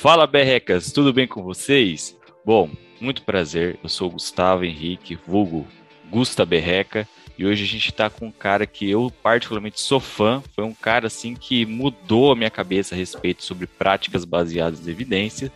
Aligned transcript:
Fala 0.00 0.26
berrecas, 0.26 0.92
tudo 0.92 1.12
bem 1.12 1.28
com 1.28 1.42
vocês? 1.42 2.16
Bom, 2.42 2.70
muito 2.98 3.20
prazer, 3.20 3.78
eu 3.82 3.88
sou 3.90 4.08
Gustavo 4.08 4.64
Henrique, 4.64 5.18
vulgo 5.26 5.66
Gusta 6.10 6.46
Berreca, 6.46 7.06
e 7.36 7.44
hoje 7.44 7.64
a 7.64 7.66
gente 7.66 7.90
está 7.90 8.08
com 8.08 8.28
um 8.28 8.32
cara 8.32 8.64
que 8.64 8.88
eu 8.88 9.12
particularmente 9.22 9.78
sou 9.78 10.00
fã, 10.00 10.42
foi 10.54 10.64
um 10.64 10.72
cara 10.72 11.08
assim 11.08 11.34
que 11.34 11.66
mudou 11.66 12.32
a 12.32 12.34
minha 12.34 12.48
cabeça 12.48 12.94
a 12.94 12.98
respeito 12.98 13.44
sobre 13.44 13.66
práticas 13.66 14.24
baseadas 14.24 14.88
em 14.88 14.90
evidência, 14.90 15.52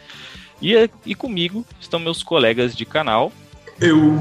e, 0.61 0.75
e 1.07 1.15
comigo 1.15 1.65
estão 1.81 1.99
meus 1.99 2.23
colegas 2.23 2.77
de 2.77 2.85
canal. 2.85 3.33
Eu, 3.81 4.15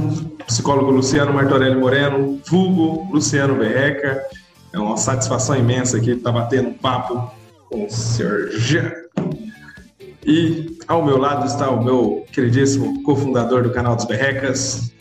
psicólogo 0.47 0.89
Luciano 0.89 1.33
Martorelli 1.33 1.75
Moreno, 1.75 2.41
vulgo 2.47 3.11
Luciano 3.11 3.55
Berreca, 3.55 4.23
é 4.71 4.79
uma 4.79 4.95
satisfação 4.95 5.57
imensa 5.57 5.97
aqui 5.97 6.11
estar 6.11 6.31
batendo 6.31 6.69
um 6.69 6.73
papo 6.73 7.29
com 7.69 7.87
o 7.87 7.89
senhor 7.89 8.51
Jean 8.51 9.02
e 10.25 10.77
ao 10.87 11.03
meu 11.03 11.17
lado 11.17 11.45
está 11.45 11.69
o 11.69 11.83
meu 11.83 12.25
queridíssimo 12.31 13.03
cofundador 13.03 13.63
do 13.63 13.71
canal 13.71 13.95
dos 13.95 14.05
Berrecas. 14.05 14.91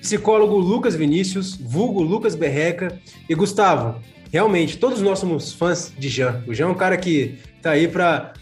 Psicólogo 0.00 0.56
Lucas 0.56 0.96
Vinícius, 0.96 1.56
vulgo 1.56 2.02
Lucas 2.02 2.34
Berreca. 2.34 2.98
E 3.28 3.34
Gustavo, 3.34 4.00
realmente, 4.32 4.76
todos 4.78 5.00
nós 5.00 5.18
somos 5.18 5.52
fãs 5.52 5.92
de 5.96 6.08
Jean. 6.08 6.42
O 6.46 6.54
Jean 6.54 6.66
é 6.66 6.70
um 6.70 6.74
cara 6.74 6.96
que 6.96 7.38
está 7.56 7.70
aí 7.70 7.86
para 7.86 8.32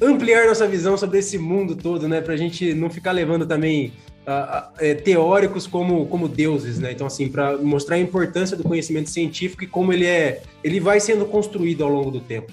ampliar 0.00 0.46
nossa 0.46 0.66
visão 0.66 0.96
sobre 0.96 1.18
esse 1.18 1.36
mundo 1.36 1.76
todo, 1.76 2.08
né? 2.08 2.20
Para 2.20 2.34
a 2.34 2.36
gente 2.36 2.72
não 2.72 2.88
ficar 2.88 3.12
levando 3.12 3.44
também 3.46 3.92
uh, 4.26 4.68
uh, 4.74 5.02
teóricos 5.02 5.66
como, 5.66 6.06
como 6.06 6.26
deuses, 6.26 6.78
né? 6.78 6.92
Então, 6.92 7.06
assim, 7.06 7.28
para 7.28 7.58
mostrar 7.58 7.96
a 7.96 8.00
importância 8.00 8.56
do 8.56 8.62
conhecimento 8.62 9.10
científico 9.10 9.64
e 9.64 9.66
como 9.66 9.92
ele 9.92 10.06
é, 10.06 10.42
ele 10.64 10.80
vai 10.80 11.00
sendo 11.00 11.26
construído 11.26 11.84
ao 11.84 11.90
longo 11.90 12.10
do 12.10 12.20
tempo. 12.20 12.50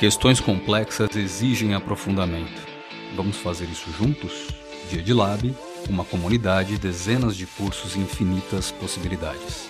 Questões 0.00 0.40
complexas 0.40 1.14
exigem 1.14 1.74
aprofundamento. 1.74 2.66
Vamos 3.14 3.36
fazer 3.36 3.66
isso 3.66 3.90
juntos? 3.90 4.48
Dia 4.88 5.02
de 5.02 5.12
Lab, 5.12 5.54
uma 5.90 6.06
comunidade, 6.06 6.78
dezenas 6.78 7.36
de 7.36 7.44
cursos 7.44 7.96
e 7.96 7.98
infinitas 7.98 8.72
possibilidades. 8.72 9.68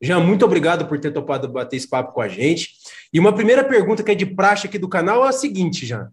Jean, 0.00 0.20
muito 0.20 0.44
obrigado 0.44 0.86
por 0.86 1.00
ter 1.00 1.10
topado 1.10 1.48
bater 1.48 1.78
esse 1.78 1.90
papo 1.90 2.12
com 2.12 2.20
a 2.20 2.28
gente. 2.28 2.74
E 3.12 3.18
uma 3.18 3.34
primeira 3.34 3.64
pergunta 3.64 4.04
que 4.04 4.12
é 4.12 4.14
de 4.14 4.24
praxe 4.24 4.68
aqui 4.68 4.78
do 4.78 4.88
canal 4.88 5.26
é 5.26 5.30
a 5.30 5.32
seguinte, 5.32 5.84
Jean. 5.84 6.12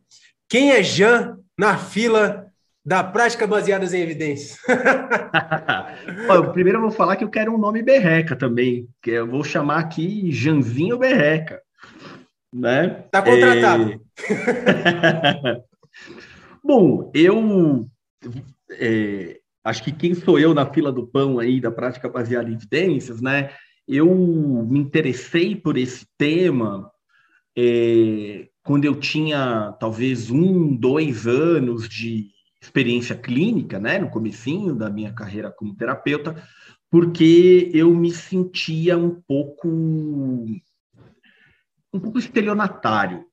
Quem 0.49 0.71
é 0.71 0.81
Jean 0.81 1.37
na 1.55 1.77
fila 1.77 2.47
da 2.83 3.03
prática 3.03 3.45
baseada 3.45 3.85
em 3.85 4.01
evidências? 4.01 4.57
primeiro 6.53 6.79
eu 6.79 6.81
vou 6.81 6.91
falar 6.91 7.17
que 7.17 7.23
eu 7.23 7.29
quero 7.29 7.53
um 7.53 7.59
nome 7.59 7.83
berreca 7.83 8.35
também, 8.35 8.87
que 8.99 9.11
eu 9.11 9.27
vou 9.27 9.43
chamar 9.43 9.77
aqui 9.77 10.31
Janzinho 10.31 10.97
Berreca 10.97 11.61
né? 12.53 13.05
Tá 13.11 13.21
contratado. 13.21 14.01
É... 14.29 15.63
Bom, 16.63 17.11
eu 17.13 17.87
é, 18.71 19.39
acho 19.63 19.83
que 19.83 19.91
quem 19.91 20.13
sou 20.13 20.39
eu 20.39 20.53
na 20.53 20.65
fila 20.71 20.91
do 20.91 21.07
pão 21.07 21.39
aí 21.39 21.59
da 21.61 21.71
prática 21.71 22.09
baseada 22.09 22.49
em 22.49 22.53
evidências, 22.53 23.21
né? 23.21 23.51
Eu 23.87 24.13
me 24.13 24.79
interessei 24.79 25.55
por 25.55 25.77
esse 25.77 26.05
tema 26.17 26.91
é, 27.57 28.47
quando 28.63 28.85
eu 28.85 28.95
tinha 28.99 29.75
talvez 29.79 30.29
um, 30.29 30.75
dois 30.75 31.25
anos 31.25 31.89
de 31.89 32.27
experiência 32.61 33.15
clínica, 33.15 33.79
né? 33.79 33.97
No 33.99 34.09
comecinho 34.09 34.75
da 34.75 34.89
minha 34.89 35.13
carreira 35.13 35.51
como 35.51 35.75
terapeuta, 35.75 36.35
porque 36.91 37.71
eu 37.73 37.93
me 37.93 38.11
sentia 38.11 38.97
um 38.97 39.21
pouco 39.27 39.67
um 41.93 41.99
pouco 41.99 42.19
estelionatário. 42.19 43.25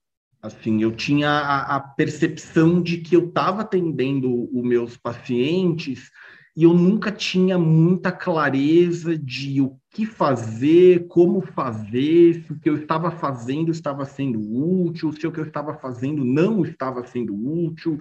Assim, 0.42 0.82
eu 0.82 0.92
tinha 0.92 1.28
a, 1.28 1.76
a 1.76 1.80
percepção 1.80 2.80
de 2.80 2.98
que 2.98 3.16
eu 3.16 3.28
estava 3.28 3.62
atendendo 3.62 4.48
os 4.56 4.64
meus 4.64 4.96
pacientes 4.96 6.10
e 6.56 6.62
eu 6.62 6.72
nunca 6.72 7.12
tinha 7.12 7.58
muita 7.58 8.10
clareza 8.10 9.16
de 9.18 9.60
o 9.60 9.78
que 9.90 10.06
fazer, 10.06 11.06
como 11.08 11.42
fazer, 11.42 12.42
se 12.42 12.52
o 12.52 12.58
que 12.58 12.70
eu 12.70 12.76
estava 12.76 13.10
fazendo 13.10 13.70
estava 13.70 14.04
sendo 14.06 14.40
útil, 14.40 15.12
se 15.12 15.26
o 15.26 15.32
que 15.32 15.40
eu 15.40 15.44
estava 15.44 15.74
fazendo 15.74 16.24
não 16.24 16.64
estava 16.64 17.04
sendo 17.06 17.34
útil. 17.34 17.98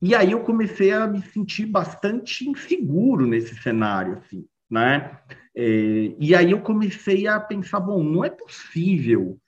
E 0.00 0.14
aí 0.14 0.32
eu 0.32 0.40
comecei 0.40 0.90
a 0.90 1.06
me 1.06 1.20
sentir 1.22 1.66
bastante 1.66 2.48
inseguro 2.48 3.26
nesse 3.26 3.54
cenário, 3.56 4.18
assim, 4.18 4.46
né? 4.70 5.18
É, 5.54 6.14
e 6.18 6.34
aí 6.34 6.50
eu 6.50 6.60
comecei 6.60 7.26
a 7.26 7.38
pensar, 7.38 7.80
bom, 7.80 8.02
não 8.02 8.24
é 8.24 8.30
possível 8.30 9.38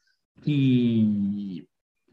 que 0.45 1.67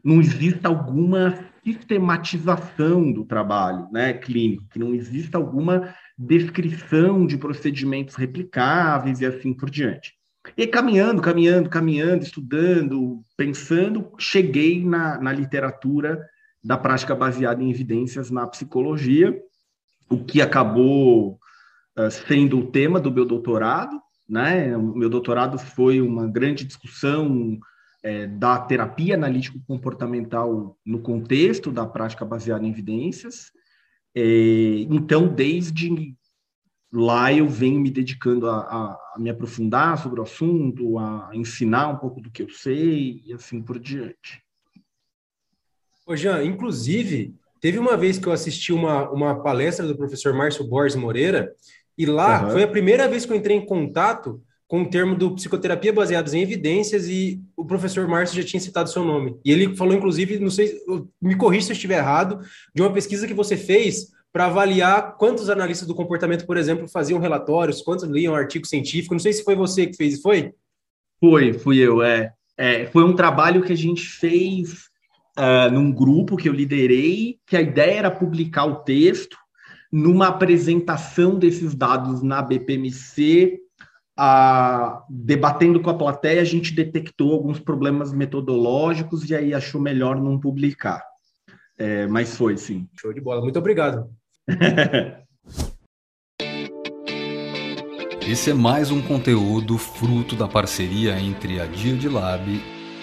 não 0.04 0.20
exista 0.20 0.68
alguma 0.68 1.38
sistematização 1.62 3.12
do 3.12 3.24
trabalho 3.24 3.88
né, 3.92 4.12
clínico, 4.14 4.66
que 4.70 4.78
não 4.78 4.94
exista 4.94 5.38
alguma 5.38 5.94
descrição 6.18 7.24
de 7.26 7.36
procedimentos 7.36 8.16
replicáveis 8.16 9.20
e 9.20 9.26
assim 9.26 9.54
por 9.54 9.70
diante. 9.70 10.14
E 10.56 10.66
caminhando, 10.66 11.22
caminhando, 11.22 11.70
caminhando, 11.70 12.24
estudando, 12.24 13.22
pensando, 13.36 14.10
cheguei 14.18 14.84
na, 14.84 15.20
na 15.20 15.32
literatura 15.32 16.20
da 16.64 16.76
prática 16.76 17.14
baseada 17.14 17.62
em 17.62 17.70
evidências 17.70 18.30
na 18.30 18.46
psicologia, 18.46 19.36
o 20.08 20.18
que 20.24 20.42
acabou 20.42 21.38
uh, 21.96 22.10
sendo 22.10 22.58
o 22.58 22.66
tema 22.66 23.00
do 23.00 23.12
meu 23.12 23.24
doutorado. 23.24 24.00
Né? 24.28 24.76
O 24.76 24.96
meu 24.96 25.08
doutorado 25.08 25.58
foi 25.58 26.00
uma 26.00 26.26
grande 26.26 26.64
discussão 26.64 27.58
é, 28.02 28.26
da 28.26 28.58
terapia 28.58 29.14
analítico-comportamental 29.14 30.76
no 30.84 31.00
contexto 31.00 31.70
da 31.70 31.86
prática 31.86 32.24
baseada 32.24 32.64
em 32.64 32.70
evidências. 32.70 33.52
É, 34.14 34.86
então, 34.90 35.28
desde 35.28 36.16
lá 36.92 37.32
eu 37.32 37.48
venho 37.48 37.80
me 37.80 37.90
dedicando 37.90 38.48
a, 38.48 38.58
a, 38.58 39.14
a, 39.14 39.18
me 39.18 39.30
aprofundar 39.30 39.96
sobre 39.96 40.20
o 40.20 40.24
assunto, 40.24 40.98
a 40.98 41.30
ensinar 41.32 41.88
um 41.88 41.96
pouco 41.96 42.20
do 42.20 42.30
que 42.30 42.42
eu 42.42 42.50
sei 42.50 43.22
e 43.24 43.32
assim 43.32 43.62
por 43.62 43.78
diante. 43.78 44.42
Ô 46.06 46.14
Jean, 46.14 46.44
inclusive, 46.44 47.34
teve 47.60 47.78
uma 47.78 47.96
vez 47.96 48.18
que 48.18 48.26
eu 48.26 48.32
assisti 48.32 48.72
uma, 48.72 49.08
uma 49.10 49.40
palestra 49.40 49.86
do 49.86 49.96
professor 49.96 50.34
Márcio 50.34 50.66
Borges 50.66 50.96
Moreira, 50.96 51.54
e 51.96 52.04
lá 52.04 52.44
uhum. 52.44 52.50
foi 52.50 52.62
a 52.64 52.68
primeira 52.68 53.08
vez 53.08 53.24
que 53.24 53.32
eu 53.32 53.36
entrei 53.36 53.56
em 53.56 53.64
contato 53.64 54.42
com 54.72 54.84
o 54.84 54.88
termo 54.88 55.14
do 55.14 55.34
psicoterapia 55.34 55.92
baseados 55.92 56.32
em 56.32 56.40
evidências 56.40 57.06
e 57.06 57.38
o 57.54 57.62
professor 57.62 58.08
Márcio 58.08 58.40
já 58.40 58.48
tinha 58.48 58.58
citado 58.58 58.88
seu 58.88 59.04
nome. 59.04 59.36
E 59.44 59.52
ele 59.52 59.76
falou, 59.76 59.92
inclusive, 59.92 60.38
não 60.38 60.48
sei, 60.48 60.78
me 61.20 61.36
corrija 61.36 61.66
se 61.66 61.72
eu 61.72 61.74
estiver 61.74 61.98
errado, 61.98 62.40
de 62.74 62.80
uma 62.80 62.90
pesquisa 62.90 63.26
que 63.26 63.34
você 63.34 63.54
fez 63.54 64.06
para 64.32 64.46
avaliar 64.46 65.18
quantos 65.18 65.50
analistas 65.50 65.86
do 65.86 65.94
comportamento, 65.94 66.46
por 66.46 66.56
exemplo, 66.56 66.88
faziam 66.88 67.20
relatórios, 67.20 67.82
quantos 67.82 68.08
liam 68.08 68.34
artigo 68.34 68.66
científico. 68.66 69.12
Não 69.12 69.18
sei 69.18 69.34
se 69.34 69.44
foi 69.44 69.54
você 69.54 69.88
que 69.88 69.94
fez, 69.94 70.22
foi? 70.22 70.54
Foi, 71.20 71.52
fui 71.52 71.76
eu, 71.76 72.02
é. 72.02 72.32
é 72.56 72.86
foi 72.86 73.04
um 73.04 73.14
trabalho 73.14 73.62
que 73.62 73.74
a 73.74 73.76
gente 73.76 74.08
fez 74.08 74.86
uh, 75.38 75.70
num 75.70 75.92
grupo 75.92 76.34
que 76.34 76.48
eu 76.48 76.52
liderei, 76.54 77.36
que 77.46 77.58
a 77.58 77.60
ideia 77.60 77.98
era 77.98 78.10
publicar 78.10 78.64
o 78.64 78.76
texto 78.76 79.36
numa 79.92 80.28
apresentação 80.28 81.38
desses 81.38 81.74
dados 81.74 82.22
na 82.22 82.40
BPMC 82.40 83.60
a, 84.16 85.04
debatendo 85.08 85.80
com 85.80 85.90
a 85.90 85.96
plateia, 85.96 86.40
a 86.40 86.44
gente 86.44 86.74
detectou 86.74 87.32
alguns 87.32 87.58
problemas 87.58 88.12
metodológicos 88.12 89.28
e 89.28 89.34
aí 89.34 89.54
achou 89.54 89.80
melhor 89.80 90.20
não 90.20 90.38
publicar. 90.38 91.02
É, 91.78 92.06
mas 92.06 92.36
foi, 92.36 92.56
sim. 92.56 92.88
Show 93.00 93.12
de 93.12 93.20
bola. 93.20 93.40
Muito 93.40 93.58
obrigado. 93.58 94.08
Esse 98.26 98.50
é 98.50 98.54
mais 98.54 98.90
um 98.92 99.02
conteúdo 99.02 99.76
fruto 99.76 100.36
da 100.36 100.46
parceria 100.46 101.18
entre 101.18 101.60
a 101.60 101.66
Dia 101.66 101.96
de 101.96 102.08
Lab 102.08 102.44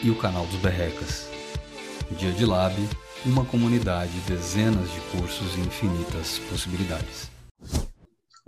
e 0.02 0.09
o 0.09 0.16
canal 0.16 0.46
dos 0.46 0.56
Berrecas. 0.56 1.30
Dia 2.18 2.31
de 2.31 2.45
Lab, 2.45 2.74
uma 3.25 3.44
comunidade, 3.44 4.18
dezenas 4.25 4.89
de 4.92 5.01
cursos 5.12 5.57
e 5.57 5.60
infinitas 5.60 6.39
possibilidades. 6.50 7.29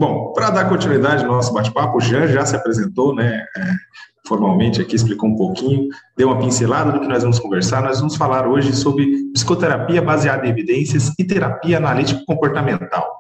Bom, 0.01 0.33
para 0.33 0.50
dar 0.50 0.68
continuidade 0.68 1.24
ao 1.24 1.31
nosso 1.31 1.53
bate-papo, 1.53 2.00
o 2.00 2.01
Jean 2.01 2.25
já 2.25 2.44
se 2.44 2.56
apresentou, 2.56 3.13
né, 3.13 3.45
é, 3.56 3.62
formalmente 4.27 4.81
aqui, 4.81 4.95
explicou 4.95 5.30
um 5.30 5.36
pouquinho, 5.36 5.89
deu 6.18 6.30
uma 6.30 6.39
pincelada 6.39 6.92
do 6.92 7.01
que 7.01 7.07
nós 7.07 7.21
vamos 7.21 7.38
conversar. 7.38 7.83
Nós 7.83 8.00
vamos 8.00 8.15
falar 8.15 8.48
hoje 8.48 8.75
sobre 8.75 9.31
psicoterapia 9.31 10.01
baseada 10.01 10.48
em 10.48 10.50
evidências 10.50 11.12
e 11.19 11.24
terapia 11.24 11.77
analítico-comportamental. 11.77 13.15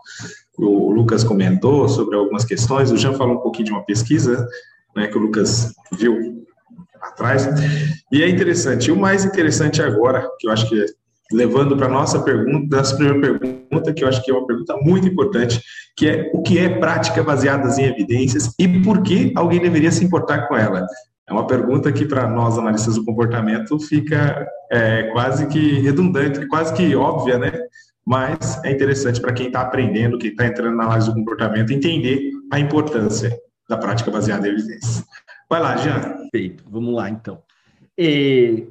O 0.57 0.91
Lucas 0.91 1.23
comentou 1.23 1.87
sobre 1.87 2.15
algumas 2.15 2.45
questões, 2.45 2.91
o 2.91 2.97
Jean 2.97 3.13
falou 3.13 3.35
um 3.35 3.41
pouquinho 3.41 3.65
de 3.65 3.71
uma 3.73 3.85
pesquisa 3.85 4.43
né, 4.95 5.05
que 5.05 5.19
o 5.19 5.21
Lucas 5.21 5.71
viu 5.91 6.43
atrás, 6.99 7.47
e 8.11 8.23
é 8.23 8.27
interessante. 8.27 8.87
E 8.87 8.91
o 8.91 8.99
mais 8.99 9.23
interessante 9.23 9.83
agora, 9.83 10.27
que 10.39 10.47
eu 10.47 10.51
acho 10.51 10.67
que 10.67 10.81
é 10.81 10.85
levando 11.31 11.77
para 11.77 11.85
a 11.85 11.89
nossa 11.89 12.19
pergunta, 12.23 12.75
nossa 12.75 12.95
primeira 12.95 13.19
pergunta, 13.21 13.60
que 13.95 14.03
eu 14.03 14.07
acho 14.07 14.23
que 14.23 14.31
é 14.31 14.33
uma 14.33 14.45
pergunta 14.45 14.75
muito 14.81 15.07
importante, 15.07 15.61
que 15.95 16.07
é 16.07 16.31
o 16.33 16.41
que 16.41 16.59
é 16.59 16.79
prática 16.79 17.23
baseada 17.23 17.69
em 17.79 17.85
evidências 17.85 18.53
e 18.59 18.67
por 18.81 19.01
que 19.01 19.31
alguém 19.35 19.61
deveria 19.61 19.91
se 19.91 20.03
importar 20.03 20.47
com 20.47 20.55
ela? 20.55 20.85
É 21.27 21.33
uma 21.33 21.47
pergunta 21.47 21.91
que, 21.91 22.05
para 22.05 22.27
nós, 22.27 22.57
analistas 22.57 22.95
do 22.95 23.05
comportamento, 23.05 23.79
fica 23.79 24.45
é, 24.69 25.03
quase 25.13 25.47
que 25.47 25.79
redundante, 25.79 26.45
quase 26.47 26.73
que 26.73 26.93
óbvia, 26.93 27.37
né? 27.37 27.51
Mas 28.05 28.61
é 28.65 28.71
interessante 28.71 29.21
para 29.21 29.31
quem 29.31 29.47
está 29.47 29.61
aprendendo, 29.61 30.17
quem 30.17 30.31
está 30.31 30.45
entrando 30.45 30.75
na 30.75 30.83
análise 30.83 31.07
do 31.07 31.13
comportamento, 31.13 31.71
entender 31.71 32.31
a 32.51 32.59
importância 32.59 33.33
da 33.69 33.77
prática 33.77 34.11
baseada 34.11 34.47
em 34.47 34.51
evidências. 34.51 35.05
Vai 35.49 35.61
lá, 35.61 35.77
Jean. 35.77 36.01
Perfeito, 36.01 36.65
vamos 36.67 36.93
lá 36.93 37.09
então. 37.09 37.41
É, 37.97 38.63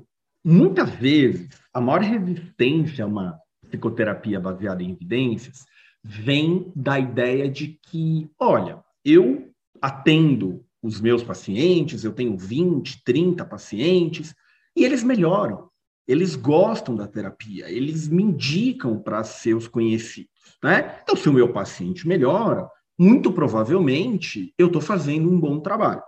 muitas 0.44 0.91
vezes, 0.91 1.49
a 1.73 1.81
maior 1.81 2.03
resistência 2.03 3.05
a 3.05 3.08
uma 3.08 3.38
psicoterapia 3.70 4.40
baseada 4.40 4.82
em 4.82 4.90
evidências 4.90 5.64
vem 6.02 6.72
da 6.75 6.99
ideia 6.99 7.49
de 7.49 7.78
que, 7.82 8.31
olha, 8.38 8.82
eu 9.05 9.50
atendo 9.81 10.64
os 10.82 11.00
meus 11.00 11.22
pacientes, 11.22 12.05
eu 12.05 12.12
tenho 12.12 12.37
20, 12.37 13.05
30 13.05 13.44
pacientes, 13.44 14.34
e 14.75 14.84
eles 14.84 15.02
melhoram. 15.02 15.69
Eles 16.08 16.34
gostam 16.34 16.96
da 16.96 17.06
terapia, 17.06 17.70
eles 17.70 18.08
me 18.08 18.22
indicam 18.22 18.99
para 18.99 19.22
seus 19.22 19.69
conhecidos. 19.69 20.31
Né? 20.62 21.00
Então, 21.02 21.14
se 21.14 21.28
o 21.28 21.32
meu 21.32 21.52
paciente 21.52 22.08
melhora, 22.08 22.69
muito 22.99 23.32
provavelmente 23.32 24.52
eu 24.58 24.67
estou 24.67 24.82
fazendo 24.82 25.31
um 25.31 25.38
bom 25.38 25.61
trabalho. 25.61 26.02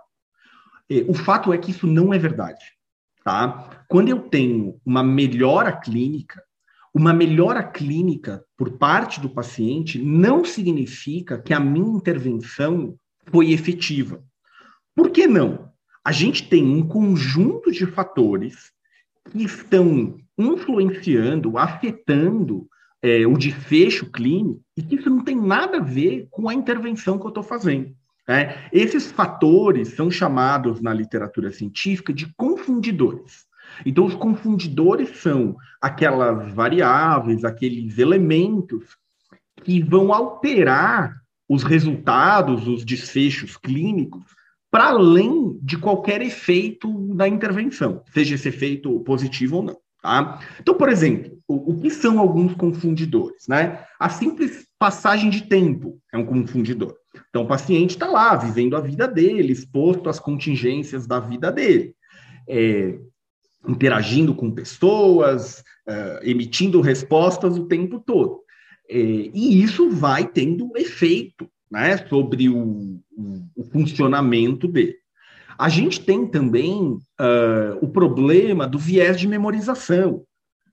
O 1.07 1.13
fato 1.13 1.53
é 1.53 1.57
que 1.57 1.71
isso 1.71 1.87
não 1.87 2.13
é 2.13 2.19
verdade. 2.19 2.65
Tá? 3.23 3.85
Quando 3.87 4.09
eu 4.09 4.19
tenho 4.19 4.79
uma 4.85 5.01
melhora 5.01 5.71
clínica, 5.71 6.43
uma 6.93 7.13
melhora 7.13 7.63
clínica 7.63 8.45
por 8.55 8.77
parte 8.77 9.19
do 9.19 9.29
paciente 9.29 9.97
não 9.97 10.45
significa 10.45 11.41
que 11.41 11.53
a 11.53 11.59
minha 11.59 11.97
intervenção 11.97 12.95
foi 13.27 13.51
efetiva. 13.51 14.23
Por 14.95 15.09
que 15.09 15.25
não? 15.25 15.71
A 16.05 16.11
gente 16.11 16.47
tem 16.47 16.63
um 16.63 16.85
conjunto 16.85 17.71
de 17.71 17.85
fatores 17.87 18.71
que 19.31 19.43
estão 19.43 20.17
influenciando, 20.37 21.57
afetando 21.57 22.67
é, 23.01 23.25
o 23.25 23.37
desfecho 23.37 24.11
clínico 24.11 24.61
e 24.77 24.83
que 24.83 24.95
isso 24.95 25.09
não 25.09 25.23
tem 25.23 25.35
nada 25.35 25.77
a 25.77 25.83
ver 25.83 26.27
com 26.29 26.47
a 26.47 26.53
intervenção 26.53 27.17
que 27.17 27.25
eu 27.25 27.29
estou 27.29 27.43
fazendo. 27.43 27.95
Né? 28.27 28.67
Esses 28.71 29.11
fatores 29.11 29.89
são 29.89 30.11
chamados 30.11 30.81
na 30.81 30.93
literatura 30.93 31.51
científica 31.51 32.13
de 32.13 32.31
confundidores. 32.35 33.45
Então, 33.85 34.05
os 34.05 34.15
confundidores 34.15 35.17
são 35.17 35.55
aquelas 35.81 36.53
variáveis, 36.53 37.43
aqueles 37.43 37.97
elementos 37.97 38.97
que 39.63 39.81
vão 39.81 40.13
alterar 40.13 41.15
os 41.47 41.63
resultados, 41.63 42.67
os 42.67 42.83
desfechos 42.83 43.57
clínicos 43.57 44.23
para 44.73 44.85
além 44.85 45.59
de 45.61 45.77
qualquer 45.77 46.23
efeito 46.23 46.91
da 47.13 47.27
intervenção, 47.27 48.01
seja 48.11 48.33
esse 48.33 48.49
efeito 48.49 48.99
positivo 49.01 49.57
ou 49.57 49.63
não. 49.63 49.77
Tá? 50.01 50.39
Então, 50.59 50.73
por 50.73 50.89
exemplo, 50.89 51.37
o, 51.47 51.71
o, 51.71 51.79
que 51.79 51.91
são 51.91 52.17
alguns 52.17 52.55
confundidores? 52.55 53.47
Né? 53.47 53.85
A 53.99 54.09
simples 54.09 54.67
passagem 54.79 55.29
de 55.29 55.43
tempo 55.43 55.99
é 56.11 56.17
um 56.17 56.25
confundidor. 56.25 56.95
Então, 57.29 57.43
o 57.43 57.47
paciente 57.47 57.91
está 57.91 58.07
lá, 58.07 58.35
vivendo 58.35 58.75
a 58.75 58.81
vida 58.81 59.07
dele, 59.07 59.53
exposto 59.53 60.09
às 60.09 60.19
contingências 60.19 61.05
da 61.05 61.19
vida 61.19 61.51
dele, 61.51 61.95
é, 62.49 62.97
interagindo 63.67 64.33
com 64.33 64.51
pessoas, 64.51 65.63
é, 65.87 66.19
emitindo 66.23 66.81
respostas 66.81 67.57
o 67.57 67.65
tempo 67.65 67.99
todo. 67.99 68.41
É, 68.89 68.97
e 68.97 69.61
isso 69.63 69.89
vai 69.89 70.27
tendo 70.27 70.71
efeito 70.75 71.47
né, 71.71 71.97
sobre 72.07 72.49
o, 72.49 72.99
o, 73.11 73.45
o 73.55 73.63
funcionamento 73.71 74.67
dele. 74.67 74.95
A 75.57 75.69
gente 75.69 76.01
tem 76.01 76.27
também 76.27 76.81
uh, 76.81 77.77
o 77.79 77.87
problema 77.87 78.67
do 78.67 78.77
viés 78.79 79.19
de 79.19 79.27
memorização. 79.27 80.23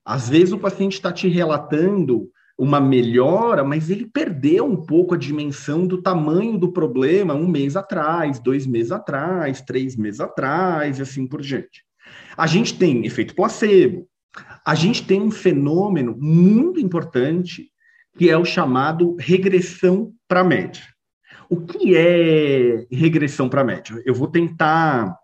Às 0.04 0.28
vezes 0.28 0.52
o 0.52 0.58
paciente 0.58 0.94
está 0.94 1.12
te 1.12 1.28
relatando 1.28 2.28
uma 2.58 2.80
melhora, 2.80 3.64
mas 3.64 3.88
ele 3.88 4.06
perdeu 4.06 4.66
um 4.66 4.76
pouco 4.76 5.14
a 5.14 5.18
dimensão 5.18 5.86
do 5.86 6.02
tamanho 6.02 6.58
do 6.58 6.72
problema 6.72 7.34
um 7.34 7.48
mês 7.48 7.76
atrás, 7.76 8.38
dois 8.38 8.66
meses 8.66 8.92
atrás, 8.92 9.62
três 9.62 9.96
meses 9.96 10.20
atrás, 10.20 10.98
e 10.98 11.02
assim 11.02 11.26
por 11.26 11.40
diante. 11.40 11.84
A 12.36 12.46
gente 12.46 12.78
tem 12.78 13.04
efeito 13.06 13.34
placebo. 13.34 14.06
A 14.64 14.74
gente 14.74 15.04
tem 15.04 15.20
um 15.20 15.30
fenômeno 15.30 16.16
muito 16.18 16.78
importante 16.78 17.70
que 18.16 18.28
é 18.28 18.36
o 18.36 18.44
chamado 18.44 19.16
regressão 19.18 20.12
para 20.28 20.40
a 20.40 20.44
média. 20.44 20.82
O 21.48 21.60
que 21.60 21.96
é 21.96 22.86
regressão 22.90 23.48
para 23.48 23.62
a 23.62 23.64
média? 23.64 24.00
Eu 24.04 24.14
vou 24.14 24.28
tentar 24.28 25.16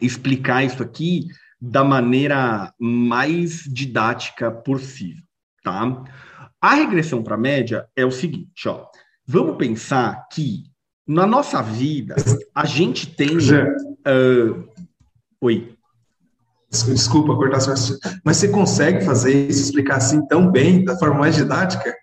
explicar 0.00 0.64
isso 0.64 0.82
aqui 0.82 1.26
da 1.60 1.82
maneira 1.82 2.72
mais 2.78 3.64
didática 3.64 4.50
possível, 4.50 5.22
tá? 5.64 6.04
A 6.60 6.74
regressão 6.74 7.22
para 7.22 7.34
a 7.34 7.38
média 7.38 7.88
é 7.96 8.04
o 8.04 8.10
seguinte, 8.10 8.68
ó. 8.68 8.86
Vamos 9.26 9.56
pensar 9.56 10.28
que 10.32 10.64
na 11.06 11.26
nossa 11.26 11.62
vida 11.62 12.14
a 12.54 12.64
gente 12.64 13.06
tem. 13.06 13.36
Uh... 13.36 14.68
Oi. 15.40 15.77
Desculpa 16.70 17.34
cortar 17.34 17.60
sua. 17.60 17.98
Mas 18.24 18.36
você 18.36 18.48
consegue 18.48 19.04
fazer 19.04 19.48
isso, 19.48 19.62
explicar 19.62 19.96
assim 19.96 20.26
tão 20.26 20.50
bem, 20.50 20.84
da 20.84 20.96
forma 20.98 21.20
mais 21.20 21.34
didática? 21.34 21.94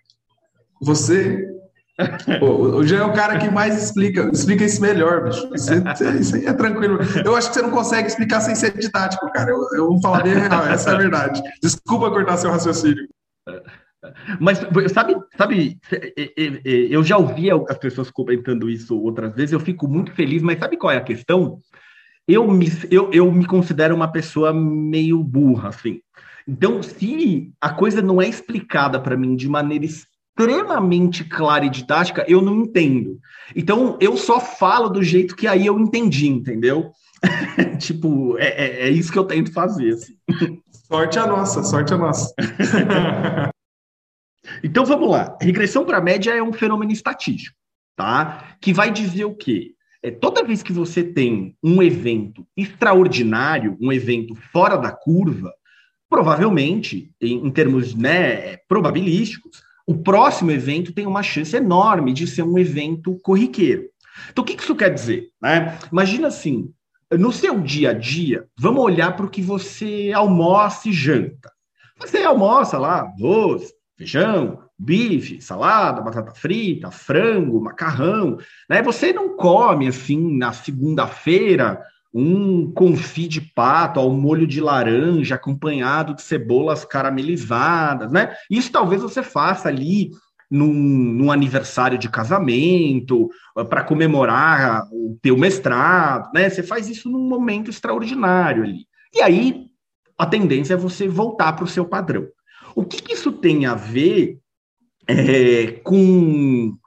Você 0.80 1.56
Pô, 2.40 2.76
o 2.76 2.84
Jean 2.84 2.98
é 2.98 3.04
o 3.04 3.12
cara 3.12 3.38
que 3.38 3.48
mais 3.50 3.82
explica, 3.82 4.28
explica 4.32 4.64
isso 4.64 4.82
melhor, 4.82 5.24
bicho. 5.24 5.50
Isso, 5.54 5.72
isso 6.20 6.36
aí 6.36 6.46
é 6.46 6.52
tranquilo. 6.52 6.98
Eu 7.24 7.34
acho 7.34 7.48
que 7.48 7.54
você 7.54 7.62
não 7.62 7.70
consegue 7.70 8.08
explicar 8.08 8.40
sem 8.40 8.54
ser 8.54 8.76
didático, 8.76 9.30
cara. 9.32 9.50
Eu, 9.50 9.58
eu 9.72 9.86
vou 9.88 10.00
falar 10.00 10.22
bem 10.22 10.34
real, 10.34 10.66
essa 10.66 10.90
é 10.90 10.94
a 10.94 10.98
verdade. 10.98 11.42
Desculpa 11.62 12.10
cortar 12.10 12.36
seu 12.36 12.50
raciocínio. 12.50 13.08
Mas 14.38 14.58
sabe, 14.92 15.16
sabe, 15.36 15.78
eu 16.64 17.02
já 17.02 17.16
ouvi 17.16 17.50
as 17.50 17.78
pessoas 17.78 18.10
comentando 18.10 18.68
isso 18.68 18.96
outras 19.00 19.34
vezes, 19.34 19.52
eu 19.52 19.58
fico 19.58 19.88
muito 19.88 20.12
feliz, 20.12 20.42
mas 20.42 20.58
sabe 20.58 20.76
qual 20.76 20.92
é 20.92 20.98
a 20.98 21.04
questão? 21.04 21.58
Eu 22.28 22.50
me, 22.50 22.66
eu, 22.90 23.12
eu 23.12 23.30
me 23.30 23.46
considero 23.46 23.94
uma 23.94 24.10
pessoa 24.10 24.52
meio 24.52 25.22
burra, 25.22 25.68
assim. 25.68 26.00
Então, 26.46 26.82
se 26.82 27.52
a 27.60 27.70
coisa 27.70 28.02
não 28.02 28.20
é 28.20 28.28
explicada 28.28 29.00
para 29.00 29.16
mim 29.16 29.36
de 29.36 29.48
maneira 29.48 29.84
extremamente 29.84 31.24
clara 31.24 31.64
e 31.64 31.70
didática, 31.70 32.24
eu 32.28 32.42
não 32.42 32.62
entendo. 32.62 33.18
Então, 33.54 33.96
eu 34.00 34.16
só 34.16 34.40
falo 34.40 34.88
do 34.88 35.02
jeito 35.02 35.36
que 35.36 35.46
aí 35.46 35.66
eu 35.66 35.78
entendi, 35.78 36.28
entendeu? 36.28 36.90
tipo, 37.78 38.36
é, 38.38 38.48
é, 38.48 38.88
é, 38.88 38.90
isso 38.90 39.10
que 39.10 39.18
eu 39.18 39.24
tento 39.24 39.52
fazer. 39.52 39.94
Assim. 39.94 40.14
Sorte 40.86 41.18
a 41.18 41.26
nossa, 41.26 41.62
sorte 41.62 41.94
a 41.94 41.98
nossa. 41.98 42.34
então, 44.62 44.84
vamos 44.84 45.10
lá. 45.10 45.36
Regressão 45.40 45.84
para 45.84 45.98
a 45.98 46.02
média 46.02 46.32
é 46.32 46.42
um 46.42 46.52
fenômeno 46.52 46.92
estatístico, 46.92 47.56
tá? 47.96 48.56
Que 48.60 48.72
vai 48.72 48.92
dizer 48.92 49.24
o 49.24 49.34
quê? 49.34 49.75
É, 50.06 50.10
toda 50.12 50.44
vez 50.44 50.62
que 50.62 50.72
você 50.72 51.02
tem 51.02 51.56
um 51.60 51.82
evento 51.82 52.46
extraordinário, 52.56 53.76
um 53.80 53.92
evento 53.92 54.36
fora 54.52 54.76
da 54.76 54.92
curva, 54.92 55.52
provavelmente, 56.08 57.10
em, 57.20 57.44
em 57.44 57.50
termos 57.50 57.92
né, 57.92 58.56
probabilísticos, 58.68 59.64
o 59.84 59.96
próximo 59.98 60.52
evento 60.52 60.92
tem 60.92 61.08
uma 61.08 61.24
chance 61.24 61.56
enorme 61.56 62.12
de 62.12 62.24
ser 62.24 62.42
um 62.42 62.56
evento 62.56 63.18
corriqueiro. 63.20 63.88
Então, 64.30 64.44
o 64.44 64.46
que 64.46 64.54
isso 64.54 64.76
quer 64.76 64.94
dizer? 64.94 65.30
Né? 65.42 65.76
Imagina 65.90 66.28
assim, 66.28 66.70
no 67.10 67.32
seu 67.32 67.60
dia 67.60 67.90
a 67.90 67.92
dia, 67.92 68.46
vamos 68.56 68.84
olhar 68.84 69.16
para 69.16 69.26
o 69.26 69.30
que 69.30 69.42
você 69.42 70.12
almoça 70.14 70.88
e 70.88 70.92
janta. 70.92 71.50
Você 71.98 72.22
almoça 72.22 72.78
lá 72.78 73.00
arroz, 73.00 73.72
feijão, 73.96 74.58
bife, 74.78 75.40
salada, 75.40 76.02
batata 76.02 76.32
frita, 76.34 76.90
frango, 76.90 77.60
macarrão. 77.60 78.38
Né? 78.68 78.82
Você 78.82 79.12
não 79.12 79.36
come 79.36 79.88
assim 79.88 80.36
na 80.36 80.52
segunda-feira 80.52 81.82
um 82.12 82.72
confit 82.72 83.28
de 83.28 83.40
pato 83.40 84.00
ao 84.00 84.10
molho 84.10 84.46
de 84.46 84.60
laranja 84.60 85.34
acompanhado 85.34 86.14
de 86.14 86.22
cebolas 86.22 86.82
caramelizadas, 86.82 88.10
né? 88.10 88.34
Isso 88.50 88.72
talvez 88.72 89.02
você 89.02 89.22
faça 89.22 89.68
ali 89.68 90.12
num, 90.50 90.72
num 90.72 91.30
aniversário 91.30 91.98
de 91.98 92.08
casamento, 92.08 93.28
para 93.68 93.84
comemorar 93.84 94.88
o 94.90 95.18
teu 95.20 95.36
mestrado, 95.36 96.30
né? 96.32 96.48
Você 96.48 96.62
faz 96.62 96.88
isso 96.88 97.10
num 97.10 97.28
momento 97.28 97.70
extraordinário 97.70 98.62
ali. 98.62 98.86
E 99.14 99.20
aí 99.20 99.66
a 100.16 100.24
tendência 100.24 100.72
é 100.72 100.78
você 100.78 101.06
voltar 101.06 101.52
para 101.52 101.64
o 101.64 101.68
seu 101.68 101.84
padrão. 101.84 102.26
O 102.76 102.84
que, 102.84 103.02
que, 103.02 103.14
isso 103.14 103.32
tem 103.32 103.66
a 103.66 103.74
ver 103.74 104.38
é, 105.08 105.72
com 105.82 106.78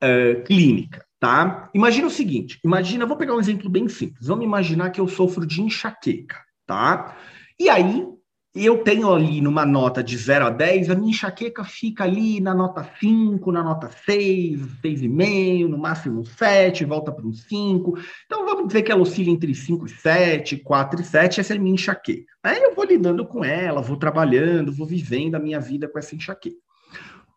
é, 0.00 0.36
clínica? 0.36 1.04
tá? 1.22 1.70
Imagina 1.72 2.08
o 2.08 2.10
seguinte, 2.10 2.58
imagina, 2.64 3.06
vou 3.06 3.16
pegar 3.16 3.36
um 3.36 3.38
exemplo 3.38 3.70
bem 3.70 3.88
simples. 3.88 4.26
Vamos 4.26 4.44
imaginar 4.44 4.90
que 4.90 5.00
eu 5.00 5.06
sofro 5.06 5.46
de 5.46 5.62
enxaqueca, 5.62 6.36
tá? 6.66 7.16
E 7.60 7.68
aí 7.68 8.04
eu 8.54 8.84
tenho 8.84 9.10
ali 9.10 9.40
numa 9.40 9.64
nota 9.64 10.02
de 10.02 10.14
0 10.16 10.46
a 10.46 10.50
10, 10.50 10.90
a 10.90 10.94
minha 10.94 11.10
enxaqueca 11.10 11.64
fica 11.64 12.04
ali 12.04 12.38
na 12.38 12.54
nota 12.54 12.86
5, 13.00 13.50
na 13.50 13.62
nota 13.62 13.90
6, 14.04 14.60
6,5, 14.82 15.68
no 15.68 15.78
máximo 15.78 16.22
7, 16.26 16.84
volta 16.84 17.10
para 17.10 17.26
um 17.26 17.32
5. 17.32 17.98
Então 18.26 18.44
vamos 18.44 18.66
dizer 18.66 18.82
que 18.82 18.92
ela 18.92 19.00
oscila 19.00 19.30
entre 19.30 19.54
5 19.54 19.86
e 19.86 19.88
7, 19.88 20.58
4 20.58 21.00
e 21.00 21.04
7, 21.04 21.40
essa 21.40 21.54
é 21.54 21.56
a 21.56 21.60
minha 21.60 21.74
enxaqueca. 21.74 22.30
Aí 22.42 22.62
eu 22.62 22.74
vou 22.74 22.84
lidando 22.84 23.24
com 23.24 23.42
ela, 23.42 23.80
vou 23.80 23.96
trabalhando, 23.96 24.70
vou 24.70 24.86
vivendo 24.86 25.34
a 25.34 25.40
minha 25.40 25.58
vida 25.58 25.88
com 25.88 25.98
essa 25.98 26.14
enxaqueca. 26.14 26.58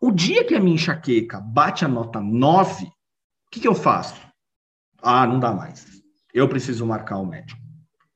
O 0.01 0.12
dia 0.12 0.43
que 0.43 0.53
a 0.53 0.60
minha 0.60 0.75
enxaqueca 0.75 1.39
bate 1.39 1.86
a 1.86 1.88
nota 1.88 2.19
9, 2.19 2.84
o 2.84 2.89
que, 3.50 3.62
que 3.62 3.67
eu 3.67 3.74
faço? 3.74 4.19
Ah, 5.01 5.25
não 5.25 5.39
dá 5.39 5.53
mais. 5.53 5.86
Eu 6.34 6.50
preciso 6.50 6.86
marcar 6.86 7.19
o 7.19 7.25
médico 7.25 7.64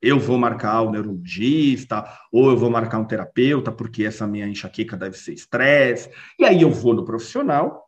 eu 0.02 0.20
vou 0.20 0.38
marcar 0.38 0.82
o 0.82 0.92
neurologista, 0.92 2.06
ou 2.32 2.50
eu 2.50 2.58
vou 2.58 2.70
marcar 2.70 3.00
um 3.00 3.06
terapeuta, 3.06 3.72
porque 3.72 4.06
essa 4.06 4.26
minha 4.26 4.48
enxaqueca 4.48 4.96
deve 4.96 5.18
ser 5.18 5.34
estresse. 5.34 6.10
E 6.38 6.46
aí 6.46 6.62
eu 6.62 6.72
vou 6.72 6.94
no 6.94 7.06
profissional, 7.06 7.86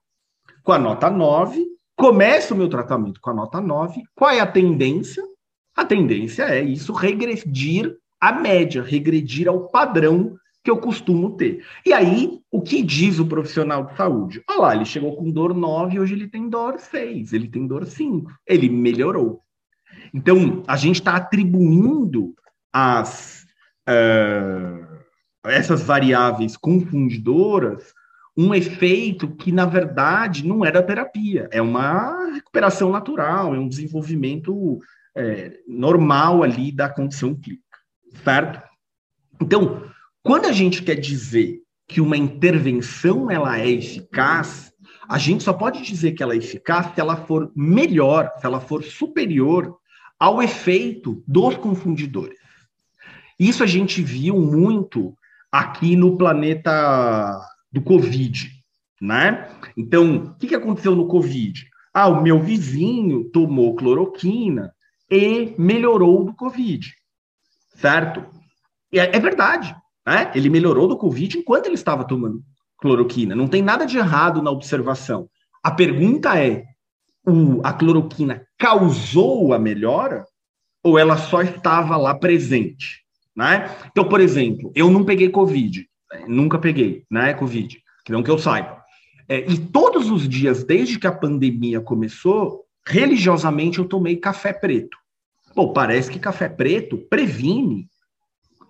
com 0.63 0.71
a 0.71 0.79
nota 0.79 1.09
9, 1.09 1.65
começo 1.95 2.53
o 2.53 2.57
meu 2.57 2.69
tratamento 2.69 3.19
com 3.21 3.29
a 3.29 3.33
nota 3.33 3.61
9. 3.61 4.01
Qual 4.15 4.29
é 4.29 4.39
a 4.39 4.47
tendência? 4.47 5.23
A 5.75 5.85
tendência 5.85 6.43
é 6.43 6.61
isso 6.61 6.91
regredir 6.91 7.95
à 8.19 8.31
média, 8.31 8.83
regredir 8.83 9.47
ao 9.47 9.69
padrão 9.69 10.35
que 10.63 10.69
eu 10.69 10.77
costumo 10.77 11.35
ter. 11.37 11.65
E 11.85 11.93
aí, 11.93 12.39
o 12.51 12.61
que 12.61 12.83
diz 12.83 13.19
o 13.19 13.25
profissional 13.25 13.85
de 13.85 13.95
saúde? 13.95 14.43
Olha 14.49 14.59
lá, 14.59 14.75
ele 14.75 14.85
chegou 14.85 15.15
com 15.15 15.31
dor 15.31 15.55
9, 15.55 15.99
hoje 15.99 16.13
ele 16.13 16.27
tem 16.27 16.49
dor 16.49 16.79
6, 16.79 17.33
ele 17.33 17.47
tem 17.47 17.65
dor 17.65 17.85
5. 17.85 18.31
Ele 18.45 18.69
melhorou. 18.69 19.41
Então, 20.13 20.63
a 20.67 20.75
gente 20.75 20.95
está 20.95 21.15
atribuindo 21.15 22.33
as, 22.71 23.45
uh, 23.87 24.85
essas 25.45 25.81
variáveis 25.81 26.57
confundidoras 26.57 27.93
um 28.35 28.55
efeito 28.55 29.27
que, 29.27 29.51
na 29.51 29.65
verdade, 29.65 30.47
não 30.47 30.65
é 30.65 30.71
da 30.71 30.81
terapia, 30.81 31.49
é 31.51 31.61
uma 31.61 32.31
recuperação 32.33 32.89
natural, 32.89 33.53
é 33.53 33.59
um 33.59 33.67
desenvolvimento 33.67 34.79
é, 35.15 35.59
normal 35.67 36.43
ali 36.43 36.71
da 36.71 36.87
condição 36.87 37.35
clínica, 37.35 37.77
certo? 38.23 38.61
Então, 39.41 39.83
quando 40.23 40.45
a 40.45 40.51
gente 40.51 40.81
quer 40.81 40.95
dizer 40.95 41.61
que 41.87 41.99
uma 41.99 42.15
intervenção 42.15 43.29
ela 43.29 43.59
é 43.59 43.69
eficaz, 43.69 44.71
a 45.09 45.17
gente 45.17 45.43
só 45.43 45.51
pode 45.51 45.81
dizer 45.81 46.13
que 46.13 46.23
ela 46.23 46.33
é 46.33 46.37
eficaz 46.37 46.93
se 46.93 47.01
ela 47.01 47.17
for 47.17 47.51
melhor, 47.53 48.31
se 48.39 48.45
ela 48.45 48.61
for 48.61 48.81
superior 48.81 49.77
ao 50.21 50.39
efeito 50.39 51.23
dos 51.27 51.57
confundidores. 51.57 52.37
Isso 53.39 53.63
a 53.63 53.65
gente 53.65 54.03
viu 54.03 54.39
muito 54.39 55.15
aqui 55.51 55.95
no 55.95 56.15
planeta 56.15 57.41
do 57.71 57.81
Covid, 57.81 58.47
né? 59.01 59.49
Então, 59.75 60.17
o 60.17 60.35
que, 60.35 60.49
que 60.49 60.55
aconteceu 60.55 60.95
no 60.95 61.07
Covid? 61.07 61.65
Ah, 61.91 62.07
o 62.07 62.21
meu 62.21 62.39
vizinho 62.39 63.31
tomou 63.31 63.75
cloroquina 63.75 64.71
e 65.09 65.55
melhorou 65.57 66.23
do 66.23 66.35
Covid, 66.35 66.93
certo? 67.77 68.23
É, 68.93 69.17
é 69.17 69.19
verdade, 69.19 69.75
né? 70.05 70.31
Ele 70.35 70.51
melhorou 70.51 70.87
do 70.87 70.99
Covid 70.99 71.39
enquanto 71.39 71.65
ele 71.65 71.73
estava 71.73 72.03
tomando 72.03 72.43
cloroquina. 72.77 73.35
Não 73.35 73.47
tem 73.47 73.63
nada 73.63 73.87
de 73.87 73.97
errado 73.97 74.39
na 74.39 74.51
observação. 74.51 75.27
A 75.63 75.71
pergunta 75.71 76.37
é: 76.37 76.63
o, 77.25 77.61
a 77.63 77.73
cloroquina 77.73 78.45
causou 78.57 79.53
a 79.53 79.59
melhora 79.59 80.25
ou 80.83 80.97
ela 80.97 81.17
só 81.17 81.41
estava 81.41 81.95
lá 81.97 82.15
presente, 82.15 83.03
né? 83.35 83.69
Então, 83.91 84.07
por 84.07 84.19
exemplo, 84.19 84.71
eu 84.75 84.89
não 84.89 85.05
peguei 85.05 85.29
Covid, 85.29 85.87
né? 86.11 86.25
nunca 86.27 86.57
peguei, 86.57 87.05
né, 87.09 87.33
Covid, 87.33 87.77
que 88.03 88.11
não 88.11 88.23
que 88.23 88.31
eu 88.31 88.37
saiba. 88.37 88.81
É, 89.29 89.49
e 89.49 89.57
todos 89.57 90.09
os 90.09 90.27
dias, 90.27 90.63
desde 90.63 90.99
que 90.99 91.07
a 91.07 91.11
pandemia 91.11 91.79
começou, 91.79 92.65
religiosamente 92.85 93.79
eu 93.79 93.85
tomei 93.85 94.17
café 94.17 94.51
preto. 94.51 94.97
Pô, 95.53 95.71
parece 95.71 96.09
que 96.09 96.19
café 96.19 96.49
preto 96.49 96.97
previne 96.97 97.87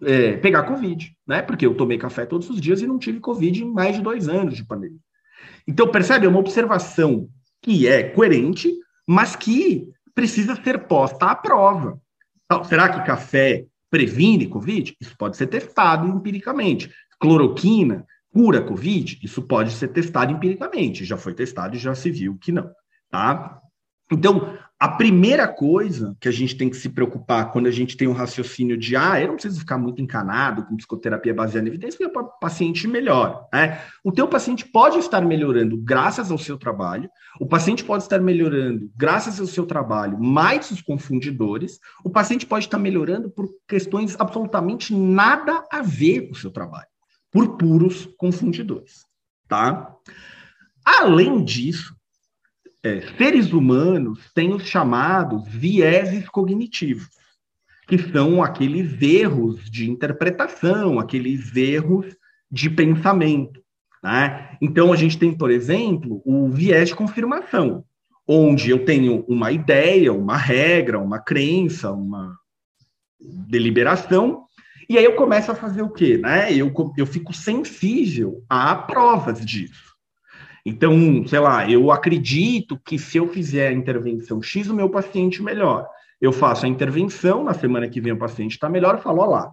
é, 0.03 0.37
pegar 0.37 0.63
Covid, 0.63 1.15
né? 1.27 1.41
Porque 1.41 1.65
eu 1.65 1.75
tomei 1.75 1.97
café 1.97 2.25
todos 2.25 2.49
os 2.49 2.59
dias 2.59 2.81
e 2.81 2.87
não 2.87 2.99
tive 2.99 3.19
Covid 3.19 3.63
em 3.63 3.71
mais 3.71 3.95
de 3.95 4.01
dois 4.01 4.27
anos 4.27 4.55
de 4.55 4.65
pandemia. 4.65 4.99
Então, 5.67 5.87
percebe? 5.87 6.25
É 6.25 6.29
uma 6.29 6.39
observação 6.39 7.29
que 7.61 7.87
é 7.87 8.03
coerente, 8.03 8.73
mas 9.07 9.35
que 9.35 9.87
precisa 10.13 10.55
ser 10.61 10.87
posta 10.87 11.27
à 11.27 11.35
prova. 11.35 11.99
Então, 12.45 12.63
será 12.63 12.89
que 12.89 13.05
café 13.05 13.65
previne 13.89 14.47
Covid? 14.47 14.95
Isso 14.99 15.15
pode 15.17 15.37
ser 15.37 15.47
testado 15.47 16.07
empiricamente. 16.07 16.91
Cloroquina 17.19 18.05
cura 18.33 18.61
Covid? 18.61 19.19
Isso 19.21 19.41
pode 19.41 19.71
ser 19.71 19.89
testado 19.89 20.31
empiricamente. 20.31 21.05
Já 21.05 21.17
foi 21.17 21.33
testado 21.33 21.75
e 21.75 21.79
já 21.79 21.93
se 21.93 22.09
viu 22.09 22.37
que 22.37 22.51
não. 22.51 22.69
Tá? 23.09 23.61
Então, 24.11 24.57
a 24.81 24.87
primeira 24.87 25.47
coisa 25.47 26.17
que 26.19 26.27
a 26.27 26.31
gente 26.31 26.57
tem 26.57 26.67
que 26.67 26.75
se 26.75 26.89
preocupar 26.89 27.51
quando 27.51 27.67
a 27.67 27.71
gente 27.71 27.95
tem 27.95 28.07
um 28.07 28.13
raciocínio 28.13 28.75
de 28.75 28.95
ah, 28.95 29.21
eu 29.21 29.27
não 29.27 29.35
preciso 29.35 29.59
ficar 29.59 29.77
muito 29.77 30.01
encanado 30.01 30.65
com 30.65 30.75
psicoterapia 30.75 31.35
baseada 31.35 31.67
em 31.67 31.69
evidência, 31.69 31.99
porque 31.99 32.19
o 32.19 32.39
paciente 32.39 32.87
melhora. 32.87 33.45
Né? 33.53 33.79
O 34.03 34.11
teu 34.11 34.27
paciente 34.27 34.65
pode 34.65 34.97
estar 34.97 35.21
melhorando 35.21 35.77
graças 35.77 36.31
ao 36.31 36.37
seu 36.39 36.57
trabalho, 36.57 37.07
o 37.39 37.45
paciente 37.45 37.83
pode 37.83 38.01
estar 38.01 38.19
melhorando 38.19 38.89
graças 38.97 39.39
ao 39.39 39.45
seu 39.45 39.67
trabalho, 39.67 40.19
mais 40.19 40.71
os 40.71 40.81
confundidores, 40.81 41.79
o 42.03 42.09
paciente 42.09 42.47
pode 42.47 42.65
estar 42.65 42.79
melhorando 42.79 43.29
por 43.29 43.47
questões 43.67 44.19
absolutamente 44.19 44.95
nada 44.95 45.63
a 45.71 45.83
ver 45.83 46.21
com 46.21 46.31
o 46.31 46.35
seu 46.35 46.49
trabalho, 46.49 46.87
por 47.31 47.55
puros 47.55 48.09
confundidores. 48.17 49.05
Tá? 49.47 49.95
Além 50.83 51.43
disso, 51.43 51.95
é, 52.83 53.01
seres 53.17 53.53
humanos 53.53 54.31
têm 54.33 54.53
os 54.53 54.65
chamados 54.65 55.47
vieses 55.47 56.27
cognitivos, 56.27 57.09
que 57.87 57.97
são 57.97 58.41
aqueles 58.41 59.01
erros 59.01 59.69
de 59.69 59.89
interpretação, 59.89 60.99
aqueles 60.99 61.55
erros 61.55 62.05
de 62.49 62.69
pensamento. 62.69 63.61
Né? 64.03 64.57
Então, 64.61 64.91
a 64.91 64.95
gente 64.95 65.17
tem, 65.17 65.35
por 65.35 65.51
exemplo, 65.51 66.21
o 66.25 66.49
viés 66.49 66.89
de 66.89 66.95
confirmação, 66.95 67.83
onde 68.27 68.69
eu 68.69 68.83
tenho 68.83 69.23
uma 69.27 69.51
ideia, 69.51 70.11
uma 70.11 70.37
regra, 70.37 70.99
uma 70.99 71.19
crença, 71.19 71.91
uma 71.91 72.35
deliberação, 73.19 74.45
e 74.89 74.97
aí 74.97 75.05
eu 75.05 75.15
começo 75.15 75.51
a 75.51 75.55
fazer 75.55 75.83
o 75.83 75.89
quê? 75.89 76.17
Né? 76.17 76.53
Eu, 76.53 76.73
eu 76.97 77.05
fico 77.05 77.31
sensível 77.31 78.43
a 78.49 78.75
provas 78.75 79.45
disso. 79.45 79.90
Então, 80.65 81.25
sei 81.27 81.39
lá, 81.39 81.69
eu 81.69 81.91
acredito 81.91 82.79
que 82.85 82.99
se 82.99 83.17
eu 83.17 83.27
fizer 83.27 83.67
a 83.69 83.73
intervenção 83.73 84.41
X, 84.41 84.69
o 84.69 84.75
meu 84.75 84.89
paciente 84.89 85.41
melhora. 85.41 85.87
Eu 86.19 86.31
faço 86.31 86.65
a 86.65 86.69
intervenção, 86.69 87.43
na 87.43 87.53
semana 87.53 87.89
que 87.89 87.99
vem 87.99 88.13
o 88.13 88.17
paciente 88.17 88.51
está 88.51 88.69
melhor, 88.69 88.95
eu 88.95 89.01
falo, 89.01 89.21
ó 89.21 89.25
lá, 89.25 89.51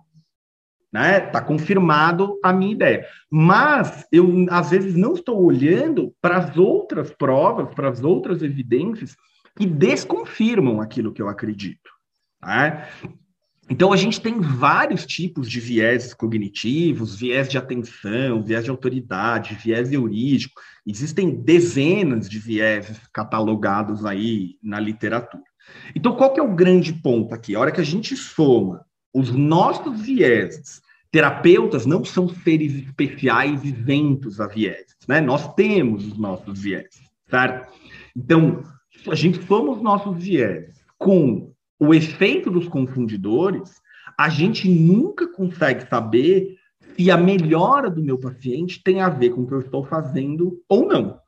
né? 0.92 1.26
Está 1.26 1.40
confirmado 1.40 2.38
a 2.42 2.52
minha 2.52 2.72
ideia. 2.72 3.06
Mas 3.30 4.06
eu, 4.12 4.46
às 4.50 4.70
vezes, 4.70 4.94
não 4.94 5.14
estou 5.14 5.42
olhando 5.42 6.14
para 6.20 6.38
as 6.38 6.56
outras 6.56 7.10
provas, 7.10 7.72
para 7.74 7.88
as 7.88 8.02
outras 8.02 8.42
evidências 8.42 9.16
que 9.56 9.66
desconfirmam 9.66 10.80
aquilo 10.80 11.12
que 11.12 11.20
eu 11.20 11.28
acredito. 11.28 11.90
Né? 12.42 12.86
Então, 13.70 13.92
a 13.92 13.96
gente 13.96 14.20
tem 14.20 14.40
vários 14.40 15.04
tipos 15.04 15.48
de 15.48 15.60
viés 15.60 16.14
cognitivos, 16.14 17.16
viés 17.16 17.48
de 17.48 17.58
atenção, 17.58 18.42
viés 18.42 18.64
de 18.64 18.70
autoridade, 18.70 19.58
viés 19.62 19.92
heurístico. 19.92 20.60
Existem 20.86 21.30
dezenas 21.30 22.28
de 22.28 22.38
viés 22.38 22.98
catalogados 23.12 24.06
aí 24.06 24.56
na 24.62 24.80
literatura. 24.80 25.42
Então, 25.94 26.16
qual 26.16 26.32
que 26.32 26.40
é 26.40 26.42
o 26.42 26.54
grande 26.54 26.94
ponto 26.94 27.34
aqui? 27.34 27.54
A 27.54 27.60
hora 27.60 27.70
que 27.70 27.80
a 27.80 27.84
gente 27.84 28.16
soma 28.16 28.86
os 29.12 29.30
nossos 29.30 30.00
vieses, 30.00 30.80
terapeutas 31.10 31.84
não 31.84 32.04
são 32.04 32.28
seres 32.28 32.74
especiais 32.74 33.62
isentos 33.64 34.40
a 34.40 34.46
vieses, 34.46 34.96
né? 35.06 35.20
Nós 35.20 35.54
temos 35.54 36.06
os 36.06 36.18
nossos 36.18 36.58
vieses, 36.58 37.02
certo? 37.28 37.70
Então, 38.16 38.62
a 39.10 39.14
gente 39.14 39.44
soma 39.46 39.72
os 39.72 39.82
nossos 39.82 40.16
vieses 40.16 40.74
com 40.96 41.52
o 41.78 41.94
efeito 41.94 42.50
dos 42.50 42.68
confundidores, 42.68 43.80
a 44.18 44.28
gente 44.28 44.68
nunca 44.68 45.28
consegue 45.28 45.88
saber 45.88 46.56
se 46.96 47.10
a 47.10 47.16
melhora 47.16 47.88
do 47.88 48.02
meu 48.02 48.18
paciente 48.18 48.82
tem 48.82 49.00
a 49.00 49.08
ver 49.08 49.30
com 49.30 49.42
o 49.42 49.46
que 49.46 49.54
eu 49.54 49.60
estou 49.60 49.84
fazendo 49.84 50.60
ou 50.68 50.86
não. 50.86 51.20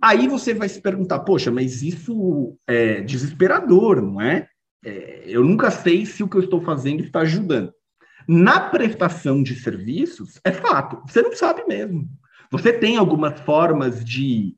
Aí 0.00 0.28
você 0.28 0.54
vai 0.54 0.68
se 0.68 0.80
perguntar, 0.80 1.20
poxa, 1.20 1.50
mas 1.50 1.82
isso 1.82 2.56
é 2.66 3.00
desesperador, 3.00 4.00
não 4.02 4.20
é? 4.20 4.48
é 4.84 5.24
eu 5.26 5.44
nunca 5.44 5.70
sei 5.70 6.06
se 6.06 6.22
o 6.22 6.28
que 6.28 6.36
eu 6.36 6.42
estou 6.42 6.60
fazendo 6.60 7.02
está 7.02 7.20
ajudando. 7.20 7.72
Na 8.28 8.60
prestação 8.60 9.42
de 9.42 9.56
serviços, 9.56 10.40
é 10.44 10.52
fato, 10.52 11.02
você 11.06 11.22
não 11.22 11.34
sabe 11.34 11.64
mesmo. 11.66 12.08
Você 12.50 12.72
tem 12.72 12.96
algumas 12.96 13.40
formas 13.40 14.04
de 14.04 14.54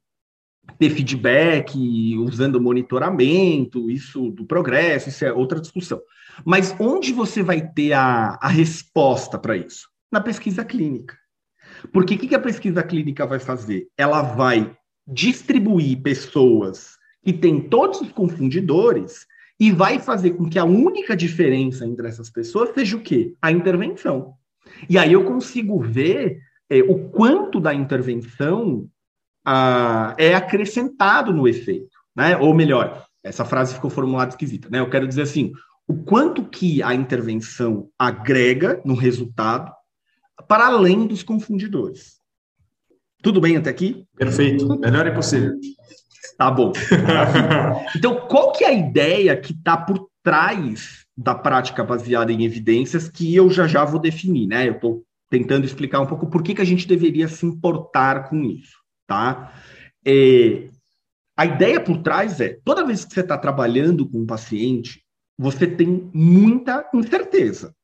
ter 0.78 0.90
feedback 0.90 1.76
usando 2.18 2.60
monitoramento, 2.60 3.90
isso 3.90 4.30
do 4.30 4.44
progresso, 4.44 5.08
isso 5.08 5.24
é 5.24 5.32
outra 5.32 5.60
discussão. 5.60 6.00
Mas 6.44 6.74
onde 6.80 7.12
você 7.12 7.42
vai 7.42 7.66
ter 7.68 7.92
a, 7.92 8.38
a 8.40 8.48
resposta 8.48 9.38
para 9.38 9.56
isso? 9.56 9.88
Na 10.10 10.20
pesquisa 10.20 10.64
clínica. 10.64 11.16
Porque 11.92 12.14
o 12.14 12.18
que, 12.18 12.28
que 12.28 12.34
a 12.34 12.40
pesquisa 12.40 12.82
clínica 12.82 13.26
vai 13.26 13.38
fazer? 13.38 13.88
Ela 13.96 14.22
vai 14.22 14.76
distribuir 15.06 16.02
pessoas 16.02 16.96
que 17.22 17.32
têm 17.32 17.60
todos 17.60 18.00
os 18.00 18.12
confundidores 18.12 19.26
e 19.58 19.70
vai 19.70 19.98
fazer 19.98 20.32
com 20.32 20.48
que 20.48 20.58
a 20.58 20.64
única 20.64 21.16
diferença 21.16 21.86
entre 21.86 22.08
essas 22.08 22.30
pessoas 22.30 22.70
seja 22.74 22.96
o 22.96 23.00
quê? 23.00 23.34
A 23.40 23.52
intervenção. 23.52 24.34
E 24.88 24.98
aí 24.98 25.12
eu 25.12 25.24
consigo 25.24 25.80
ver 25.80 26.40
é, 26.68 26.80
o 26.82 27.08
quanto 27.10 27.60
da 27.60 27.72
intervenção 27.72 28.88
ah, 29.44 30.14
é 30.18 30.34
acrescentado 30.34 31.32
no 31.32 31.46
efeito, 31.46 31.96
né? 32.16 32.36
Ou 32.36 32.54
melhor, 32.54 33.04
essa 33.22 33.44
frase 33.44 33.74
ficou 33.74 33.90
formulada 33.90 34.30
esquisita, 34.30 34.68
né? 34.70 34.80
Eu 34.80 34.90
quero 34.90 35.06
dizer 35.06 35.22
assim, 35.22 35.52
o 35.86 35.94
quanto 35.94 36.44
que 36.44 36.82
a 36.82 36.94
intervenção 36.94 37.88
agrega 37.98 38.80
no 38.84 38.94
resultado 38.94 39.72
para 40.48 40.66
além 40.66 41.06
dos 41.06 41.22
confundidores. 41.22 42.18
Tudo 43.22 43.40
bem 43.40 43.56
até 43.56 43.70
aqui? 43.70 44.04
Perfeito. 44.16 44.78
Melhor 44.78 45.06
é 45.06 45.10
possível. 45.10 45.52
Tá 46.36 46.50
bom. 46.50 46.72
então, 47.96 48.26
qual 48.28 48.52
que 48.52 48.64
é 48.64 48.68
a 48.68 48.72
ideia 48.72 49.36
que 49.36 49.52
está 49.52 49.76
por 49.76 50.08
trás 50.22 51.04
da 51.16 51.34
prática 51.34 51.84
baseada 51.84 52.32
em 52.32 52.44
evidências 52.44 53.08
que 53.08 53.34
eu 53.34 53.48
já 53.50 53.66
já 53.66 53.84
vou 53.84 54.00
definir, 54.00 54.46
né? 54.46 54.68
Eu 54.68 54.74
estou 54.74 55.04
tentando 55.30 55.64
explicar 55.64 56.00
um 56.00 56.06
pouco 56.06 56.28
por 56.28 56.42
que, 56.42 56.54
que 56.54 56.62
a 56.62 56.66
gente 56.66 56.88
deveria 56.88 57.28
se 57.28 57.46
importar 57.46 58.28
com 58.28 58.42
isso, 58.42 58.76
tá? 59.06 59.52
É, 60.06 60.68
a 61.36 61.46
ideia 61.46 61.80
por 61.80 61.98
trás 62.02 62.40
é, 62.40 62.58
toda 62.64 62.86
vez 62.86 63.04
que 63.04 63.12
você 63.12 63.20
está 63.20 63.36
trabalhando 63.36 64.08
com 64.08 64.20
um 64.20 64.26
paciente, 64.26 65.02
você 65.38 65.66
tem 65.66 66.10
muita 66.12 66.88
incerteza. 66.94 67.74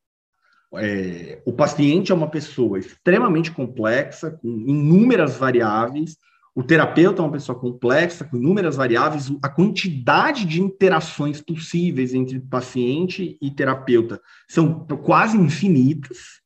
É, 0.77 1.43
o 1.45 1.53
paciente 1.53 2.13
é 2.13 2.15
uma 2.15 2.31
pessoa 2.31 2.79
extremamente 2.79 3.51
complexa, 3.51 4.31
com 4.31 4.49
inúmeras 4.49 5.37
variáveis, 5.37 6.17
o 6.55 6.65
terapeuta 6.65 7.23
é 7.23 7.25
uma 7.25 7.33
pessoa 7.33 7.59
complexa, 7.59 8.25
com 8.25 8.37
inúmeras 8.37 8.77
variáveis, 8.77 9.33
a 9.43 9.49
quantidade 9.49 10.45
de 10.45 10.61
interações 10.61 11.41
possíveis 11.41 12.13
entre 12.13 12.41
paciente 12.41 13.39
e 13.41 13.51
terapeuta 13.51 14.21
são 14.49 14.85
quase 15.03 15.37
infinitas. 15.37 16.40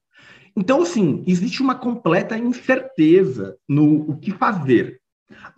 Então, 0.57 0.83
assim, 0.83 1.25
existe 1.27 1.63
uma 1.63 1.75
completa 1.75 2.39
incerteza 2.39 3.57
no 3.69 4.11
o 4.11 4.17
que 4.17 4.31
fazer. 4.31 5.01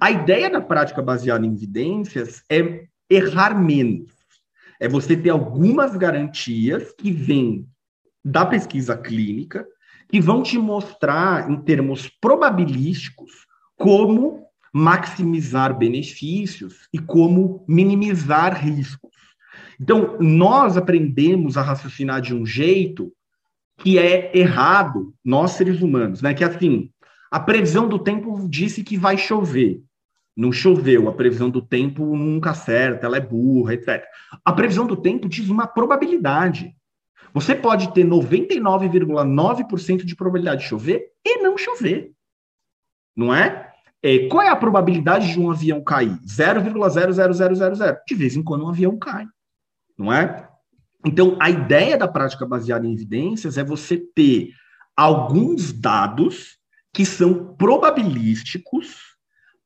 A 0.00 0.10
ideia 0.10 0.48
da 0.48 0.60
prática 0.60 1.02
baseada 1.02 1.44
em 1.44 1.52
evidências 1.52 2.42
é 2.50 2.86
errar 3.10 3.54
menos. 3.54 4.10
É 4.80 4.88
você 4.88 5.16
ter 5.16 5.30
algumas 5.30 5.96
garantias 5.96 6.92
que 6.92 7.10
vêm 7.10 7.66
da 8.24 8.44
pesquisa 8.44 8.96
clínica, 8.96 9.66
que 10.08 10.20
vão 10.20 10.42
te 10.42 10.58
mostrar, 10.58 11.50
em 11.50 11.56
termos 11.60 12.08
probabilísticos, 12.20 13.46
como 13.76 14.46
maximizar 14.72 15.76
benefícios 15.76 16.88
e 16.92 16.98
como 16.98 17.64
minimizar 17.68 18.62
riscos. 18.62 19.14
Então, 19.80 20.16
nós 20.20 20.76
aprendemos 20.76 21.56
a 21.56 21.62
raciocinar 21.62 22.20
de 22.20 22.34
um 22.34 22.44
jeito 22.44 23.12
que 23.78 23.98
é 23.98 24.36
errado, 24.36 25.14
nós 25.24 25.52
seres 25.52 25.82
humanos, 25.82 26.22
né? 26.22 26.34
Que 26.34 26.44
é 26.44 26.46
assim, 26.46 26.90
a 27.30 27.40
previsão 27.40 27.88
do 27.88 27.98
tempo 27.98 28.48
disse 28.48 28.82
que 28.82 28.96
vai 28.96 29.18
chover. 29.18 29.82
Não 30.36 30.52
choveu, 30.52 31.08
a 31.08 31.12
previsão 31.12 31.48
do 31.48 31.62
tempo 31.62 32.16
nunca 32.16 32.50
acerta, 32.50 33.06
ela 33.06 33.16
é 33.16 33.20
burra, 33.20 33.74
etc. 33.74 34.04
A 34.44 34.52
previsão 34.52 34.86
do 34.86 34.96
tempo 34.96 35.28
diz 35.28 35.48
uma 35.48 35.66
probabilidade. 35.66 36.74
Você 37.32 37.54
pode 37.54 37.92
ter 37.92 38.04
99,9% 38.04 40.04
de 40.04 40.16
probabilidade 40.16 40.62
de 40.62 40.68
chover 40.68 41.06
e 41.24 41.42
não 41.42 41.56
chover. 41.56 42.12
Não 43.14 43.34
é? 43.34 43.72
É, 44.02 44.26
qual 44.28 44.42
é 44.42 44.48
a 44.48 44.56
probabilidade 44.56 45.32
de 45.32 45.40
um 45.40 45.50
avião 45.50 45.82
cair? 45.82 46.18
0,00000. 46.26 47.96
De 48.06 48.14
vez 48.14 48.36
em 48.36 48.42
quando 48.42 48.64
um 48.64 48.68
avião 48.68 48.98
cai, 48.98 49.26
não 49.98 50.12
é? 50.12 50.48
Então, 51.06 51.36
a 51.40 51.48
ideia 51.48 51.96
da 51.96 52.08
prática 52.08 52.44
baseada 52.44 52.84
em 52.84 52.92
evidências 52.92 53.56
é 53.56 53.62
você 53.62 53.96
ter 53.96 54.50
alguns 54.96 55.72
dados 55.72 56.58
que 56.92 57.04
são 57.04 57.54
probabilísticos 57.54 58.96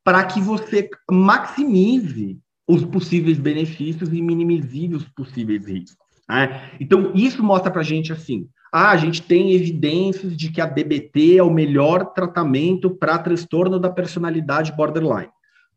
para 0.04 0.22
que 0.24 0.38
você 0.38 0.90
maximize 1.10 2.38
os 2.68 2.84
possíveis 2.84 3.38
benefícios 3.38 4.12
e 4.12 4.20
minimize 4.20 4.94
os 4.94 5.08
possíveis 5.08 5.66
riscos. 5.66 5.96
Né? 6.28 6.72
Então, 6.78 7.12
isso 7.14 7.42
mostra 7.42 7.70
para 7.70 7.80
a 7.80 7.84
gente 7.84 8.12
assim: 8.12 8.46
ah, 8.70 8.90
a 8.90 8.96
gente 8.98 9.22
tem 9.22 9.52
evidências 9.52 10.36
de 10.36 10.50
que 10.50 10.60
a 10.60 10.66
DBT 10.66 11.38
é 11.38 11.42
o 11.42 11.52
melhor 11.52 12.12
tratamento 12.12 12.90
para 12.90 13.18
transtorno 13.18 13.80
da 13.80 13.88
personalidade 13.88 14.72
borderline. 14.72 15.30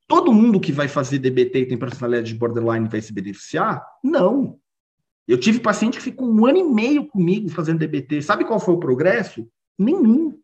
Todo 0.10 0.34
mundo 0.34 0.60
que 0.60 0.73
vai 0.73 0.89
fazer 0.89 1.19
DBT 1.19 1.60
e 1.60 1.65
tem 1.67 1.78
personalidade 1.78 2.36
borderline 2.36 2.89
vai 2.89 2.99
se 2.99 3.13
beneficiar? 3.13 3.82
Não. 4.04 4.60
Eu 5.28 5.38
tive 5.38 5.60
paciente 5.60 5.98
que 5.98 6.04
ficou 6.04 6.30
um 6.30 6.46
ano 6.46 6.58
e 6.58 6.64
meio 6.64 7.06
comigo 7.08 7.50
fazendo 7.50 7.80
DBT. 7.80 8.22
Sabe 8.22 8.46
qual 8.46 8.60
foi 8.60 8.74
o 8.74 8.80
progresso? 8.80 9.48
Nenhum. 9.78 10.38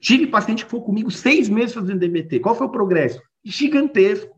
Tive 0.00 0.26
paciente 0.26 0.64
que 0.64 0.70
foi 0.70 0.80
comigo 0.80 1.10
seis 1.10 1.48
meses 1.48 1.74
fazendo 1.74 1.98
DBT. 1.98 2.40
Qual 2.40 2.54
foi 2.54 2.66
o 2.66 2.72
progresso? 2.72 3.22
Gigantesco. 3.44 4.34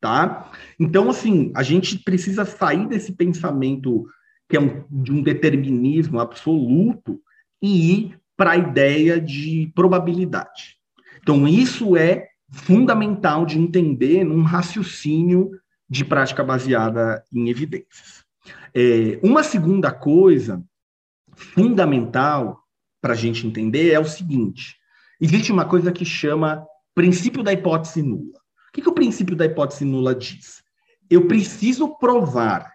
Tá? 0.00 0.50
Então, 0.78 1.10
assim, 1.10 1.52
a 1.54 1.62
gente 1.62 1.98
precisa 1.98 2.44
sair 2.46 2.88
desse 2.88 3.12
pensamento 3.12 4.06
que 4.48 4.56
é 4.56 4.60
um, 4.60 4.84
de 4.90 5.12
um 5.12 5.22
determinismo 5.22 6.18
absoluto, 6.18 7.22
e 7.62 7.92
ir 7.92 8.20
para 8.36 8.52
a 8.52 8.56
ideia 8.56 9.20
de 9.20 9.70
probabilidade. 9.74 10.76
Então, 11.22 11.46
isso 11.46 11.96
é 11.96 12.28
fundamental 12.50 13.46
de 13.46 13.58
entender 13.58 14.24
num 14.24 14.42
raciocínio 14.42 15.52
de 15.88 16.04
prática 16.04 16.42
baseada 16.42 17.22
em 17.32 17.48
evidências. 17.48 18.24
É, 18.74 19.18
uma 19.22 19.42
segunda 19.42 19.90
coisa 19.90 20.62
fundamental 21.34 22.60
para 23.00 23.14
a 23.14 23.16
gente 23.16 23.46
entender 23.46 23.92
é 23.92 23.98
o 23.98 24.04
seguinte: 24.04 24.76
existe 25.20 25.52
uma 25.52 25.64
coisa 25.64 25.92
que 25.92 26.04
chama 26.04 26.66
princípio 26.94 27.42
da 27.42 27.52
hipótese 27.52 28.02
nula. 28.02 28.38
O 28.68 28.72
que, 28.72 28.82
que 28.82 28.88
o 28.88 28.94
princípio 28.94 29.34
da 29.36 29.46
hipótese 29.46 29.84
nula 29.84 30.14
diz? 30.14 30.62
Eu 31.08 31.26
preciso 31.26 31.96
provar 31.98 32.72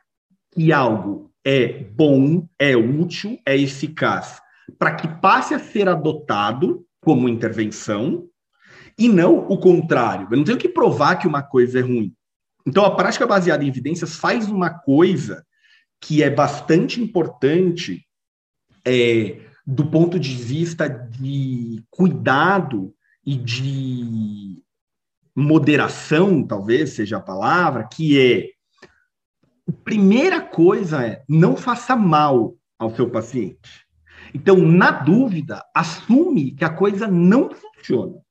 que 0.52 0.72
algo 0.72 1.32
é 1.44 1.84
bom, 1.84 2.48
é 2.60 2.76
útil, 2.76 3.40
é 3.46 3.56
eficaz, 3.56 4.42
para 4.80 4.96
que 4.96 5.08
passe 5.08 5.54
a 5.54 5.60
ser 5.60 5.88
adotado 5.88 6.86
como 7.00 7.30
intervenção, 7.30 8.28
e 8.98 9.08
não 9.08 9.38
o 9.48 9.58
contrário. 9.58 10.28
Eu 10.32 10.38
não 10.38 10.44
tenho 10.44 10.58
que 10.58 10.70
provar 10.70 11.18
que 11.18 11.28
uma 11.28 11.44
coisa 11.44 11.80
é 11.80 11.82
ruim. 11.82 12.14
Então, 12.66 12.84
a 12.84 12.96
prática 12.96 13.28
baseada 13.28 13.64
em 13.64 13.68
evidências 13.68 14.16
faz 14.16 14.50
uma 14.50 14.70
coisa 14.72 15.46
que 16.02 16.22
é 16.22 16.30
bastante 16.30 17.02
importante 17.02 18.06
é, 18.86 19.40
do 19.66 19.90
ponto 19.90 20.20
de 20.20 20.36
vista 20.36 20.88
de 20.88 21.84
cuidado 21.90 22.94
e 23.26 23.36
de 23.36 24.64
moderação, 25.36 26.46
talvez 26.46 26.92
seja 26.92 27.18
a 27.18 27.22
palavra, 27.22 27.88
que 27.88 28.20
é 28.20 28.50
a 29.68 29.72
primeira 29.84 30.42
coisa 30.42 31.04
é 31.04 31.24
não 31.28 31.58
faça 31.58 31.96
mal 31.96 32.56
ao 32.78 32.96
seu 32.96 33.10
paciente. 33.10 33.86
Então, 34.34 34.58
na 34.58 34.92
dúvida, 34.92 35.64
assume 35.74 36.52
que 36.52 36.64
a 36.64 36.70
coisa 36.70 37.08
não 37.08 37.50
funciona. 37.50 38.22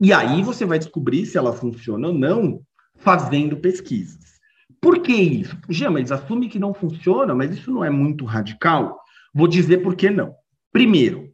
E 0.00 0.12
aí 0.12 0.42
você 0.42 0.64
vai 0.64 0.78
descobrir 0.78 1.26
se 1.26 1.38
ela 1.38 1.52
funciona 1.52 2.08
ou 2.08 2.14
não 2.14 2.62
fazendo 2.96 3.56
pesquisas. 3.56 4.21
Por 4.82 5.00
que 5.00 5.12
isso? 5.12 5.56
Já, 5.68 5.88
mas 5.88 6.10
assume 6.10 6.48
que 6.48 6.58
não 6.58 6.74
funciona, 6.74 7.34
mas 7.34 7.52
isso 7.56 7.70
não 7.70 7.84
é 7.84 7.88
muito 7.88 8.24
radical. 8.24 9.00
Vou 9.32 9.46
dizer 9.46 9.78
por 9.78 9.94
que 9.94 10.10
não. 10.10 10.34
Primeiro, 10.72 11.30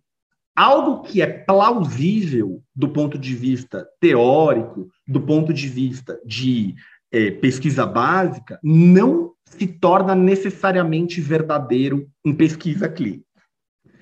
algo 0.54 1.02
que 1.02 1.22
é 1.22 1.26
plausível 1.26 2.62
do 2.76 2.90
ponto 2.90 3.16
de 3.16 3.34
vista 3.34 3.88
teórico, 3.98 4.88
do 5.06 5.22
ponto 5.22 5.54
de 5.54 5.66
vista 5.66 6.20
de 6.26 6.74
é, 7.10 7.30
pesquisa 7.30 7.86
básica 7.86 8.60
não 8.62 9.32
se 9.46 9.66
torna 9.66 10.14
necessariamente 10.14 11.18
verdadeiro 11.20 12.06
em 12.22 12.34
pesquisa 12.34 12.86
clínica. 12.86 13.24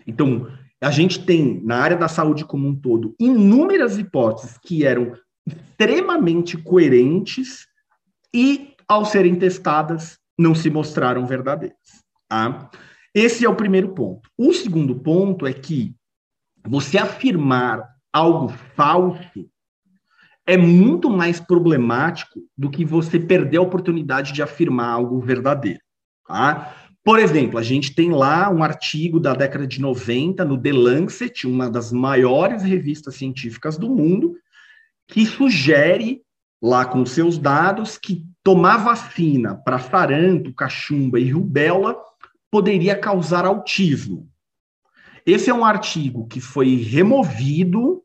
Então, 0.05 0.51
a 0.81 0.91
gente 0.91 1.25
tem, 1.25 1.63
na 1.63 1.77
área 1.77 1.97
da 1.97 2.09
saúde 2.09 2.45
como 2.45 2.67
um 2.67 2.75
todo, 2.75 3.15
inúmeras 3.19 3.97
hipóteses 3.97 4.59
que 4.59 4.85
eram 4.85 5.13
extremamente 5.47 6.57
coerentes 6.57 7.67
e, 8.35 8.75
ao 8.89 9.05
serem 9.05 9.35
testadas, 9.35 10.19
não 10.39 10.55
se 10.55 10.71
mostraram 10.71 11.27
verdadeiras. 11.27 11.77
Tá? 12.29 12.71
Esse 13.15 13.45
é 13.45 13.49
o 13.49 13.57
primeiro 13.57 13.95
ponto. 13.95 14.29
O 14.37 14.53
segundo 14.53 14.95
ponto 14.97 15.47
é 15.47 15.53
que 15.53 15.95
você 16.67 16.99
afirmar 16.99 17.83
algo 18.13 18.49
falso 18.75 19.49
é 20.47 20.57
muito 20.57 21.11
mais 21.11 21.41
problemático 21.41 22.41
do 22.57 22.71
que 22.71 22.85
você 22.85 23.19
perder 23.19 23.57
a 23.57 23.63
oportunidade 23.63 24.33
de 24.33 24.43
afirmar 24.43 24.91
algo 24.91 25.21
verdadeiro. 25.21 25.81
Tá? 26.27 26.75
Por 27.03 27.19
exemplo, 27.19 27.59
a 27.59 27.63
gente 27.63 27.95
tem 27.95 28.11
lá 28.11 28.51
um 28.51 28.63
artigo 28.63 29.19
da 29.19 29.33
década 29.33 29.67
de 29.67 29.81
90 29.81 30.45
no 30.45 30.61
The 30.61 30.73
Lancet, 30.73 31.47
uma 31.47 31.71
das 31.71 31.93
maiores 31.93 32.63
revistas 32.63 33.15
científicas 33.15 33.79
do 33.79 33.89
mundo, 33.89 34.35
que 35.09 35.25
sugere 35.25 36.23
lá 36.63 36.85
com 36.85 37.05
seus 37.05 37.39
dados 37.39 37.99
que 37.99 38.25
tomar 38.43 38.79
vacina 38.79 39.55
para 39.55 39.79
sarampo, 39.79 40.53
cachumba 40.55 41.19
e 41.19 41.31
rubéola 41.31 41.97
poderia 42.51 42.97
causar 42.97 43.45
autismo. 43.45 44.29
Esse 45.25 45.51
é 45.51 45.55
um 45.55 45.65
artigo 45.65 46.27
que 46.27 46.41
foi 46.41 46.77
removido 46.77 48.03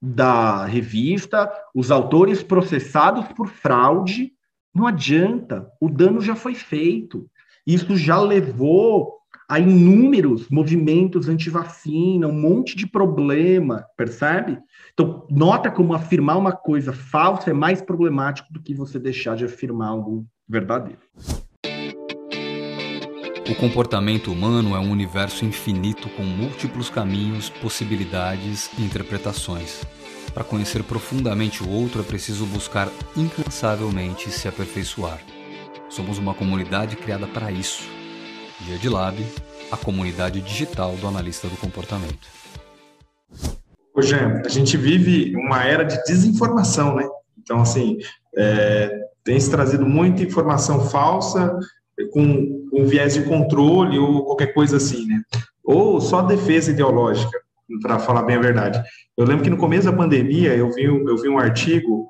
da 0.00 0.64
revista, 0.64 1.52
os 1.74 1.90
autores 1.90 2.42
processados 2.42 3.28
por 3.28 3.48
fraude. 3.48 4.32
Não 4.74 4.86
adianta, 4.86 5.70
o 5.80 5.88
dano 5.88 6.20
já 6.20 6.34
foi 6.34 6.54
feito. 6.54 7.30
Isso 7.66 7.94
já 7.96 8.18
levou 8.18 9.21
a 9.52 9.58
inúmeros 9.58 10.48
movimentos 10.48 11.28
anti-vacina, 11.28 12.26
um 12.26 12.32
monte 12.32 12.74
de 12.74 12.86
problema, 12.86 13.84
percebe? 13.98 14.58
Então, 14.94 15.26
nota 15.30 15.70
como 15.70 15.92
afirmar 15.92 16.38
uma 16.38 16.52
coisa 16.52 16.90
falsa 16.90 17.50
é 17.50 17.52
mais 17.52 17.82
problemático 17.82 18.50
do 18.50 18.62
que 18.62 18.72
você 18.72 18.98
deixar 18.98 19.36
de 19.36 19.44
afirmar 19.44 19.88
algo 19.88 20.26
verdadeiro. 20.48 21.00
O 23.46 23.54
comportamento 23.56 24.32
humano 24.32 24.74
é 24.74 24.78
um 24.78 24.90
universo 24.90 25.44
infinito 25.44 26.08
com 26.16 26.22
múltiplos 26.22 26.88
caminhos, 26.88 27.50
possibilidades 27.50 28.70
e 28.78 28.82
interpretações. 28.82 29.84
Para 30.32 30.44
conhecer 30.44 30.82
profundamente 30.82 31.62
o 31.62 31.68
outro 31.68 32.00
é 32.00 32.04
preciso 32.04 32.46
buscar 32.46 32.88
incansavelmente 33.14 34.30
se 34.30 34.48
aperfeiçoar. 34.48 35.20
Somos 35.90 36.16
uma 36.16 36.32
comunidade 36.32 36.96
criada 36.96 37.26
para 37.26 37.52
isso. 37.52 38.01
Dia 38.64 38.78
de 38.78 38.88
Lab, 38.88 39.16
a 39.70 39.76
comunidade 39.76 40.40
digital 40.40 40.94
do 40.96 41.06
analista 41.06 41.48
do 41.48 41.56
comportamento. 41.56 42.28
Ô, 43.94 44.00
Jean, 44.00 44.42
a 44.44 44.48
gente 44.48 44.76
vive 44.76 45.34
uma 45.36 45.64
era 45.64 45.84
de 45.84 46.02
desinformação, 46.04 46.94
né? 46.94 47.08
Então, 47.38 47.60
assim, 47.60 47.98
é, 48.36 49.00
tem 49.24 49.38
se 49.38 49.50
trazido 49.50 49.84
muita 49.84 50.22
informação 50.22 50.88
falsa, 50.88 51.58
com, 52.12 52.68
com 52.70 52.86
viés 52.86 53.14
de 53.14 53.22
controle 53.24 53.98
ou 53.98 54.24
qualquer 54.24 54.54
coisa 54.54 54.76
assim, 54.76 55.06
né? 55.06 55.22
Ou 55.64 56.00
só 56.00 56.22
defesa 56.22 56.70
ideológica, 56.70 57.38
para 57.80 57.98
falar 57.98 58.22
bem 58.22 58.36
a 58.36 58.40
verdade. 58.40 58.82
Eu 59.16 59.24
lembro 59.24 59.44
que 59.44 59.50
no 59.50 59.56
começo 59.56 59.90
da 59.90 59.96
pandemia 59.96 60.54
eu 60.54 60.70
vi, 60.72 60.84
eu 60.84 61.16
vi 61.16 61.28
um 61.28 61.38
artigo 61.38 62.08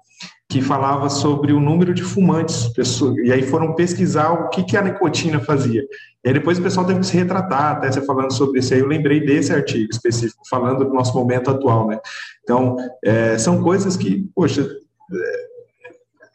que 0.53 0.61
falava 0.61 1.09
sobre 1.09 1.51
o 1.51 1.59
número 1.59 1.95
de 1.95 2.03
fumantes, 2.03 2.69
pessoas, 2.69 3.17
e 3.25 3.33
aí 3.33 3.43
foram 3.43 3.75
pesquisar 3.75 4.33
o 4.33 4.51
que, 4.51 4.63
que 4.63 4.77
a 4.77 4.83
nicotina 4.83 5.41
fazia. 5.41 5.81
E 6.23 6.29
aí 6.29 6.35
depois 6.35 6.59
o 6.59 6.63
pessoal 6.63 6.87
teve 6.87 7.01
que 7.01 7.07
se 7.07 7.17
retratar, 7.17 7.77
até 7.77 7.91
você 7.91 8.03
falando 8.03 8.31
sobre 8.35 8.59
isso 8.59 8.75
aí, 8.75 8.81
eu 8.81 8.87
lembrei 8.87 9.25
desse 9.25 9.51
artigo 9.51 9.89
específico, 9.91 10.43
falando 10.51 10.85
do 10.85 10.93
nosso 10.93 11.15
momento 11.15 11.51
atual, 11.51 11.89
né? 11.89 11.99
Então, 12.43 12.77
é, 13.03 13.39
são 13.39 13.63
coisas 13.63 13.97
que, 13.97 14.29
poxa, 14.35 14.69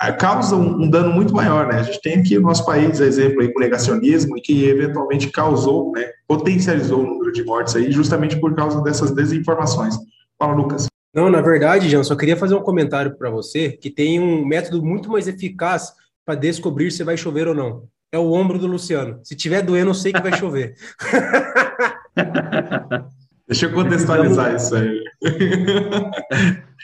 é, 0.02 0.12
causam 0.14 0.62
um 0.62 0.90
dano 0.90 1.14
muito 1.14 1.32
maior, 1.32 1.68
né? 1.68 1.76
A 1.76 1.84
gente 1.84 2.02
tem 2.02 2.16
aqui 2.16 2.40
no 2.40 2.48
nosso 2.48 2.66
país 2.66 3.00
exemplo 3.00 3.42
aí 3.42 3.54
com 3.54 3.60
negacionismo 3.60 4.36
e 4.36 4.42
que 4.42 4.68
eventualmente 4.68 5.30
causou, 5.30 5.92
né, 5.92 6.10
potencializou 6.28 7.02
o 7.02 7.06
número 7.06 7.32
de 7.32 7.44
mortes 7.44 7.76
aí 7.76 7.92
justamente 7.92 8.36
por 8.40 8.56
causa 8.56 8.82
dessas 8.82 9.12
desinformações. 9.12 9.96
Fala, 10.40 10.56
Lucas. 10.56 10.88
Não, 11.14 11.30
na 11.30 11.42
verdade, 11.42 11.90
Jean, 11.90 12.04
só 12.04 12.16
queria 12.16 12.38
fazer 12.38 12.56
um 12.56 12.62
comentário 12.62 13.18
para 13.18 13.30
você 13.30 13.72
que 13.72 13.90
tem 13.90 14.20
um 14.20 14.46
método 14.46 14.84
muito 14.84 15.10
mais 15.10 15.28
eficaz 15.28 15.94
para 16.26 16.36
descobrir 16.36 16.92
se 16.92 17.04
vai 17.04 17.18
chover 17.18 17.48
ou 17.48 17.56
não. 17.56 17.88
É 18.12 18.20
o 18.20 18.32
ombro 18.32 18.60
do 18.60 18.68
Luciano. 18.68 19.20
Se 19.24 19.36
tiver 19.36 19.62
doendo, 19.62 19.92
eu 19.92 19.96
sei 19.96 20.14
que 20.14 20.22
vai 20.22 20.38
chover. 20.38 20.76
Deixa 23.48 23.66
eu 23.66 23.74
contextualizar 23.74 24.56
isso 24.56 24.76
aí. 24.76 25.04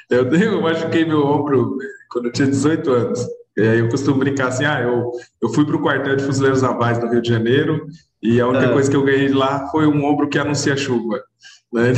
Eu, 0.10 0.30
eu 0.32 0.62
machuquei 0.62 1.06
meu 1.06 1.26
ombro 1.26 1.78
quando 2.10 2.26
eu 2.26 2.32
tinha 2.32 2.48
18 2.48 2.92
anos. 2.92 3.26
E 3.58 3.62
aí 3.62 3.80
eu 3.80 3.90
costumo 3.90 4.18
brincar 4.18 4.48
assim, 4.48 4.66
ah, 4.66 4.82
eu, 4.82 5.12
eu 5.42 5.50
fui 5.50 5.66
para 5.66 5.76
o 5.76 5.82
quartel 5.82 6.16
de 6.16 6.24
fuzileiros 6.24 6.62
navais 6.62 7.00
no 7.00 7.10
Rio 7.10 7.22
de 7.22 7.30
Janeiro 7.30 7.86
e 8.22 8.42
a 8.42 8.48
única 8.48 8.66
é. 8.66 8.74
coisa 8.74 8.90
que 8.90 8.96
eu 8.96 9.04
ganhei 9.04 9.30
lá 9.30 9.68
foi 9.68 9.86
um 9.86 10.04
ombro 10.04 10.28
que 10.28 10.40
anuncia 10.40 10.76
chuva. 10.76 11.22
Né? 11.74 11.94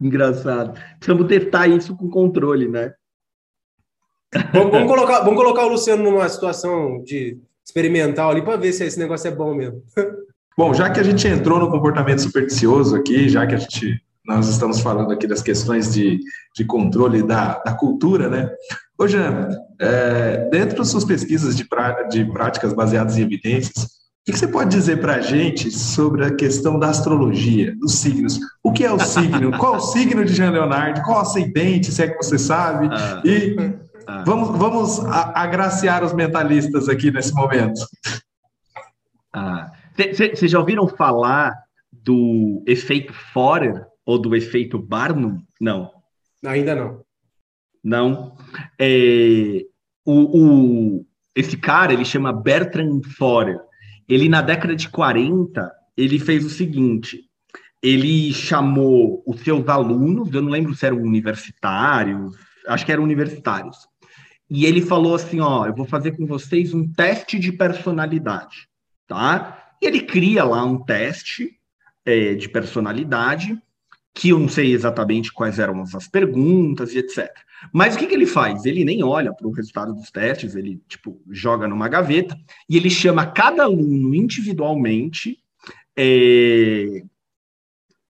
Engraçado. 0.00 0.80
Precisamos 0.98 1.28
testar 1.28 1.66
isso 1.68 1.96
com 1.96 2.08
controle, 2.08 2.68
né? 2.68 2.94
Vamos, 4.52 4.70
vamos, 4.70 4.88
colocar, 4.88 5.20
vamos 5.20 5.36
colocar 5.36 5.66
o 5.66 5.70
Luciano 5.70 6.04
numa 6.04 6.28
situação 6.28 7.02
de 7.02 7.38
experimental 7.64 8.30
ali 8.30 8.42
para 8.42 8.56
ver 8.56 8.72
se 8.72 8.84
esse 8.84 8.98
negócio 8.98 9.28
é 9.28 9.30
bom 9.30 9.54
mesmo. 9.54 9.82
Bom, 10.56 10.72
já 10.72 10.88
que 10.90 11.00
a 11.00 11.02
gente 11.02 11.26
entrou 11.26 11.58
no 11.58 11.70
comportamento 11.70 12.20
supersticioso 12.20 12.94
aqui, 12.94 13.28
já 13.28 13.46
que 13.46 13.54
a 13.54 13.58
gente 13.58 14.00
nós 14.24 14.48
estamos 14.48 14.80
falando 14.80 15.12
aqui 15.12 15.26
das 15.26 15.42
questões 15.42 15.92
de, 15.92 16.20
de 16.54 16.64
controle 16.64 17.22
da, 17.22 17.58
da 17.58 17.74
cultura, 17.74 18.28
né? 18.28 18.50
Ô, 18.96 19.08
Jean, 19.08 19.48
é, 19.80 20.48
dentro 20.50 20.78
das 20.78 20.88
suas 20.88 21.04
pesquisas 21.04 21.56
de, 21.56 21.64
pra, 21.64 22.04
de 22.04 22.24
práticas 22.26 22.72
baseadas 22.72 23.18
em 23.18 23.22
evidências, 23.22 23.99
o 24.28 24.32
que 24.32 24.38
você 24.38 24.46
pode 24.46 24.70
dizer 24.70 25.00
para 25.00 25.14
a 25.14 25.20
gente 25.20 25.70
sobre 25.70 26.24
a 26.24 26.34
questão 26.34 26.78
da 26.78 26.90
astrologia, 26.90 27.74
dos 27.76 27.94
signos? 27.94 28.38
O 28.62 28.70
que 28.70 28.84
é 28.84 28.92
o 28.92 29.00
signo? 29.00 29.50
Qual 29.58 29.76
o 29.76 29.80
signo 29.80 30.24
de 30.24 30.34
Jean 30.34 30.50
Leonardo? 30.50 31.02
Qual 31.02 31.18
o 31.18 31.20
ascendente, 31.22 31.90
se 31.90 32.02
é 32.02 32.08
que 32.08 32.16
você 32.16 32.38
sabe? 32.38 32.88
Ah, 32.92 33.22
e 33.24 33.56
ah, 34.06 34.22
vamos, 34.26 34.58
vamos 34.58 35.00
agraciar 35.34 36.04
os 36.04 36.12
mentalistas 36.12 36.88
aqui 36.88 37.10
nesse 37.10 37.32
momento. 37.34 37.80
Vocês 39.96 40.42
ah, 40.42 40.46
já 40.46 40.58
ouviram 40.58 40.86
falar 40.86 41.54
do 41.90 42.62
efeito 42.66 43.14
Forer 43.32 43.86
ou 44.04 44.18
do 44.18 44.36
efeito 44.36 44.78
Barnum? 44.78 45.40
Não. 45.58 45.90
Ainda 46.44 46.74
não. 46.74 47.00
Não. 47.82 48.36
É, 48.78 49.64
o, 50.04 50.98
o, 50.98 51.06
esse 51.34 51.56
cara, 51.56 51.94
ele 51.94 52.04
chama 52.04 52.34
Bertrand 52.34 53.00
Forer 53.16 53.58
ele 54.10 54.28
na 54.28 54.42
década 54.42 54.74
de 54.74 54.88
40, 54.88 55.72
ele 55.96 56.18
fez 56.18 56.44
o 56.44 56.50
seguinte, 56.50 57.24
ele 57.80 58.32
chamou 58.34 59.22
os 59.24 59.40
seus 59.40 59.68
alunos, 59.68 60.34
eu 60.34 60.42
não 60.42 60.50
lembro 60.50 60.74
se 60.74 60.84
eram 60.84 60.98
universitários, 60.98 62.36
acho 62.66 62.84
que 62.84 62.90
eram 62.90 63.04
universitários, 63.04 63.76
e 64.50 64.66
ele 64.66 64.82
falou 64.82 65.14
assim, 65.14 65.38
ó, 65.38 65.64
eu 65.64 65.74
vou 65.74 65.86
fazer 65.86 66.16
com 66.16 66.26
vocês 66.26 66.74
um 66.74 66.92
teste 66.92 67.38
de 67.38 67.52
personalidade, 67.52 68.68
tá? 69.06 69.74
E 69.80 69.86
ele 69.86 70.00
cria 70.00 70.42
lá 70.42 70.64
um 70.64 70.82
teste 70.82 71.56
é, 72.04 72.34
de 72.34 72.48
personalidade, 72.48 73.56
que 74.12 74.30
eu 74.30 74.40
não 74.40 74.48
sei 74.48 74.72
exatamente 74.72 75.32
quais 75.32 75.60
eram 75.60 75.80
as 75.82 76.08
perguntas 76.08 76.92
e 76.92 76.98
etc. 76.98 77.30
Mas 77.72 77.94
o 77.94 77.98
que, 77.98 78.06
que 78.06 78.14
ele 78.14 78.26
faz? 78.26 78.64
Ele 78.64 78.84
nem 78.84 79.02
olha 79.02 79.32
para 79.32 79.46
o 79.46 79.52
resultado 79.52 79.92
dos 79.94 80.10
testes, 80.10 80.54
ele 80.54 80.80
tipo 80.88 81.20
joga 81.30 81.68
numa 81.68 81.88
gaveta 81.88 82.36
e 82.68 82.76
ele 82.76 82.90
chama 82.90 83.26
cada 83.26 83.64
aluno 83.64 84.14
individualmente 84.14 85.38
é, 85.96 87.02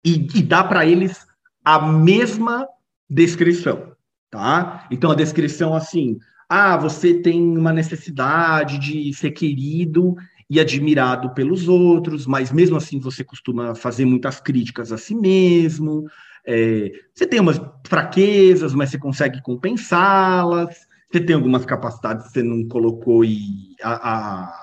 e, 0.05 0.29
e 0.35 0.43
dá 0.43 0.63
para 0.63 0.87
eles 0.87 1.27
a 1.65 1.81
mesma 1.81 2.67
descrição, 3.09 3.93
tá? 4.31 4.87
Então 4.91 5.11
a 5.11 5.17
descrição 5.17 5.75
assim, 5.75 6.19
ah, 6.49 6.77
você 6.77 7.15
tem 7.15 7.57
uma 7.57 7.73
necessidade 7.73 8.79
de 8.79 9.13
ser 9.15 9.33
querido 9.33 10.17
e 10.49 10.59
admirado 10.59 11.33
pelos 11.33 11.69
outros, 11.69 12.27
mas 12.27 12.51
mesmo 12.51 12.77
assim 12.77 12.99
você 12.99 13.23
costuma 13.23 13.75
fazer 13.75 14.05
muitas 14.05 14.41
críticas 14.41 14.91
a 14.91 14.99
si 14.99 15.15
mesmo. 15.15 16.07
É, 16.47 16.91
você 17.15 17.27
tem 17.27 17.41
umas 17.41 17.61
fraquezas, 17.87 18.75
mas 18.75 18.91
você 18.91 18.99
consegue 18.99 19.43
compensá-las. 19.43 20.89
Você 21.11 21.21
tem 21.21 21.35
algumas 21.35 21.65
capacidades 21.65 22.27
que 22.27 22.33
você 22.33 22.43
não 22.43 22.67
colocou 22.69 23.25
e 23.25 23.75
a, 23.83 24.13
a, 24.13 24.61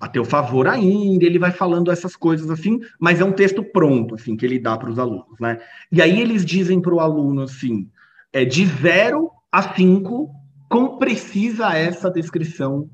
a 0.00 0.08
teu 0.08 0.24
favor 0.24 0.66
ainda. 0.66 1.24
Ele 1.24 1.38
vai 1.38 1.52
falando 1.52 1.90
essas 1.90 2.16
coisas 2.16 2.50
assim, 2.50 2.80
mas 2.98 3.20
é 3.20 3.24
um 3.24 3.32
texto 3.32 3.62
pronto, 3.62 4.14
assim, 4.16 4.36
que 4.36 4.44
ele 4.44 4.58
dá 4.58 4.76
para 4.76 4.90
os 4.90 4.98
alunos, 4.98 5.38
né? 5.40 5.60
E 5.92 6.02
aí 6.02 6.20
eles 6.20 6.44
dizem 6.44 6.80
para 6.80 6.94
o 6.94 7.00
aluno 7.00 7.42
assim, 7.42 7.88
é, 8.32 8.44
de 8.44 8.66
0 8.66 9.30
a 9.50 9.74
5, 9.74 10.30
como 10.68 10.98
precisa 10.98 11.74
essa 11.74 12.10
descrição 12.10 12.90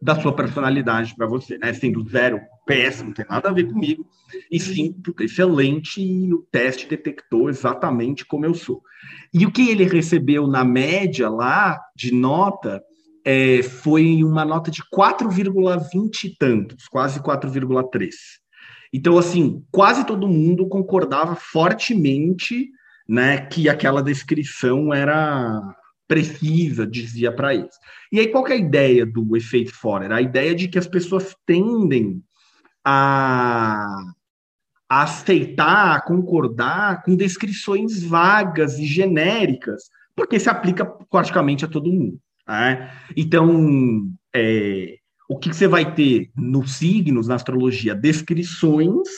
da 0.00 0.18
sua 0.20 0.34
personalidade 0.34 1.14
para 1.14 1.26
você, 1.26 1.58
né? 1.58 1.72
Sendo 1.72 2.08
zero 2.08 2.40
péssimo, 2.72 3.08
não 3.08 3.14
tem 3.14 3.26
nada 3.28 3.50
a 3.50 3.52
ver 3.52 3.68
comigo, 3.68 4.06
e 4.50 4.58
sim, 4.58 4.96
excelente, 5.20 6.00
e 6.00 6.32
o 6.32 6.46
teste 6.50 6.88
detectou 6.88 7.50
exatamente 7.50 8.24
como 8.24 8.46
eu 8.46 8.54
sou. 8.54 8.82
E 9.32 9.44
o 9.44 9.52
que 9.52 9.68
ele 9.70 9.84
recebeu 9.84 10.46
na 10.46 10.64
média 10.64 11.28
lá 11.28 11.78
de 11.94 12.14
nota 12.14 12.82
é, 13.24 13.62
foi 13.62 14.24
uma 14.24 14.44
nota 14.44 14.70
de 14.70 14.82
4,20 14.82 16.24
e 16.24 16.36
tantos, 16.36 16.88
quase 16.88 17.20
4,3. 17.20 18.10
Então, 18.92 19.16
assim, 19.18 19.64
quase 19.70 20.06
todo 20.06 20.28
mundo 20.28 20.68
concordava 20.68 21.34
fortemente 21.34 22.70
né, 23.08 23.38
que 23.46 23.68
aquela 23.68 24.02
descrição 24.02 24.92
era 24.92 25.60
precisa, 26.06 26.86
dizia 26.86 27.32
para 27.32 27.54
eles. 27.54 27.74
E 28.12 28.20
aí, 28.20 28.28
qual 28.28 28.46
é 28.46 28.52
a 28.52 28.56
ideia 28.56 29.06
do 29.06 29.34
efeito 29.34 29.72
Forer? 29.74 30.12
A 30.12 30.20
ideia 30.20 30.54
de 30.54 30.68
que 30.68 30.78
as 30.78 30.86
pessoas 30.86 31.34
tendem 31.46 32.22
a, 32.84 33.96
a 34.88 35.02
aceitar, 35.02 35.96
a 35.96 36.00
concordar 36.00 37.02
com 37.02 37.16
descrições 37.16 38.02
vagas 38.02 38.78
e 38.78 38.84
genéricas, 38.84 39.84
porque 40.14 40.38
se 40.38 40.48
aplica 40.48 40.84
praticamente 40.84 41.64
a 41.64 41.68
todo 41.68 41.92
mundo. 41.92 42.18
Né? 42.46 42.90
Então, 43.16 44.08
é, 44.34 44.96
o 45.28 45.38
que, 45.38 45.50
que 45.50 45.56
você 45.56 45.66
vai 45.66 45.94
ter 45.94 46.30
nos 46.36 46.76
signos, 46.76 47.28
na 47.28 47.36
astrologia? 47.36 47.94
Descrições 47.94 49.08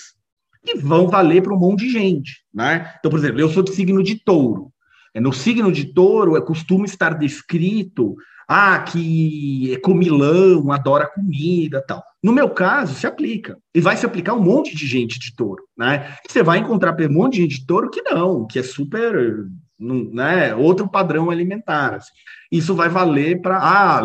que 0.64 0.76
vão 0.76 1.08
valer 1.08 1.42
para 1.42 1.54
um 1.54 1.58
monte 1.58 1.80
de 1.80 1.90
gente. 1.90 2.44
Né? 2.52 2.94
Então, 2.98 3.10
por 3.10 3.18
exemplo, 3.18 3.40
eu 3.40 3.48
sou 3.48 3.62
de 3.62 3.72
signo 3.72 4.02
de 4.02 4.16
touro. 4.16 4.72
É, 5.12 5.20
no 5.20 5.32
signo 5.32 5.70
de 5.70 5.92
touro, 5.92 6.36
é 6.36 6.40
costume 6.40 6.86
estar 6.86 7.14
descrito 7.14 8.16
ah, 8.48 8.78
que 8.80 9.72
é 9.72 9.80
comilão, 9.80 10.70
adora 10.70 11.10
comida 11.10 11.82
tal. 11.86 12.02
No 12.22 12.32
meu 12.32 12.50
caso, 12.50 12.94
se 12.94 13.06
aplica. 13.06 13.58
E 13.74 13.80
vai 13.80 13.96
se 13.96 14.06
aplicar 14.06 14.34
um 14.34 14.42
monte 14.42 14.74
de 14.74 14.86
gente 14.86 15.18
de 15.18 15.34
touro, 15.34 15.62
né? 15.76 16.16
Você 16.28 16.42
vai 16.42 16.58
encontrar 16.58 16.94
um 16.98 17.12
monte 17.12 17.34
de 17.34 17.42
gente 17.42 17.60
de 17.60 17.66
touro 17.66 17.90
que 17.90 18.02
não, 18.02 18.46
que 18.46 18.58
é 18.58 18.62
super, 18.62 19.46
né, 19.78 20.54
outro 20.54 20.88
padrão 20.88 21.30
alimentar. 21.30 21.94
Assim. 21.94 22.12
Isso 22.50 22.74
vai 22.74 22.88
valer 22.88 23.40
para, 23.40 23.58
ah, 23.58 24.02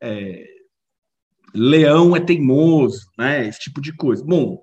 é, 0.00 0.44
leão 1.54 2.14
é 2.14 2.20
teimoso, 2.20 3.06
né? 3.18 3.48
Esse 3.48 3.60
tipo 3.60 3.80
de 3.80 3.92
coisa. 3.92 4.24
Bom, 4.24 4.62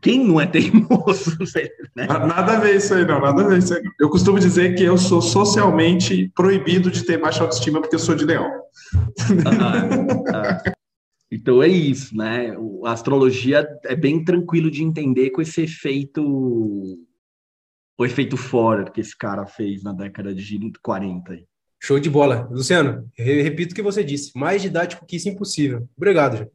quem 0.00 0.24
não 0.24 0.40
é 0.40 0.46
teimoso? 0.46 1.36
Né? 1.94 2.06
Nada 2.06 2.56
a 2.56 2.60
ver 2.60 2.76
isso 2.76 2.94
aí, 2.94 3.04
não, 3.04 3.20
nada 3.20 3.42
a 3.42 3.48
ver 3.48 3.58
isso 3.58 3.74
aí. 3.74 3.82
Eu 4.00 4.08
costumo 4.08 4.38
dizer 4.38 4.74
que 4.74 4.82
eu 4.82 4.96
sou 4.96 5.20
socialmente 5.20 6.32
proibido 6.34 6.90
de 6.90 7.04
ter 7.04 7.18
baixa 7.18 7.42
autoestima 7.42 7.82
porque 7.82 7.94
eu 7.94 8.00
sou 8.00 8.14
de 8.14 8.24
leão. 8.24 8.50
Ah, 10.34 10.62
ah. 10.64 10.72
Então 11.30 11.62
é 11.62 11.68
isso, 11.68 12.16
né? 12.16 12.56
A 12.84 12.92
astrologia 12.92 13.68
é 13.84 13.94
bem 13.94 14.24
tranquilo 14.24 14.70
de 14.70 14.82
entender 14.82 15.30
com 15.30 15.42
esse 15.42 15.60
efeito, 15.62 16.22
o 17.98 18.06
efeito 18.06 18.38
Forer 18.38 18.90
que 18.90 19.02
esse 19.02 19.16
cara 19.16 19.44
fez 19.44 19.82
na 19.82 19.92
década 19.92 20.34
de 20.34 20.72
40. 20.82 21.44
Show 21.78 22.00
de 22.00 22.08
bola. 22.08 22.48
Luciano, 22.50 23.06
repito 23.18 23.72
o 23.72 23.74
que 23.74 23.82
você 23.82 24.02
disse, 24.02 24.32
mais 24.34 24.62
didático 24.62 25.04
que 25.04 25.16
isso 25.16 25.28
impossível. 25.28 25.86
Obrigado, 25.94 26.38
já. 26.38 26.46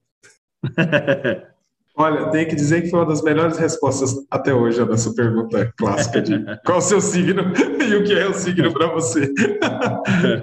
Olha, 2.00 2.30
tenho 2.30 2.48
que 2.48 2.56
dizer 2.56 2.84
que 2.84 2.92
foi 2.92 3.00
uma 3.00 3.08
das 3.08 3.24
melhores 3.24 3.58
respostas 3.58 4.14
até 4.30 4.54
hoje 4.54 4.86
nessa 4.86 5.12
pergunta 5.16 5.74
clássica 5.76 6.22
de 6.22 6.46
qual 6.64 6.78
o 6.78 6.82
seu 6.82 7.02
signo 7.02 7.52
e 7.82 7.96
o 7.96 8.04
que 8.04 8.14
é 8.14 8.28
o 8.28 8.36
signo 8.36 8.72
para 8.72 8.86
você. 8.86 9.24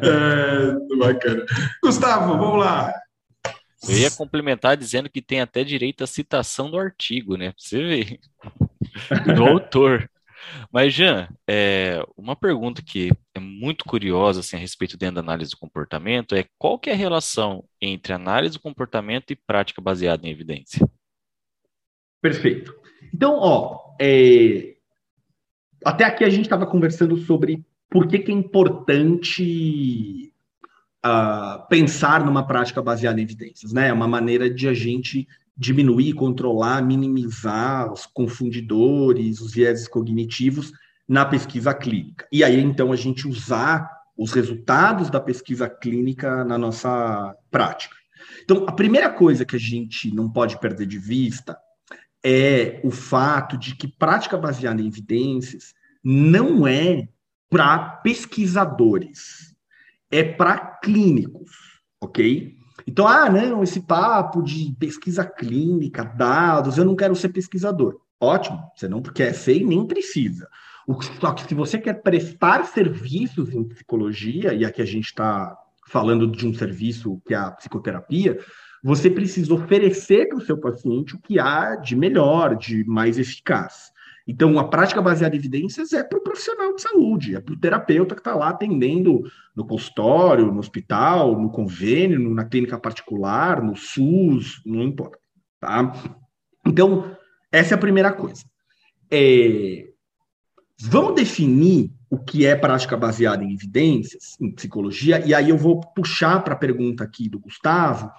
é, 0.03 0.97
bacana. 0.99 1.45
Gustavo, 1.81 2.37
vamos 2.37 2.59
lá. 2.59 2.93
Eu 3.89 3.99
ia 3.99 4.11
complementar 4.11 4.77
dizendo 4.77 5.09
que 5.09 5.23
tem 5.23 5.41
até 5.41 5.63
direito 5.63 6.03
à 6.03 6.09
citação 6.09 6.69
do 6.69 6.79
artigo, 6.79 7.37
né? 7.37 7.53
Pra 7.53 7.57
você 7.59 7.79
ver. 7.79 8.19
Do 9.37 9.45
autor. 9.45 10.11
Mas, 10.73 10.93
Jean, 10.93 11.29
é, 11.49 12.05
uma 12.17 12.35
pergunta 12.35 12.83
que 12.83 13.13
é 13.33 13.39
muito 13.39 13.85
curiosa 13.85 14.41
assim, 14.41 14.57
a 14.57 14.59
respeito 14.59 14.97
da 14.97 15.07
análise 15.07 15.53
do 15.53 15.59
comportamento 15.59 16.35
é 16.35 16.47
qual 16.59 16.81
que 16.81 16.91
é 16.91 16.95
a 16.95 16.97
relação 16.97 17.65
entre 17.81 18.13
análise 18.13 18.55
do 18.55 18.61
comportamento 18.61 19.31
e 19.31 19.37
prática 19.47 19.81
baseada 19.81 20.27
em 20.27 20.31
evidência? 20.31 20.85
Perfeito. 22.25 22.75
Então, 23.13 23.37
ó, 23.39 23.95
é... 24.01 24.77
até 25.85 26.05
aqui 26.05 26.25
a 26.25 26.31
gente 26.31 26.47
estava 26.47 26.67
conversando 26.67 27.19
sobre 27.19 27.63
por 27.91 28.09
que, 28.09 28.19
que 28.19 28.33
é 28.33 28.35
importante 28.35 30.33
uh, 31.05 31.69
pensar 31.69 32.25
numa 32.25 32.47
prática 32.47 32.81
baseada 32.81 33.21
em 33.21 33.25
evidências, 33.25 33.75
né? 33.75 33.89
É 33.89 33.93
uma 33.93 34.09
maneira 34.09 34.49
de 34.49 34.67
a 34.67 34.73
gente 34.73 35.29
diminuir, 35.55 36.15
controlar, 36.15 36.81
minimizar 36.81 37.93
os 37.93 38.07
confundidores, 38.07 39.43
os 39.43 39.53
vieses 39.53 39.87
cognitivos 39.87 40.73
na 41.07 41.27
pesquisa 41.27 41.75
clínica. 41.75 42.27
E 42.33 42.43
aí, 42.43 42.59
então, 42.59 42.91
a 42.91 42.97
gente 42.97 43.29
usar 43.29 43.87
os 44.17 44.33
resultados 44.33 45.11
da 45.11 45.21
pesquisa 45.21 45.69
clínica 45.69 46.43
na 46.43 46.57
nossa 46.57 47.37
prática. 47.51 47.95
Então, 48.43 48.65
a 48.67 48.73
primeira 48.73 49.11
coisa 49.11 49.45
que 49.45 49.57
a 49.57 49.61
gente 49.61 50.11
não 50.11 50.31
pode 50.31 50.59
perder 50.59 50.87
de 50.87 50.99
vista 50.99 51.55
é 52.25 52.81
o 52.83 52.91
fato 52.91 53.59
de 53.59 53.77
que 53.77 53.87
prática 53.87 54.39
baseada 54.39 54.81
em 54.81 54.87
evidências 54.87 55.75
não 56.03 56.67
é 56.67 57.07
para 57.51 57.79
pesquisadores, 57.79 59.55
é 60.11 60.25
para 60.25 60.59
clínicos, 60.83 61.51
ok? 62.01 62.57
Então, 62.87 63.07
ah, 63.07 63.31
não, 63.31 63.63
esse 63.63 63.81
papo 63.81 64.43
de 64.43 64.75
pesquisa 64.79 65.25
clínica, 65.25 66.05
dados, 66.05 66.79
eu 66.79 66.85
não 66.85 66.97
quero 66.97 67.15
ser 67.15 67.29
pesquisador. 67.29 68.01
Ótimo, 68.21 68.71
você 68.75 68.89
não 68.89 69.03
quer 69.03 69.35
ser 69.35 69.57
e 69.57 69.65
nem 69.65 69.87
precisa. 69.87 70.49
Só 71.21 71.33
que 71.33 71.47
se 71.47 71.55
você 71.55 71.79
quer 71.79 72.03
prestar 72.03 72.65
serviços 72.65 73.51
em 73.51 73.65
psicologia, 73.65 74.53
e 74.53 74.65
aqui 74.65 74.83
a 74.83 74.87
gente 74.87 75.07
está 75.07 75.57
falando 75.87 76.27
de 76.27 76.47
um 76.47 76.53
serviço 76.53 77.21
que 77.27 77.35
é 77.35 77.37
a 77.37 77.51
psicoterapia, 77.51 78.39
você 78.85 79.09
precisa 79.09 79.55
oferecer 79.55 80.29
para 80.29 80.37
o 80.37 80.45
seu 80.45 80.59
paciente 80.59 81.15
o 81.15 81.19
que 81.19 81.39
há 81.39 81.75
de 81.75 81.97
melhor, 81.97 82.55
de 82.55 82.85
mais 82.85 83.19
eficaz. 83.19 83.91
Então, 84.29 84.59
a 84.59 84.69
prática 84.69 85.01
baseada 85.01 85.35
em 85.35 85.39
evidências 85.39 85.95
é 85.95 86.05
para 86.05 86.19
o 86.19 86.23
profissional 86.23 86.75
de 86.75 86.83
saúde, 86.83 87.35
é 87.35 87.41
para 87.41 87.55
o 87.55 87.59
terapeuta 87.59 88.15
que 88.15 88.21
está 88.21 88.35
lá 88.35 88.51
atendendo 88.51 89.23
no 89.57 89.67
consultório, 89.67 90.53
no 90.53 90.59
hospital, 90.59 91.41
no 91.41 91.51
convênio, 91.51 92.29
na 92.29 92.45
clínica 92.45 92.79
particular, 92.79 93.63
no 93.63 93.75
SUS, 93.75 94.61
não 94.67 94.83
importa. 94.83 95.19
Tá? 95.59 95.91
Então, 96.67 97.17
essa 97.51 97.73
é 97.73 97.77
a 97.77 97.81
primeira 97.81 98.13
coisa. 98.13 98.45
É... 99.11 99.89
Vamos 100.79 101.15
definir 101.15 101.91
o 102.11 102.19
que 102.19 102.45
é 102.45 102.55
prática 102.55 102.99
baseada 102.99 103.43
em 103.43 103.55
evidências, 103.55 104.37
em 104.39 104.53
psicologia, 104.53 105.25
e 105.25 105.33
aí 105.33 105.49
eu 105.49 105.57
vou 105.57 105.81
puxar 105.81 106.45
para 106.45 106.53
a 106.53 106.59
pergunta 106.59 107.03
aqui 107.03 107.31
do 107.31 107.39
Gustavo, 107.39 108.11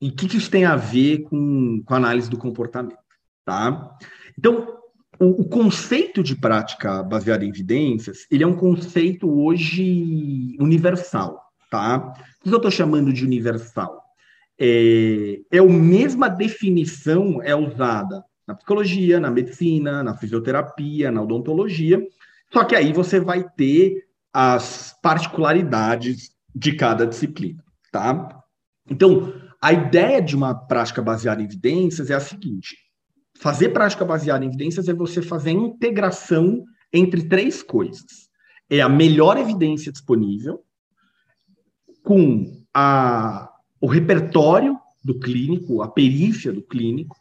e 0.00 0.08
o 0.08 0.12
que, 0.12 0.28
que, 0.28 0.36
isso 0.36 0.50
tem 0.50 0.64
a 0.64 0.76
ver 0.76 1.22
com, 1.22 1.82
com 1.84 1.94
a 1.94 1.96
análise 1.96 2.28
do 2.28 2.36
comportamento, 2.36 2.98
tá? 3.44 3.96
Então, 4.38 4.76
o, 5.18 5.42
o, 5.42 5.48
conceito 5.48 6.22
de 6.22 6.36
prática 6.36 7.02
baseada 7.02 7.44
em 7.44 7.48
evidências, 7.48 8.26
ele 8.30 8.44
é 8.44 8.46
um 8.46 8.56
conceito 8.56 9.30
hoje 9.30 10.56
universal, 10.60 11.42
tá? 11.70 12.14
O 12.40 12.48
que 12.48 12.54
eu 12.54 12.56
estou 12.56 12.70
chamando 12.70 13.12
de 13.12 13.24
universal? 13.24 14.02
É, 14.58 15.40
é 15.50 15.58
a 15.58 15.64
mesma 15.64 16.28
definição 16.28 17.42
é 17.42 17.54
usada 17.54 18.22
na 18.46 18.54
psicologia, 18.54 19.18
na 19.18 19.30
medicina, 19.30 20.02
na 20.02 20.16
fisioterapia, 20.16 21.10
na 21.10 21.22
odontologia, 21.22 22.06
só 22.52 22.64
que 22.64 22.76
aí 22.76 22.92
você 22.92 23.18
vai 23.18 23.44
ter 23.56 24.04
as 24.32 24.94
particularidades 25.02 26.30
de 26.54 26.72
cada 26.72 27.06
disciplina, 27.06 27.64
tá? 27.90 28.42
Então, 28.88 29.32
a 29.60 29.72
ideia 29.72 30.20
de 30.20 30.36
uma 30.36 30.54
prática 30.54 31.02
baseada 31.02 31.42
em 31.42 31.44
evidências 31.44 32.10
é 32.10 32.14
a 32.14 32.20
seguinte: 32.20 32.76
fazer 33.38 33.70
prática 33.70 34.04
baseada 34.04 34.44
em 34.44 34.48
evidências 34.48 34.88
é 34.88 34.94
você 34.94 35.22
fazer 35.22 35.50
a 35.50 35.54
integração 35.54 36.64
entre 36.92 37.28
três 37.28 37.62
coisas. 37.62 38.26
É 38.68 38.80
a 38.80 38.88
melhor 38.88 39.36
evidência 39.36 39.92
disponível, 39.92 40.64
com 42.02 42.64
a, 42.74 43.50
o 43.80 43.86
repertório 43.86 44.78
do 45.04 45.18
clínico, 45.18 45.82
a 45.82 45.88
perícia 45.88 46.52
do 46.52 46.62
clínico, 46.62 47.16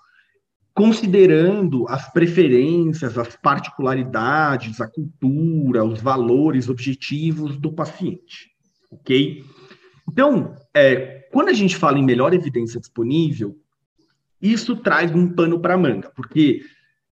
considerando 0.73 1.87
as 1.87 2.11
preferências, 2.11 3.17
as 3.17 3.35
particularidades, 3.37 4.81
a 4.81 4.87
cultura, 4.87 5.85
os 5.85 6.01
valores 6.01 6.67
objetivos 6.67 7.57
do 7.57 7.71
paciente. 7.71 8.49
Ok? 8.91 9.45
Então, 10.07 10.55
é, 10.73 11.27
quando 11.31 11.49
a 11.49 11.53
gente 11.53 11.75
fala 11.75 11.97
em 11.97 12.05
melhor 12.05 12.33
evidência 12.33 12.79
disponível, 12.79 13.57
isso 14.41 14.75
traz 14.75 15.13
um 15.13 15.27
pano 15.33 15.59
para 15.59 15.77
manga, 15.77 16.11
porque 16.15 16.61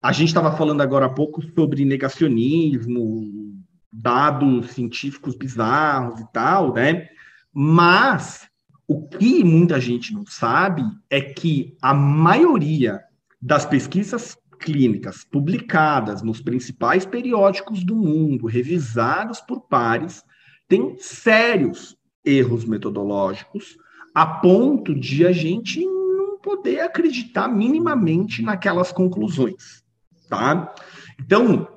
a 0.02 0.12
gente 0.12 0.28
estava 0.28 0.56
falando 0.56 0.80
agora 0.80 1.06
há 1.06 1.10
pouco 1.10 1.42
sobre 1.54 1.84
negacionismo, 1.84 3.56
dados 3.92 4.70
científicos 4.70 5.36
bizarros 5.36 6.20
e 6.20 6.32
tal, 6.32 6.74
né? 6.74 7.08
Mas 7.52 8.48
o 8.86 9.08
que 9.08 9.42
muita 9.42 9.80
gente 9.80 10.12
não 10.12 10.24
sabe 10.26 10.82
é 11.10 11.20
que 11.20 11.76
a 11.82 11.92
maioria 11.92 13.00
das 13.40 13.66
pesquisas 13.66 14.36
clínicas 14.60 15.24
publicadas 15.24 16.22
nos 16.22 16.40
principais 16.40 17.04
periódicos 17.04 17.84
do 17.84 17.96
mundo, 17.96 18.46
revisados 18.46 19.40
por 19.40 19.62
pares, 19.62 20.22
tem 20.68 20.96
sérios 20.98 21.95
erros 22.26 22.64
metodológicos 22.64 23.78
a 24.12 24.26
ponto 24.26 24.94
de 24.94 25.26
a 25.26 25.32
gente 25.32 25.84
não 25.84 26.38
poder 26.38 26.80
acreditar 26.80 27.48
minimamente 27.48 28.42
naquelas 28.42 28.90
conclusões, 28.90 29.84
tá? 30.28 30.74
Então, 31.20 31.68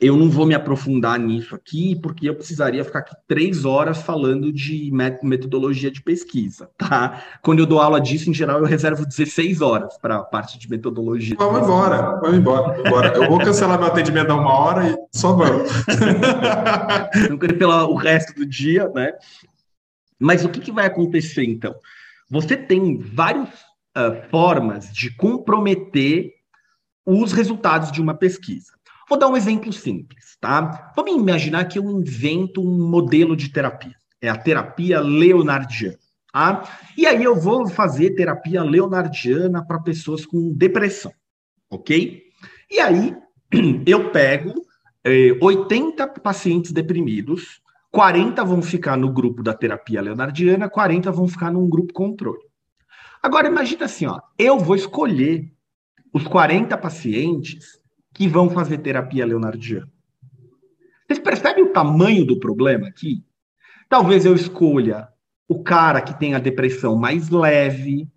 eu 0.00 0.16
não 0.16 0.28
vou 0.28 0.44
me 0.46 0.54
aprofundar 0.54 1.18
nisso 1.18 1.54
aqui, 1.54 1.96
porque 1.96 2.28
eu 2.28 2.34
precisaria 2.34 2.84
ficar 2.84 2.98
aqui 3.00 3.14
três 3.26 3.64
horas 3.64 4.02
falando 4.02 4.52
de 4.52 4.90
metodologia 5.22 5.90
de 5.90 6.02
pesquisa, 6.02 6.70
tá? 6.76 7.22
Quando 7.42 7.60
eu 7.60 7.66
dou 7.66 7.80
aula 7.80 8.00
disso, 8.00 8.28
em 8.28 8.34
geral, 8.34 8.58
eu 8.58 8.66
reservo 8.66 9.06
16 9.06 9.60
horas 9.60 9.96
para 9.98 10.16
a 10.16 10.22
parte 10.22 10.58
de 10.58 10.68
metodologia. 10.68 11.36
Vamos 11.38 11.62
embora, 11.62 12.18
vamos 12.20 12.38
embora, 12.38 12.80
embora. 12.80 13.16
Eu 13.16 13.28
vou 13.28 13.38
cancelar 13.38 13.78
meu 13.78 13.88
atendimento 13.88 14.30
a 14.30 14.34
uma 14.34 14.52
hora 14.52 14.90
e 14.90 14.96
só 15.12 15.32
vamos. 15.34 15.70
não 17.28 17.38
quero 17.38 17.56
pelo 17.56 17.72
o 17.86 17.94
resto 17.96 18.34
do 18.34 18.44
dia, 18.44 18.90
né? 18.94 19.12
Mas 20.18 20.44
o 20.44 20.48
que, 20.48 20.60
que 20.60 20.72
vai 20.72 20.86
acontecer, 20.86 21.44
então? 21.44 21.74
Você 22.30 22.56
tem 22.56 22.98
várias 22.98 23.48
uh, 23.96 24.28
formas 24.30 24.92
de 24.92 25.14
comprometer 25.14 26.32
os 27.04 27.32
resultados 27.32 27.92
de 27.92 28.00
uma 28.00 28.14
pesquisa. 28.14 28.72
Vou 29.08 29.18
dar 29.18 29.28
um 29.28 29.36
exemplo 29.36 29.72
simples, 29.72 30.36
tá? 30.40 30.92
Vamos 30.96 31.14
imaginar 31.14 31.66
que 31.66 31.78
eu 31.78 31.84
invento 31.88 32.60
um 32.60 32.88
modelo 32.88 33.36
de 33.36 33.50
terapia. 33.50 33.94
É 34.20 34.28
a 34.28 34.36
terapia 34.36 35.00
leonardiana. 35.00 35.98
Tá? 36.32 36.68
E 36.98 37.06
aí 37.06 37.22
eu 37.22 37.34
vou 37.34 37.66
fazer 37.68 38.10
terapia 38.10 38.62
leonardiana 38.62 39.64
para 39.64 39.80
pessoas 39.80 40.26
com 40.26 40.52
depressão, 40.52 41.12
ok? 41.70 42.24
E 42.70 42.78
aí 42.78 43.16
eu 43.86 44.10
pego 44.10 44.52
eh, 45.02 45.38
80 45.40 46.06
pacientes 46.08 46.72
deprimidos, 46.72 47.62
40 47.90 48.44
vão 48.44 48.60
ficar 48.60 48.96
no 48.96 49.12
grupo 49.12 49.42
da 49.42 49.54
terapia 49.54 50.00
leonardiana, 50.00 50.68
40 50.68 51.10
vão 51.10 51.26
ficar 51.28 51.50
num 51.50 51.68
grupo 51.68 51.92
controle. 51.92 52.44
Agora 53.22 53.48
imagina 53.48 53.86
assim, 53.86 54.06
ó, 54.06 54.20
eu 54.38 54.58
vou 54.58 54.76
escolher 54.76 55.50
os 56.12 56.26
40 56.26 56.76
pacientes 56.78 57.80
que 58.14 58.28
vão 58.28 58.50
fazer 58.50 58.78
terapia 58.78 59.26
leonardiana. 59.26 59.90
Vocês 61.06 61.18
percebem 61.18 61.64
o 61.64 61.72
tamanho 61.72 62.24
do 62.24 62.38
problema 62.38 62.88
aqui? 62.88 63.24
Talvez 63.88 64.24
eu 64.24 64.34
escolha 64.34 65.08
o 65.48 65.62
cara 65.62 66.00
que 66.00 66.18
tem 66.18 66.34
a 66.34 66.38
depressão 66.38 66.96
mais 66.96 67.30
leve, 67.30 68.08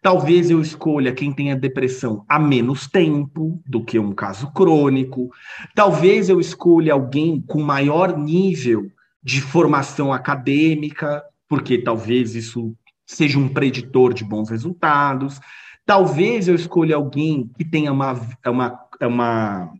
talvez 0.00 0.50
eu 0.50 0.60
escolha 0.60 1.12
quem 1.12 1.32
tem 1.32 1.52
a 1.52 1.56
depressão 1.56 2.24
há 2.28 2.38
menos 2.38 2.86
tempo 2.86 3.60
do 3.66 3.84
que 3.84 3.98
um 3.98 4.12
caso 4.12 4.52
crônico, 4.52 5.30
talvez 5.74 6.28
eu 6.28 6.40
escolha 6.40 6.92
alguém 6.92 7.40
com 7.40 7.60
maior 7.60 8.16
nível 8.16 8.90
de 9.22 9.40
formação 9.40 10.12
acadêmica, 10.12 11.22
porque 11.48 11.78
talvez 11.78 12.34
isso 12.34 12.74
seja 13.06 13.38
um 13.38 13.48
preditor 13.48 14.14
de 14.14 14.24
bons 14.24 14.48
resultados. 14.48 15.40
Talvez 15.84 16.46
eu 16.46 16.54
escolha 16.54 16.96
alguém 16.96 17.50
que 17.58 17.64
tenha 17.64 17.92
uma, 17.92 18.14
uma, 18.46 18.80
uma 19.00 19.72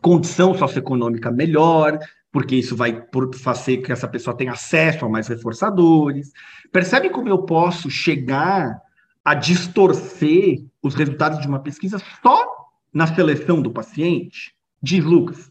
condição 0.00 0.54
socioeconômica 0.54 1.30
melhor, 1.30 1.98
porque 2.30 2.56
isso 2.56 2.76
vai 2.76 3.02
fazer 3.42 3.78
que 3.78 3.90
essa 3.90 4.06
pessoa 4.06 4.36
tenha 4.36 4.52
acesso 4.52 5.04
a 5.04 5.08
mais 5.08 5.28
reforçadores. 5.28 6.30
Percebe 6.70 7.08
como 7.08 7.28
eu 7.28 7.38
posso 7.38 7.90
chegar 7.90 8.78
a 9.24 9.34
distorcer 9.34 10.64
os 10.82 10.94
resultados 10.94 11.40
de 11.40 11.48
uma 11.48 11.60
pesquisa 11.60 11.98
só 12.22 12.46
na 12.92 13.06
seleção 13.06 13.60
do 13.60 13.70
paciente? 13.70 14.54
Diz 14.82 15.04
Lucas. 15.04 15.50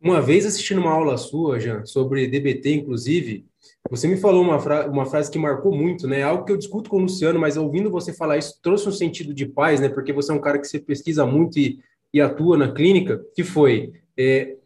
Uma 0.00 0.20
vez 0.20 0.44
assistindo 0.44 0.80
uma 0.80 0.92
aula 0.92 1.16
sua, 1.16 1.58
Jean, 1.58 1.84
sobre 1.84 2.26
DBT, 2.26 2.74
inclusive, 2.74 3.46
você 3.90 4.06
me 4.06 4.16
falou 4.16 4.42
uma, 4.42 4.58
fra 4.58 4.88
uma 4.88 5.06
frase 5.06 5.30
que 5.30 5.38
marcou 5.38 5.74
muito, 5.74 6.06
né? 6.06 6.22
Algo 6.22 6.44
que 6.44 6.52
eu 6.52 6.56
discuto 6.56 6.90
com 6.90 6.96
o 6.98 7.00
Luciano, 7.00 7.38
mas 7.38 7.56
ouvindo 7.56 7.90
você 7.90 8.12
falar 8.12 8.38
isso 8.38 8.58
trouxe 8.62 8.88
um 8.88 8.92
sentido 8.92 9.32
de 9.32 9.46
paz, 9.46 9.80
né? 9.80 9.88
Porque 9.88 10.12
você 10.12 10.32
é 10.32 10.34
um 10.34 10.40
cara 10.40 10.58
que 10.58 10.66
você 10.66 10.78
pesquisa 10.78 11.24
muito 11.24 11.58
e, 11.58 11.78
e 12.12 12.20
atua 12.20 12.56
na 12.56 12.72
clínica, 12.72 13.24
que 13.34 13.42
foi 13.42 13.92
é, 14.18 14.56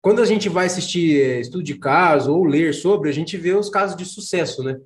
quando 0.00 0.22
a 0.22 0.24
gente 0.24 0.48
vai 0.48 0.66
assistir 0.66 1.20
é, 1.20 1.40
estudo 1.40 1.64
de 1.64 1.74
caso 1.74 2.32
ou 2.32 2.44
ler 2.44 2.72
sobre, 2.72 3.10
a 3.10 3.12
gente 3.12 3.36
vê 3.36 3.52
os 3.52 3.68
casos 3.68 3.96
de 3.96 4.04
sucesso, 4.04 4.62
né? 4.62 4.78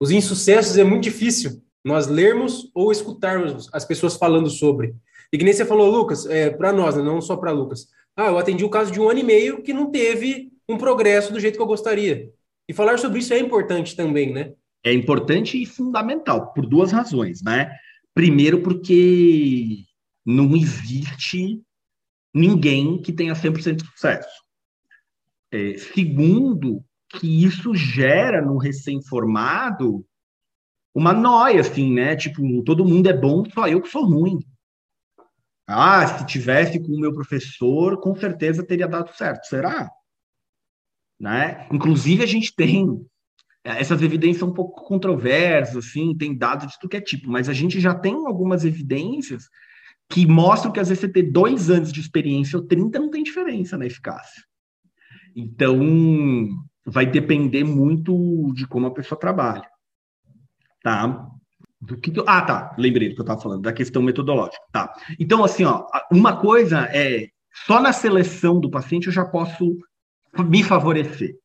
Os 0.00 0.10
insucessos 0.10 0.76
é 0.76 0.84
muito 0.84 1.04
difícil 1.04 1.62
nós 1.84 2.08
lermos 2.08 2.68
ou 2.74 2.90
escutarmos 2.90 3.68
as 3.72 3.84
pessoas 3.84 4.16
falando 4.16 4.50
sobre. 4.50 4.94
E 5.32 5.38
que 5.38 5.44
nem 5.44 5.52
você 5.52 5.64
falou, 5.64 5.88
Lucas, 5.88 6.26
é, 6.26 6.50
para 6.50 6.72
nós, 6.72 6.96
né? 6.96 7.02
não 7.02 7.20
só 7.20 7.36
para 7.36 7.52
Lucas. 7.52 7.86
Ah, 8.16 8.28
eu 8.28 8.38
atendi 8.38 8.64
o 8.64 8.70
caso 8.70 8.90
de 8.90 8.98
um 8.98 9.08
ano 9.10 9.20
e 9.20 9.24
meio 9.24 9.62
que 9.62 9.74
não 9.74 9.90
teve 9.90 10.50
um 10.66 10.78
progresso 10.78 11.32
do 11.32 11.38
jeito 11.38 11.56
que 11.56 11.62
eu 11.62 11.66
gostaria. 11.66 12.32
E 12.68 12.72
falar 12.72 12.98
sobre 12.98 13.18
isso 13.18 13.34
é 13.34 13.38
importante 13.38 13.94
também, 13.94 14.32
né? 14.32 14.54
É 14.82 14.92
importante 14.92 15.60
e 15.60 15.66
fundamental, 15.66 16.52
por 16.52 16.66
duas 16.66 16.92
razões, 16.92 17.42
né? 17.42 17.70
Primeiro, 18.14 18.62
porque 18.62 19.84
não 20.24 20.56
existe 20.56 21.60
ninguém 22.34 23.00
que 23.00 23.12
tenha 23.12 23.34
100% 23.34 23.76
de 23.76 23.86
sucesso. 23.90 24.42
É, 25.52 25.76
segundo, 25.78 26.82
que 27.10 27.44
isso 27.44 27.74
gera 27.74 28.40
no 28.40 28.56
recém-formado 28.56 30.04
uma 30.94 31.12
noia, 31.12 31.60
assim, 31.60 31.92
né? 31.92 32.16
Tipo, 32.16 32.62
todo 32.64 32.84
mundo 32.84 33.08
é 33.08 33.12
bom, 33.12 33.44
só 33.52 33.68
eu 33.68 33.80
que 33.80 33.88
sou 33.88 34.04
ruim. 34.04 34.38
Ah, 35.66 36.06
se 36.06 36.26
tivesse 36.26 36.78
com 36.78 36.92
o 36.92 37.00
meu 37.00 37.12
professor, 37.12 38.00
com 38.00 38.14
certeza 38.14 38.64
teria 38.64 38.86
dado 38.86 39.14
certo. 39.16 39.46
Será? 39.46 39.90
Né? 41.18 41.66
Inclusive, 41.72 42.22
a 42.22 42.26
gente 42.26 42.54
tem 42.54 43.04
essas 43.64 44.00
evidências 44.00 44.42
um 44.42 44.52
pouco 44.52 44.84
controversas, 44.84 45.76
assim, 45.76 46.16
tem 46.16 46.36
dados 46.36 46.68
de 46.68 46.78
tudo 46.78 46.90
que 46.90 46.96
é 46.96 47.00
tipo, 47.00 47.28
mas 47.28 47.48
a 47.48 47.52
gente 47.52 47.80
já 47.80 47.92
tem 47.92 48.14
algumas 48.14 48.64
evidências 48.64 49.48
que 50.08 50.24
mostram 50.24 50.70
que 50.70 50.78
às 50.78 50.88
vezes 50.88 51.00
você 51.00 51.08
ter 51.08 51.24
dois 51.24 51.68
anos 51.68 51.92
de 51.92 52.00
experiência 52.00 52.58
ou 52.58 52.64
30 52.64 52.98
não 53.00 53.10
tem 53.10 53.24
diferença 53.24 53.76
na 53.76 53.86
eficácia. 53.86 54.44
Então, 55.34 55.80
vai 56.84 57.04
depender 57.04 57.64
muito 57.64 58.52
de 58.54 58.66
como 58.68 58.86
a 58.86 58.94
pessoa 58.94 59.18
trabalha. 59.18 59.68
Tá? 60.82 61.28
Do 61.80 61.96
que. 61.96 62.12
Ah, 62.26 62.42
tá. 62.42 62.74
Lembrei 62.78 63.08
do 63.08 63.14
que 63.14 63.20
eu 63.20 63.24
estava 63.24 63.40
falando, 63.40 63.62
da 63.62 63.72
questão 63.72 64.02
metodológica. 64.02 64.62
Tá. 64.72 64.92
Então, 65.18 65.44
assim, 65.44 65.64
ó, 65.64 65.86
uma 66.10 66.36
coisa 66.36 66.88
é 66.92 67.28
só 67.66 67.80
na 67.80 67.92
seleção 67.92 68.60
do 68.60 68.70
paciente 68.70 69.06
eu 69.06 69.12
já 69.12 69.24
posso 69.24 69.76
me 70.44 70.62
favorecer. 70.62 71.36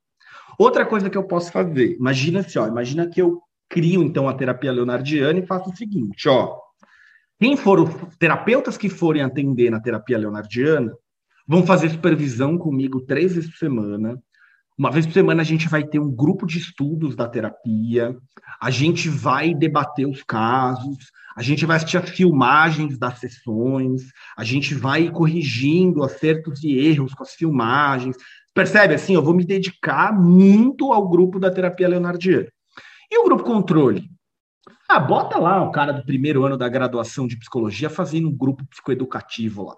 Outra 0.58 0.86
coisa 0.86 1.10
que 1.10 1.18
eu 1.18 1.24
posso 1.24 1.52
fazer, 1.52 1.96
imagina 1.96 2.42
assim, 2.42 2.60
ó, 2.60 2.68
imagina 2.68 3.08
que 3.08 3.22
eu 3.22 3.42
crio 3.70 4.04
então 4.04 4.28
a 4.28 4.34
terapia 4.34 4.72
leonardiana 4.72 5.40
e 5.40 5.46
faço 5.46 5.70
o 5.70 5.76
seguinte, 5.76 6.28
ó, 6.28 6.58
quem 7.40 7.56
for 7.56 7.80
os 7.80 8.18
terapeutas 8.18 8.78
que 8.78 8.90
forem 8.90 9.24
atender 9.24 9.72
na 9.72 9.80
terapia 9.80 10.18
leonardiana 10.18 10.94
vão 11.48 11.66
fazer 11.66 11.90
supervisão 11.90 12.58
comigo 12.58 13.02
três 13.02 13.34
vezes 13.34 13.50
por 13.50 13.58
semana. 13.58 14.22
Uma 14.82 14.90
vez 14.90 15.06
por 15.06 15.14
semana 15.14 15.44
a 15.44 15.46
gente 15.46 15.70
vai 15.70 15.84
ter 15.84 16.00
um 16.00 16.10
grupo 16.10 16.48
de 16.48 16.58
estudos 16.58 17.16
da 17.16 17.30
terapia, 17.30 18.18
a 18.60 18.72
gente 18.72 19.10
vai 19.10 19.54
debater 19.54 20.08
os 20.08 20.24
casos, 20.24 21.12
a 21.38 21.44
gente 21.44 21.68
vai 21.68 21.78
assistir 21.78 21.98
as 21.98 22.10
filmagens 22.10 22.98
das 22.98 23.20
sessões, 23.20 24.02
a 24.36 24.44
gente 24.44 24.74
vai 24.74 25.12
corrigindo 25.12 26.04
acertos 26.04 26.64
e 26.64 26.80
erros 26.80 27.14
com 27.14 27.22
as 27.22 27.36
filmagens, 27.36 28.18
Percebe 28.56 28.96
assim? 28.96 29.14
Eu 29.14 29.22
vou 29.22 29.36
me 29.36 29.46
dedicar 29.46 30.12
muito 30.12 30.92
ao 30.92 31.08
grupo 31.08 31.40
da 31.40 31.52
terapia 31.52 31.88
leonardiana. 31.88 32.48
E 33.12 33.20
o 33.20 33.24
grupo 33.24 33.44
controle? 33.44 34.10
Ah, 34.90 35.00
bota 35.00 35.38
lá 35.38 35.64
o 35.64 35.72
cara 35.72 35.94
do 35.94 36.04
primeiro 36.04 36.44
ano 36.44 36.58
da 36.58 36.68
graduação 36.68 37.28
de 37.28 37.38
psicologia 37.38 37.88
fazendo 37.88 38.30
um 38.30 38.36
grupo 38.36 38.66
psicoeducativo 38.66 39.64
lá. 39.64 39.76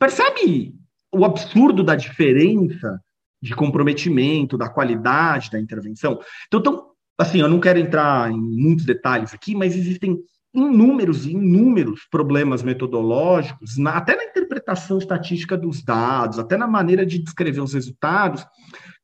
Percebe 0.00 0.74
o 1.14 1.24
absurdo 1.24 1.84
da 1.84 1.94
diferença 1.94 3.00
de 3.42 3.54
comprometimento, 3.54 4.56
da 4.56 4.68
qualidade 4.68 5.50
da 5.50 5.60
intervenção? 5.60 6.20
Então, 6.46 6.60
então, 6.60 6.86
assim, 7.18 7.40
eu 7.40 7.48
não 7.48 7.60
quero 7.60 7.78
entrar 7.78 8.30
em 8.30 8.40
muitos 8.40 8.84
detalhes 8.84 9.34
aqui, 9.34 9.54
mas 9.54 9.76
existem 9.76 10.18
inúmeros 10.54 11.24
e 11.24 11.32
inúmeros 11.32 12.06
problemas 12.10 12.62
metodológicos, 12.62 13.78
na, 13.78 13.96
até 13.96 14.14
na 14.16 14.24
interpretação 14.24 14.98
estatística 14.98 15.56
dos 15.56 15.82
dados, 15.82 16.38
até 16.38 16.56
na 16.56 16.66
maneira 16.66 17.06
de 17.06 17.18
descrever 17.18 17.60
os 17.60 17.72
resultados, 17.72 18.46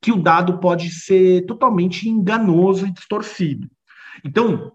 que 0.00 0.12
o 0.12 0.22
dado 0.22 0.58
pode 0.58 0.90
ser 0.90 1.46
totalmente 1.46 2.08
enganoso 2.08 2.86
e 2.86 2.92
distorcido. 2.92 3.68
Então, 4.24 4.72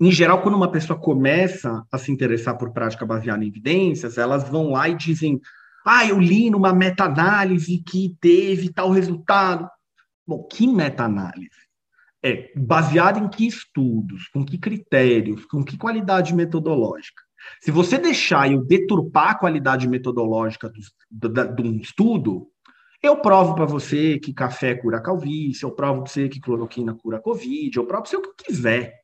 em 0.00 0.10
geral, 0.10 0.42
quando 0.42 0.56
uma 0.56 0.70
pessoa 0.70 0.98
começa 0.98 1.84
a 1.90 1.96
se 1.96 2.12
interessar 2.12 2.58
por 2.58 2.72
prática 2.72 3.06
baseada 3.06 3.44
em 3.44 3.48
evidências, 3.48 4.18
elas 4.18 4.48
vão 4.48 4.72
lá 4.72 4.88
e 4.88 4.96
dizem: 4.96 5.40
Ah, 5.84 6.06
eu 6.06 6.18
li 6.18 6.50
numa 6.50 6.72
meta-análise 6.72 7.82
que 7.86 8.16
teve 8.20 8.72
tal 8.72 8.90
resultado. 8.90 9.68
Bom, 10.26 10.44
que 10.44 10.66
meta-análise? 10.66 11.62
é 12.22 12.52
baseado 12.56 13.18
em 13.18 13.28
que 13.28 13.46
estudos, 13.46 14.28
com 14.28 14.44
que 14.44 14.56
critérios, 14.56 15.44
com 15.46 15.64
que 15.64 15.76
qualidade 15.76 16.32
metodológica. 16.34 17.20
Se 17.60 17.72
você 17.72 17.98
deixar 17.98 18.50
eu 18.50 18.64
deturpar 18.64 19.30
a 19.30 19.34
qualidade 19.34 19.88
metodológica 19.88 20.70
do, 21.10 21.28
do, 21.28 21.54
de 21.56 21.62
um 21.62 21.76
estudo, 21.78 22.46
eu 23.02 23.16
provo 23.16 23.56
para 23.56 23.64
você 23.64 24.20
que 24.20 24.32
café 24.32 24.76
cura 24.76 25.02
calvície, 25.02 25.64
eu 25.64 25.72
provo 25.72 26.02
para 26.02 26.12
você 26.12 26.28
que 26.28 26.40
cloroquina 26.40 26.94
cura 26.94 27.20
covid, 27.20 27.76
eu 27.76 27.84
provo 27.84 28.02
para 28.02 28.10
você 28.10 28.16
o 28.16 28.22
que 28.22 28.44
quiser. 28.44 28.94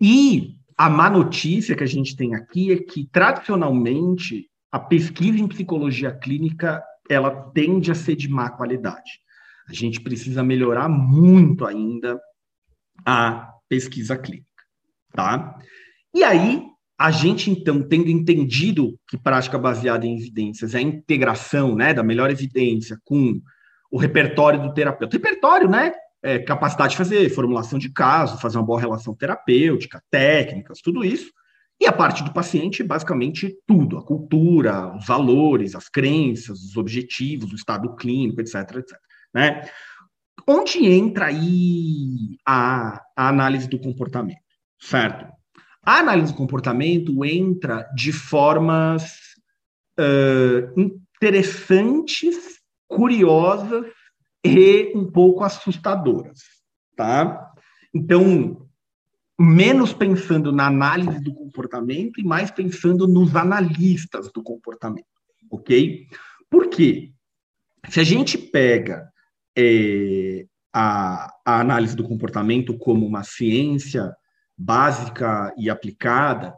E 0.00 0.56
a 0.78 0.88
má 0.88 1.10
notícia 1.10 1.76
que 1.76 1.84
a 1.84 1.88
gente 1.88 2.16
tem 2.16 2.34
aqui 2.34 2.72
é 2.72 2.78
que, 2.78 3.06
tradicionalmente, 3.12 4.48
a 4.70 4.78
pesquisa 4.78 5.38
em 5.38 5.48
psicologia 5.48 6.12
clínica 6.12 6.82
ela 7.08 7.30
tende 7.52 7.90
a 7.90 7.94
ser 7.94 8.16
de 8.16 8.28
má 8.28 8.50
qualidade. 8.50 9.20
A 9.68 9.72
gente 9.72 10.00
precisa 10.00 10.42
melhorar 10.42 10.88
muito 10.88 11.66
ainda 11.66 12.20
a 13.04 13.50
pesquisa 13.68 14.16
clínica, 14.16 14.46
tá? 15.12 15.58
E 16.14 16.22
aí, 16.22 16.62
a 16.98 17.10
gente, 17.10 17.50
então, 17.50 17.82
tendo 17.82 18.08
entendido 18.08 18.98
que 19.08 19.16
prática 19.16 19.58
baseada 19.58 20.04
em 20.04 20.16
evidências 20.16 20.74
é 20.74 20.78
a 20.78 20.82
integração 20.82 21.74
né, 21.74 21.94
da 21.94 22.02
melhor 22.02 22.30
evidência 22.30 22.98
com 23.04 23.40
o 23.90 23.98
repertório 23.98 24.60
do 24.60 24.74
terapeuta. 24.74 25.16
Repertório, 25.16 25.68
né? 25.68 25.92
É, 26.20 26.38
capacidade 26.40 26.90
de 26.90 26.96
fazer 26.96 27.30
formulação 27.30 27.78
de 27.78 27.90
caso, 27.90 28.40
fazer 28.40 28.58
uma 28.58 28.66
boa 28.66 28.80
relação 28.80 29.14
terapêutica, 29.14 30.02
técnicas, 30.10 30.80
tudo 30.80 31.04
isso. 31.04 31.30
E 31.80 31.86
a 31.86 31.92
parte 31.92 32.24
do 32.24 32.32
paciente, 32.32 32.82
basicamente 32.82 33.56
tudo: 33.66 33.98
a 33.98 34.04
cultura, 34.04 34.96
os 34.96 35.06
valores, 35.06 35.74
as 35.74 35.88
crenças, 35.88 36.60
os 36.60 36.76
objetivos, 36.76 37.52
o 37.52 37.56
estado 37.56 37.94
clínico, 37.94 38.40
etc, 38.40 38.76
etc. 38.76 38.98
Né? 39.32 39.68
Onde 40.46 40.86
entra 40.86 41.26
aí 41.26 42.38
a, 42.46 43.02
a 43.16 43.28
análise 43.28 43.68
do 43.68 43.78
comportamento, 43.78 44.40
certo? 44.80 45.26
A 45.84 45.98
análise 45.98 46.32
do 46.32 46.36
comportamento 46.36 47.24
entra 47.24 47.88
de 47.94 48.12
formas 48.12 49.12
uh, 49.98 50.80
interessantes, 51.20 52.58
curiosas 52.86 53.86
e 54.44 54.92
um 54.94 55.10
pouco 55.10 55.44
assustadoras, 55.44 56.40
tá? 56.96 57.52
Então, 57.94 58.67
menos 59.38 59.92
pensando 59.92 60.50
na 60.50 60.66
análise 60.66 61.20
do 61.20 61.32
comportamento 61.32 62.20
e 62.20 62.24
mais 62.24 62.50
pensando 62.50 63.06
nos 63.06 63.36
analistas 63.36 64.32
do 64.32 64.42
comportamento, 64.42 65.06
ok? 65.48 66.08
Por 66.50 66.68
quê? 66.68 67.12
Se 67.88 68.00
a 68.00 68.04
gente 68.04 68.36
pega 68.36 69.08
é, 69.56 70.44
a, 70.72 71.32
a 71.44 71.60
análise 71.60 71.94
do 71.94 72.02
comportamento 72.02 72.76
como 72.76 73.06
uma 73.06 73.22
ciência 73.22 74.12
básica 74.56 75.54
e 75.56 75.70
aplicada, 75.70 76.52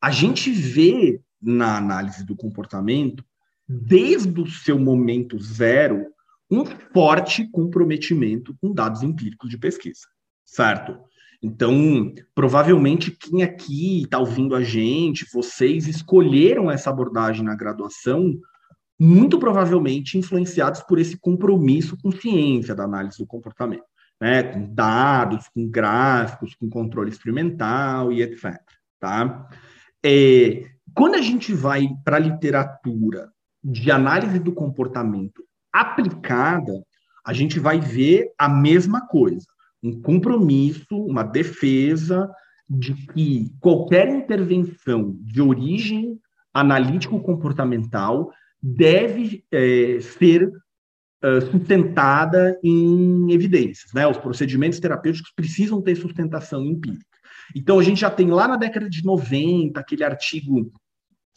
a 0.00 0.10
gente 0.12 0.52
vê 0.52 1.20
na 1.42 1.76
análise 1.76 2.24
do 2.24 2.36
comportamento, 2.36 3.24
desde 3.68 4.40
o 4.40 4.46
seu 4.46 4.78
momento 4.78 5.38
zero, 5.40 6.06
um 6.50 6.64
forte 6.64 7.46
comprometimento 7.48 8.56
com 8.60 8.72
dados 8.72 9.02
empíricos 9.02 9.50
de 9.50 9.58
pesquisa, 9.58 10.06
certo? 10.44 10.98
Então, 11.42 12.12
provavelmente 12.34 13.10
quem 13.10 13.42
aqui 13.42 14.02
está 14.02 14.18
ouvindo 14.18 14.54
a 14.54 14.62
gente, 14.62 15.26
vocês 15.32 15.86
escolheram 15.86 16.70
essa 16.70 16.90
abordagem 16.90 17.42
na 17.42 17.54
graduação, 17.54 18.38
muito 18.98 19.38
provavelmente 19.38 20.18
influenciados 20.18 20.82
por 20.82 20.98
esse 20.98 21.16
compromisso 21.18 21.96
com 22.02 22.12
ciência 22.12 22.74
da 22.74 22.84
análise 22.84 23.16
do 23.16 23.26
comportamento, 23.26 23.84
né? 24.20 24.42
com 24.42 24.74
dados, 24.74 25.48
com 25.48 25.66
gráficos, 25.66 26.54
com 26.54 26.68
controle 26.68 27.10
experimental 27.10 28.12
e 28.12 28.22
etc. 28.22 28.60
Tá? 28.98 29.48
É, 30.04 30.66
quando 30.94 31.14
a 31.14 31.22
gente 31.22 31.54
vai 31.54 31.88
para 32.04 32.16
a 32.16 32.20
literatura 32.20 33.32
de 33.64 33.90
análise 33.90 34.38
do 34.38 34.52
comportamento 34.52 35.42
aplicada, 35.72 36.84
a 37.24 37.32
gente 37.32 37.58
vai 37.58 37.80
ver 37.80 38.30
a 38.36 38.48
mesma 38.48 39.06
coisa 39.06 39.46
um 39.82 40.00
compromisso, 40.00 40.96
uma 40.96 41.22
defesa 41.22 42.30
de 42.68 42.94
que 42.94 43.50
qualquer 43.60 44.08
intervenção 44.08 45.16
de 45.20 45.40
origem 45.42 46.18
analítico-comportamental 46.54 48.30
deve 48.62 49.44
é, 49.50 49.98
ser 50.00 50.50
é, 51.22 51.40
sustentada 51.40 52.58
em 52.62 53.32
evidências. 53.32 53.92
Né? 53.92 54.06
Os 54.06 54.18
procedimentos 54.18 54.78
terapêuticos 54.80 55.32
precisam 55.34 55.82
ter 55.82 55.96
sustentação 55.96 56.64
empírica. 56.64 57.04
Então, 57.54 57.78
a 57.78 57.82
gente 57.82 58.00
já 58.00 58.10
tem 58.10 58.30
lá 58.30 58.46
na 58.46 58.56
década 58.56 58.88
de 58.88 59.04
90 59.04 59.78
aquele 59.80 60.04
artigo, 60.04 60.70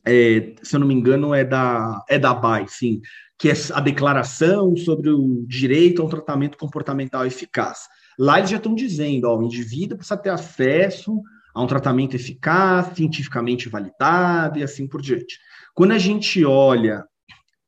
é, 0.06 0.54
se 0.62 0.76
eu 0.76 0.80
não 0.80 0.88
me 0.88 0.94
engano, 0.94 1.34
é 1.34 1.44
da, 1.44 2.04
é 2.08 2.20
da 2.20 2.34
BAI, 2.34 2.68
sim, 2.68 3.02
que 3.38 3.50
é 3.50 3.54
a 3.74 3.80
declaração 3.80 4.76
sobre 4.76 5.10
o 5.10 5.44
direito 5.48 6.02
a 6.02 6.06
um 6.06 6.10
tratamento 6.10 6.58
comportamental 6.58 7.26
eficaz. 7.26 7.88
Lá 8.18 8.38
eles 8.38 8.49
já 8.49 8.57
estão 8.57 8.76
dizendo, 8.76 9.26
ó, 9.26 9.38
o 9.38 9.43
indivíduo 9.43 9.97
precisa 9.97 10.18
ter 10.18 10.30
acesso 10.30 11.22
a 11.53 11.61
um 11.61 11.68
tratamento 11.68 12.16
eficaz, 12.16 12.95
cientificamente 12.95 13.70
validado 13.70 14.59
e 14.59 14.64
assim 14.64 14.88
por 14.88 15.01
diante. 15.01 15.38
Quando 15.74 15.91
a 15.91 15.99
gente 15.99 16.43
olha 16.43 17.03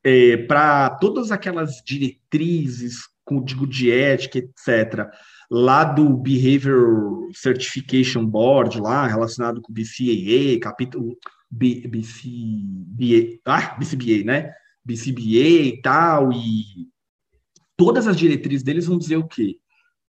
é, 0.03 0.37
para 0.37 0.89
todas 0.91 1.31
aquelas 1.31 1.81
diretrizes, 1.85 2.99
código 3.23 3.65
de 3.67 3.91
ética, 3.91 4.39
etc., 4.39 5.09
lá 5.49 5.83
do 5.83 6.09
Behavior 6.15 7.29
Certification 7.33 8.25
Board, 8.25 8.79
lá 8.79 9.07
relacionado 9.07 9.61
com 9.61 9.71
o 9.71 9.75
BCAA, 9.75 10.59
capítulo 10.61 11.17
B, 11.49 11.83
ah, 13.45 13.75
BCBA, 13.79 14.23
né? 14.25 14.53
BCBA 14.83 15.67
e 15.67 15.81
tal, 15.81 16.31
e 16.31 16.87
todas 17.75 18.07
as 18.07 18.17
diretrizes 18.17 18.63
deles 18.63 18.85
vão 18.85 18.97
dizer 18.97 19.17
o 19.17 19.27
quê? 19.27 19.57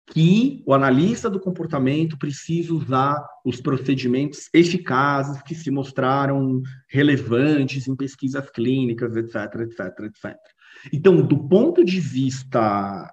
Que 0.08 0.62
o 0.66 0.74
analista 0.74 1.30
do 1.30 1.40
comportamento 1.40 2.18
precisa 2.18 2.74
usar 2.74 3.24
os 3.46 3.62
procedimentos 3.62 4.50
eficazes 4.54 5.42
que 5.44 5.56
se 5.56 5.72
mostraram 5.72 6.62
relevantes 6.90 7.88
em 7.88 7.96
pesquisas 7.96 8.50
clínicas, 8.50 9.16
etc, 9.16 9.62
etc, 9.62 10.00
etc. 10.02 10.38
Então, 10.92 11.22
do 11.22 11.48
ponto 11.48 11.84
de 11.86 12.00
vista 12.00 13.10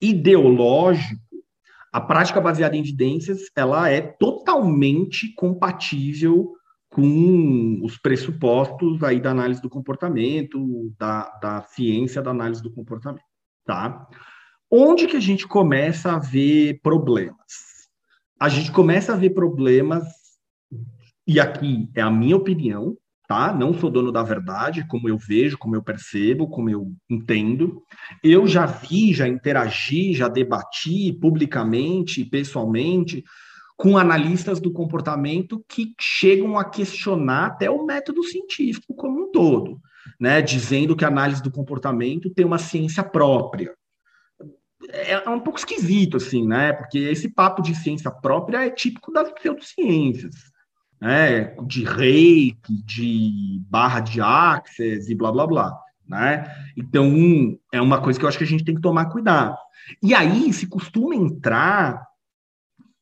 ideológico, 0.00 1.22
a 1.92 2.00
prática 2.00 2.40
baseada 2.40 2.76
em 2.76 2.80
evidências, 2.80 3.42
ela 3.54 3.88
é 3.88 4.00
totalmente 4.00 5.32
compatível 5.34 6.52
com 6.90 7.80
os 7.82 7.96
pressupostos 7.98 9.02
aí 9.02 9.20
da 9.20 9.30
análise 9.30 9.62
do 9.62 9.70
comportamento, 9.70 10.92
da, 10.98 11.30
da 11.40 11.62
ciência 11.62 12.20
da 12.20 12.30
análise 12.30 12.62
do 12.62 12.72
comportamento, 12.72 13.24
tá? 13.64 14.06
Onde 14.74 15.06
que 15.06 15.18
a 15.18 15.20
gente 15.20 15.46
começa 15.46 16.12
a 16.12 16.18
ver 16.18 16.80
problemas? 16.82 17.36
A 18.40 18.48
gente 18.48 18.72
começa 18.72 19.12
a 19.12 19.16
ver 19.16 19.28
problemas, 19.34 20.02
e 21.26 21.38
aqui 21.38 21.90
é 21.94 22.00
a 22.00 22.10
minha 22.10 22.38
opinião, 22.38 22.96
tá? 23.28 23.52
Não 23.52 23.74
sou 23.74 23.90
dono 23.90 24.10
da 24.10 24.22
verdade, 24.22 24.86
como 24.88 25.10
eu 25.10 25.18
vejo, 25.18 25.58
como 25.58 25.76
eu 25.76 25.82
percebo, 25.82 26.48
como 26.48 26.70
eu 26.70 26.90
entendo. 27.10 27.82
Eu 28.24 28.46
já 28.46 28.64
vi, 28.64 29.12
já 29.12 29.28
interagi, 29.28 30.14
já 30.14 30.26
debati 30.26 31.12
publicamente, 31.20 32.24
pessoalmente, 32.24 33.22
com 33.76 33.98
analistas 33.98 34.58
do 34.58 34.72
comportamento 34.72 35.62
que 35.68 35.92
chegam 36.00 36.56
a 36.56 36.64
questionar 36.64 37.48
até 37.48 37.70
o 37.70 37.84
método 37.84 38.24
científico 38.24 38.94
como 38.94 39.24
um 39.24 39.30
todo, 39.30 39.78
né? 40.18 40.40
Dizendo 40.40 40.96
que 40.96 41.04
a 41.04 41.08
análise 41.08 41.42
do 41.42 41.50
comportamento 41.50 42.30
tem 42.30 42.46
uma 42.46 42.56
ciência 42.56 43.04
própria 43.04 43.74
é, 44.90 45.12
é 45.12 45.28
um 45.28 45.40
pouco 45.40 45.58
esquisito, 45.58 46.16
assim, 46.16 46.46
né? 46.46 46.72
Porque 46.72 46.98
esse 46.98 47.28
papo 47.28 47.62
de 47.62 47.74
ciência 47.74 48.10
própria 48.10 48.66
é 48.66 48.70
típico 48.70 49.12
das 49.12 49.30
pseudociências, 49.32 50.34
né? 51.00 51.54
De 51.66 51.84
reiki, 51.84 52.82
de 52.84 53.62
barra 53.68 54.00
de 54.00 54.20
access 54.20 55.10
e 55.10 55.14
blá, 55.14 55.30
blá, 55.32 55.46
blá, 55.46 55.78
né? 56.06 56.52
Então, 56.76 57.58
é 57.72 57.80
uma 57.80 58.00
coisa 58.00 58.18
que 58.18 58.24
eu 58.24 58.28
acho 58.28 58.38
que 58.38 58.44
a 58.44 58.46
gente 58.46 58.64
tem 58.64 58.74
que 58.74 58.80
tomar 58.80 59.06
cuidado. 59.06 59.56
E 60.02 60.14
aí 60.14 60.52
se 60.52 60.66
costuma 60.66 61.14
entrar 61.14 62.06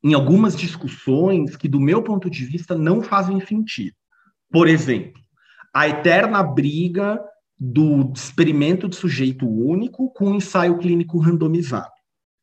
em 0.03 0.14
algumas 0.14 0.57
discussões 0.57 1.57
que, 1.57 1.68
do 1.68 1.78
meu 1.78 2.03
ponto 2.03 2.31
de 2.31 2.45
vista, 2.45 2.74
não 2.74 3.03
fazem 3.03 3.39
sentido. 3.45 3.95
Por 4.51 4.66
exemplo, 4.66 5.20
a 5.74 5.89
eterna 5.89 6.43
briga 6.43 7.20
do 7.61 8.11
experimento 8.15 8.89
de 8.89 8.97
sujeito 8.97 9.47
único 9.47 10.11
com 10.15 10.35
ensaio 10.35 10.79
clínico 10.79 11.19
randomizado. 11.19 11.93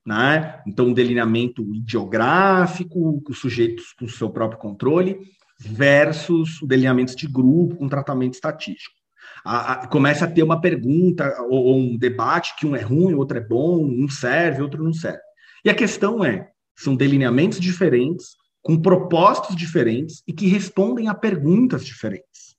Né? 0.05 0.61
Então, 0.67 0.93
delineamento 0.93 1.63
ideográfico, 1.73 3.21
com 3.21 3.33
sujeitos 3.33 3.93
com 3.93 4.07
seu 4.07 4.29
próprio 4.29 4.59
controle, 4.59 5.19
versus 5.59 6.59
delineamentos 6.61 7.15
de 7.15 7.27
grupo 7.27 7.75
com 7.75 7.89
tratamento 7.89 8.35
estatístico. 8.35 8.95
A, 9.43 9.71
a, 9.71 9.87
começa 9.87 10.25
a 10.25 10.31
ter 10.31 10.43
uma 10.43 10.61
pergunta 10.61 11.35
ou, 11.49 11.65
ou, 11.65 11.77
um 11.77 11.97
debate 11.97 12.55
que 12.55 12.65
um 12.65 12.75
é 12.75 12.81
ruim, 12.81 13.15
outro 13.15 13.37
é 13.37 13.41
bom, 13.41 13.83
um 13.83 14.07
serve, 14.07 14.61
outro 14.61 14.83
não 14.83 14.93
serve. 14.93 15.19
E 15.65 15.69
a 15.69 15.75
questão 15.75 16.23
é, 16.23 16.49
são 16.75 16.95
delineamentos 16.95 17.59
diferentes, 17.59 18.35
com 18.61 18.79
propósitos 18.79 19.55
diferentes 19.55 20.21
e 20.27 20.33
que 20.33 20.47
respondem 20.47 21.07
a 21.07 21.13
perguntas 21.13 21.85
diferentes. 21.85 22.55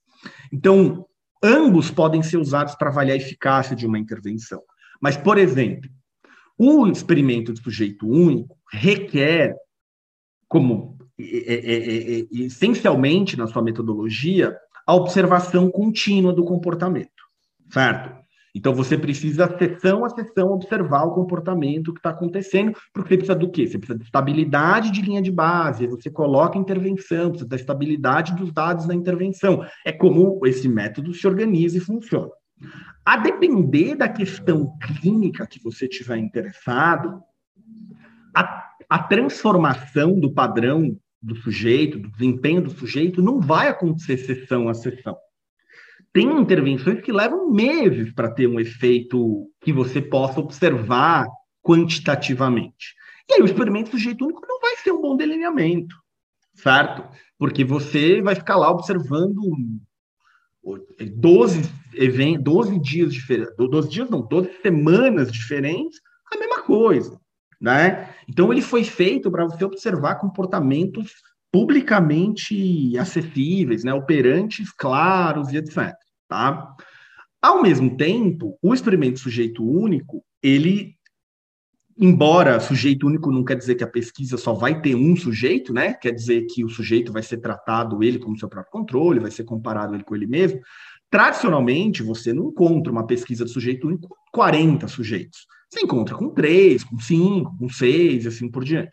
Então, 0.51 1.05
ambos 1.43 1.89
podem 1.91 2.21
ser 2.21 2.37
usados 2.37 2.75
para 2.75 2.89
avaliar 2.89 3.17
a 3.17 3.21
eficácia 3.21 3.75
de 3.75 3.85
uma 3.85 3.99
intervenção. 3.99 4.61
Mas, 5.01 5.15
por 5.15 5.37
exemplo, 5.37 5.89
o 6.57 6.87
experimento 6.87 7.53
de 7.53 7.61
sujeito 7.61 8.07
único 8.07 8.57
requer, 8.71 9.55
como 10.47 10.97
é, 11.17 11.23
é, 11.23 12.19
é, 12.19 12.27
essencialmente 12.31 13.37
na 13.37 13.47
sua 13.47 13.61
metodologia, 13.61 14.55
a 14.85 14.93
observação 14.93 15.69
contínua 15.69 16.33
do 16.33 16.43
comportamento, 16.43 17.23
certo? 17.69 18.17
Então 18.55 18.73
você 18.73 18.97
precisa, 18.97 19.47
sessão 19.57 20.03
a 20.03 20.09
sessão, 20.09 20.51
observar 20.51 21.03
o 21.03 21.13
comportamento 21.13 21.93
que 21.93 21.99
está 21.99 22.09
acontecendo, 22.09 22.73
porque 22.93 23.09
você 23.09 23.17
precisa 23.17 23.35
do 23.35 23.51
quê? 23.51 23.67
Você 23.67 23.77
precisa 23.77 23.97
de 23.97 24.05
estabilidade 24.05 24.91
de 24.91 25.01
linha 25.01 25.21
de 25.21 25.31
base, 25.31 25.87
você 25.87 26.09
coloca 26.09 26.57
intervenção, 26.57 27.29
precisa 27.29 27.49
da 27.49 27.55
estabilidade 27.55 28.35
dos 28.35 28.51
dados 28.51 28.87
da 28.87 28.95
intervenção. 28.95 29.63
É 29.85 29.91
como 29.91 30.39
esse 30.45 30.67
método 30.67 31.13
se 31.13 31.27
organiza 31.27 31.77
e 31.77 31.81
funciona. 31.81 32.29
A 33.05 33.17
depender 33.17 33.95
da 33.95 34.09
questão 34.09 34.77
clínica 34.79 35.47
que 35.47 35.61
você 35.63 35.87
tiver 35.87 36.17
interessado, 36.17 37.21
a, 38.35 38.65
a 38.89 38.99
transformação 39.03 40.19
do 40.19 40.33
padrão 40.33 40.97
do 41.21 41.35
sujeito, 41.35 41.99
do 41.99 42.09
desempenho 42.11 42.61
do 42.61 42.69
sujeito, 42.69 43.21
não 43.21 43.39
vai 43.39 43.67
acontecer 43.67 44.17
sessão 44.17 44.69
a 44.69 44.73
sessão. 44.73 45.17
Tem 46.11 46.39
intervenções 46.39 47.01
que 47.01 47.11
levam 47.11 47.51
meses 47.51 48.11
para 48.13 48.31
ter 48.31 48.47
um 48.47 48.59
efeito 48.59 49.49
que 49.61 49.71
você 49.71 50.01
possa 50.01 50.39
observar 50.39 51.27
quantitativamente. 51.61 52.95
E 53.29 53.33
aí 53.33 53.41
o 53.41 53.45
experimento 53.45 53.91
sujeito 53.91 54.25
único 54.25 54.45
não 54.47 54.59
vai 54.59 54.75
ser 54.77 54.91
um 54.91 55.01
bom 55.01 55.15
delineamento, 55.15 55.95
certo? 56.55 57.03
Porque 57.37 57.63
você 57.63 58.21
vai 58.21 58.33
ficar 58.33 58.55
lá 58.55 58.71
observando 58.71 59.39
12, 61.15 61.61
eventos, 61.93 62.43
12 62.43 62.79
dias 62.79 63.13
diferentes, 63.13 63.55
12 63.55 63.89
dias 63.89 64.09
não, 64.09 64.21
12 64.21 64.61
semanas 64.61 65.31
diferentes, 65.31 65.99
a 66.33 66.37
mesma 66.37 66.61
coisa 66.63 67.19
né? 67.59 68.13
Então 68.27 68.51
ele 68.51 68.61
foi 68.61 68.83
feito 68.83 69.29
para 69.29 69.45
você 69.45 69.65
observar 69.65 70.15
comportamentos 70.15 71.15
publicamente 71.51 72.97
acessíveis, 72.97 73.83
né? 73.83 73.93
Operantes 73.93 74.71
claros 74.71 75.51
e 75.51 75.57
etc. 75.57 75.93
Tá? 76.27 76.75
Ao 77.41 77.61
mesmo 77.61 77.95
tempo, 77.95 78.57
o 78.61 78.73
experimento 78.73 79.19
sujeito 79.19 79.63
único, 79.63 80.23
ele 80.43 80.95
embora 82.01 82.61
sujeito 82.61 83.07
único 83.07 83.29
não 83.29 83.43
quer 83.43 83.55
dizer 83.55 83.75
que 83.75 83.83
a 83.83 83.87
pesquisa 83.87 84.37
só 84.37 84.53
vai 84.53 84.81
ter 84.81 84.95
um 84.95 85.17
sujeito, 85.17 85.73
né? 85.73 85.93
Quer 85.93 86.11
dizer 86.11 86.45
que 86.45 86.63
o 86.63 86.69
sujeito 86.69 87.11
vai 87.11 87.21
ser 87.21 87.39
tratado 87.39 88.01
ele 88.01 88.17
como 88.17 88.39
seu 88.39 88.47
próprio 88.47 88.71
controle, 88.71 89.19
vai 89.19 89.31
ser 89.31 89.43
comparado 89.43 89.93
ele 89.93 90.03
com 90.03 90.15
ele 90.15 90.25
mesmo. 90.25 90.61
Tradicionalmente, 91.09 92.01
você 92.01 92.31
não 92.31 92.49
encontra 92.49 92.91
uma 92.91 93.05
pesquisa 93.05 93.43
de 93.43 93.51
sujeito 93.51 93.87
único 93.87 94.07
com 94.07 94.15
40 94.31 94.87
sujeitos. 94.87 95.45
Você 95.69 95.81
encontra 95.81 96.15
com 96.15 96.29
três, 96.29 96.83
com 96.83 96.97
cinco, 96.99 97.57
com 97.57 97.67
seis, 97.67 98.25
assim 98.25 98.49
por 98.49 98.63
diante. 98.63 98.91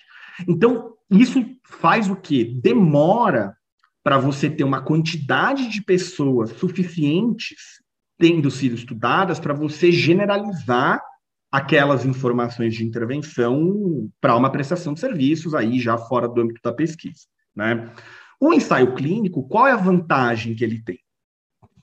Então, 0.48 0.95
isso 1.10 1.44
faz 1.64 2.10
o 2.10 2.16
quê? 2.16 2.58
Demora 2.62 3.56
para 4.02 4.18
você 4.18 4.48
ter 4.48 4.64
uma 4.64 4.82
quantidade 4.82 5.68
de 5.68 5.82
pessoas 5.82 6.50
suficientes 6.50 7.82
tendo 8.18 8.50
sido 8.50 8.74
estudadas 8.74 9.38
para 9.38 9.54
você 9.54 9.92
generalizar 9.92 11.02
aquelas 11.50 12.04
informações 12.04 12.74
de 12.74 12.84
intervenção 12.84 14.10
para 14.20 14.36
uma 14.36 14.50
prestação 14.50 14.94
de 14.94 15.00
serviços 15.00 15.54
aí 15.54 15.78
já 15.78 15.96
fora 15.96 16.28
do 16.28 16.40
âmbito 16.40 16.60
da 16.62 16.72
pesquisa, 16.72 17.26
né? 17.54 17.92
O 18.40 18.52
ensaio 18.52 18.94
clínico, 18.94 19.46
qual 19.48 19.66
é 19.66 19.72
a 19.72 19.76
vantagem 19.76 20.54
que 20.54 20.62
ele 20.62 20.82
tem? 20.82 20.98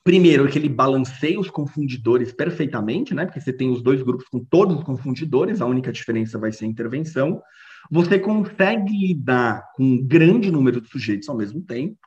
Primeiro, 0.04 0.46
que 0.48 0.58
ele 0.58 0.68
balanceia 0.68 1.40
os 1.40 1.50
confundidores 1.50 2.30
perfeitamente, 2.30 3.14
né? 3.14 3.24
Porque 3.24 3.40
você 3.40 3.52
tem 3.52 3.70
os 3.70 3.82
dois 3.82 4.02
grupos 4.02 4.28
com 4.28 4.44
todos 4.44 4.76
os 4.76 4.84
confundidores, 4.84 5.60
a 5.60 5.66
única 5.66 5.90
diferença 5.90 6.38
vai 6.38 6.52
ser 6.52 6.66
a 6.66 6.68
intervenção. 6.68 7.42
Você 7.90 8.18
consegue 8.18 8.96
lidar 8.96 9.64
com 9.74 9.84
um 9.84 10.06
grande 10.06 10.50
número 10.50 10.80
de 10.80 10.88
sujeitos 10.88 11.28
ao 11.28 11.36
mesmo 11.36 11.60
tempo, 11.60 11.98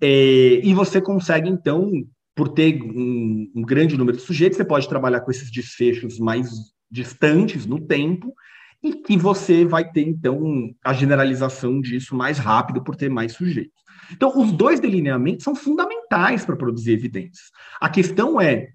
é, 0.00 0.60
e 0.62 0.74
você 0.74 1.00
consegue, 1.00 1.48
então, 1.48 1.90
por 2.34 2.48
ter 2.48 2.82
um, 2.82 3.50
um 3.54 3.62
grande 3.62 3.96
número 3.96 4.16
de 4.16 4.22
sujeitos, 4.22 4.56
você 4.56 4.64
pode 4.64 4.88
trabalhar 4.88 5.20
com 5.20 5.30
esses 5.30 5.50
desfechos 5.50 6.18
mais 6.18 6.50
distantes 6.90 7.66
no 7.66 7.80
tempo, 7.80 8.34
e 8.82 8.94
que 8.94 9.16
você 9.16 9.64
vai 9.64 9.88
ter, 9.90 10.02
então, 10.02 10.74
a 10.84 10.92
generalização 10.92 11.80
disso 11.80 12.16
mais 12.16 12.38
rápido 12.38 12.82
por 12.82 12.96
ter 12.96 13.08
mais 13.08 13.32
sujeitos. 13.32 13.80
Então, 14.10 14.32
os 14.36 14.50
dois 14.50 14.80
delineamentos 14.80 15.44
são 15.44 15.54
fundamentais 15.54 16.44
para 16.44 16.56
produzir 16.56 16.92
evidências. 16.92 17.50
A 17.80 17.88
questão 17.88 18.40
é, 18.40 18.70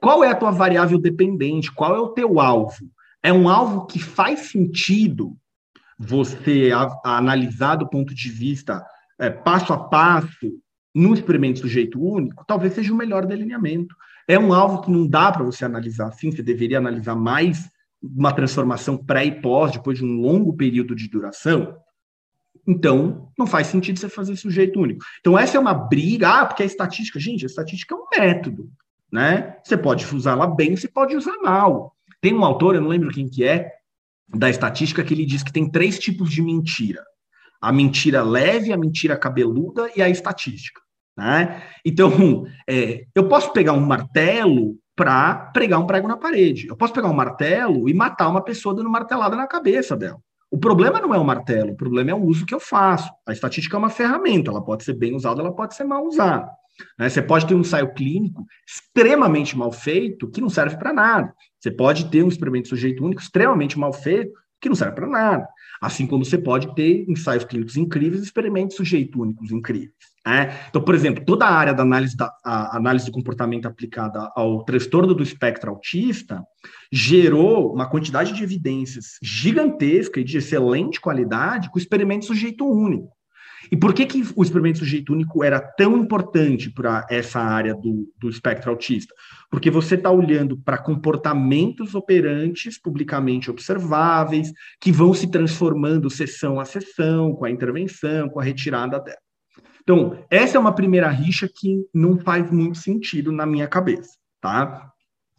qual 0.00 0.24
é 0.24 0.30
a 0.30 0.34
tua 0.34 0.50
variável 0.50 0.98
dependente? 0.98 1.70
Qual 1.70 1.94
é 1.94 1.98
o 1.98 2.08
teu 2.08 2.40
alvo? 2.40 2.90
É 3.22 3.30
um 3.30 3.48
alvo 3.48 3.86
que 3.86 3.98
faz 3.98 4.50
sentido 4.50 5.36
você 6.02 6.70
a, 6.72 7.18
analisar 7.18 7.76
do 7.76 7.86
ponto 7.86 8.14
de 8.14 8.30
vista 8.30 8.82
é, 9.18 9.28
passo 9.28 9.70
a 9.74 9.78
passo 9.78 10.50
no 10.94 11.12
experimento 11.12 11.60
sujeito 11.60 12.02
único? 12.02 12.42
Talvez 12.46 12.72
seja 12.72 12.90
o 12.90 12.96
melhor 12.96 13.26
delineamento. 13.26 13.94
É 14.26 14.38
um 14.38 14.54
alvo 14.54 14.80
que 14.80 14.90
não 14.90 15.06
dá 15.06 15.30
para 15.30 15.44
você 15.44 15.62
analisar 15.62 16.08
assim, 16.08 16.32
você 16.32 16.42
deveria 16.42 16.78
analisar 16.78 17.14
mais 17.14 17.68
uma 18.02 18.32
transformação 18.32 18.96
pré 18.96 19.26
e 19.26 19.42
pós, 19.42 19.72
depois 19.72 19.98
de 19.98 20.04
um 20.04 20.20
longo 20.22 20.56
período 20.56 20.94
de 20.94 21.06
duração. 21.06 21.76
Então, 22.66 23.30
não 23.38 23.46
faz 23.46 23.66
sentido 23.66 23.98
você 23.98 24.08
fazer 24.08 24.36
sujeito 24.36 24.80
único. 24.80 25.04
Então, 25.20 25.38
essa 25.38 25.58
é 25.58 25.60
uma 25.60 25.74
briga, 25.74 26.30
ah, 26.30 26.46
porque 26.46 26.62
a 26.62 26.66
estatística, 26.66 27.20
gente, 27.20 27.44
a 27.44 27.46
estatística 27.46 27.94
é 27.94 27.98
um 27.98 28.06
método, 28.16 28.70
né? 29.12 29.56
Você 29.62 29.76
pode 29.76 30.06
usá-la 30.14 30.46
bem, 30.46 30.76
você 30.76 30.88
pode 30.88 31.14
usar 31.14 31.36
mal. 31.42 31.94
Tem 32.22 32.34
um 32.34 32.44
autor, 32.44 32.74
eu 32.74 32.80
não 32.80 32.88
lembro 32.88 33.10
quem 33.10 33.28
que 33.28 33.44
é, 33.44 33.79
da 34.34 34.48
estatística, 34.48 35.02
que 35.02 35.14
ele 35.14 35.26
diz 35.26 35.42
que 35.42 35.52
tem 35.52 35.70
três 35.70 35.98
tipos 35.98 36.30
de 36.30 36.42
mentira. 36.42 37.02
A 37.60 37.72
mentira 37.72 38.22
leve, 38.22 38.72
a 38.72 38.76
mentira 38.76 39.16
cabeluda 39.16 39.90
e 39.94 40.02
a 40.02 40.08
estatística. 40.08 40.80
Né? 41.16 41.62
Então, 41.84 42.46
é, 42.68 43.04
eu 43.14 43.28
posso 43.28 43.52
pegar 43.52 43.72
um 43.72 43.80
martelo 43.80 44.76
para 44.96 45.34
pregar 45.34 45.80
um 45.80 45.86
prego 45.86 46.08
na 46.08 46.16
parede. 46.16 46.68
Eu 46.68 46.76
posso 46.76 46.92
pegar 46.92 47.08
um 47.08 47.14
martelo 47.14 47.88
e 47.88 47.94
matar 47.94 48.28
uma 48.28 48.42
pessoa 48.42 48.74
dando 48.74 48.90
martelada 48.90 49.36
na 49.36 49.46
cabeça 49.46 49.96
dela. 49.96 50.20
O 50.50 50.58
problema 50.58 51.00
não 51.00 51.14
é 51.14 51.18
o 51.18 51.24
martelo, 51.24 51.72
o 51.72 51.76
problema 51.76 52.10
é 52.10 52.14
o 52.14 52.24
uso 52.24 52.44
que 52.44 52.54
eu 52.54 52.58
faço. 52.58 53.10
A 53.26 53.32
estatística 53.32 53.76
é 53.76 53.78
uma 53.78 53.88
ferramenta, 53.88 54.50
ela 54.50 54.62
pode 54.62 54.82
ser 54.82 54.94
bem 54.94 55.14
usada, 55.14 55.40
ela 55.40 55.54
pode 55.54 55.74
ser 55.74 55.84
mal 55.84 56.04
usada. 56.04 56.50
Né? 56.98 57.08
Você 57.08 57.22
pode 57.22 57.46
ter 57.46 57.54
um 57.54 57.60
ensaio 57.60 57.94
clínico 57.94 58.44
extremamente 58.66 59.56
mal 59.56 59.70
feito 59.70 60.28
que 60.30 60.40
não 60.40 60.48
serve 60.48 60.76
para 60.76 60.92
nada. 60.92 61.32
Você 61.60 61.70
pode 61.70 62.10
ter 62.10 62.22
um 62.22 62.28
experimento 62.28 62.68
sujeito 62.68 63.04
único 63.04 63.20
extremamente 63.20 63.78
mal 63.78 63.92
feito 63.92 64.32
que 64.60 64.68
não 64.68 64.76
serve 64.76 64.94
para 64.94 65.06
nada. 65.06 65.48
Assim 65.80 66.06
como 66.06 66.24
você 66.24 66.36
pode 66.36 66.74
ter 66.74 67.04
ensaios 67.08 67.44
clínicos 67.44 67.76
incríveis 67.76 68.22
experimentos 68.22 68.76
sujeito 68.76 69.20
únicos 69.20 69.50
incríveis. 69.50 70.10
Né? 70.26 70.54
Então, 70.68 70.82
por 70.82 70.94
exemplo, 70.94 71.24
toda 71.24 71.46
a 71.46 71.54
área 71.54 71.72
da 71.72 71.82
análise, 71.82 72.14
da 72.14 72.30
análise 72.44 73.06
do 73.06 73.12
comportamento 73.12 73.66
aplicada 73.66 74.30
ao 74.36 74.64
transtorno 74.64 75.14
do 75.14 75.22
espectro 75.22 75.70
autista 75.70 76.42
gerou 76.92 77.72
uma 77.72 77.88
quantidade 77.88 78.34
de 78.34 78.42
evidências 78.42 79.18
gigantesca 79.22 80.20
e 80.20 80.24
de 80.24 80.36
excelente 80.36 81.00
qualidade 81.00 81.70
com 81.70 81.78
o 81.78 81.80
experimento 81.80 82.26
sujeito 82.26 82.66
único. 82.66 83.08
E 83.70 83.76
por 83.76 83.94
que, 83.94 84.04
que 84.04 84.24
o 84.34 84.42
experimento 84.42 84.80
sujeito 84.80 85.12
único 85.12 85.44
era 85.44 85.60
tão 85.60 85.96
importante 85.96 86.68
para 86.70 87.06
essa 87.08 87.38
área 87.38 87.72
do, 87.72 88.12
do 88.18 88.28
espectro 88.28 88.70
autista? 88.70 89.14
Porque 89.48 89.70
você 89.70 89.94
está 89.94 90.10
olhando 90.10 90.58
para 90.58 90.76
comportamentos 90.76 91.94
operantes 91.94 92.80
publicamente 92.80 93.50
observáveis, 93.50 94.52
que 94.80 94.90
vão 94.90 95.14
se 95.14 95.30
transformando 95.30 96.10
sessão 96.10 96.58
a 96.58 96.64
sessão, 96.64 97.32
com 97.32 97.44
a 97.44 97.50
intervenção, 97.50 98.28
com 98.28 98.40
a 98.40 98.44
retirada 98.44 98.98
dela. 98.98 99.18
Então, 99.82 100.24
essa 100.28 100.56
é 100.56 100.60
uma 100.60 100.74
primeira 100.74 101.08
rixa 101.08 101.48
que 101.52 101.84
não 101.94 102.18
faz 102.18 102.50
muito 102.50 102.78
sentido 102.78 103.30
na 103.30 103.46
minha 103.46 103.68
cabeça, 103.68 104.10
tá? 104.40 104.90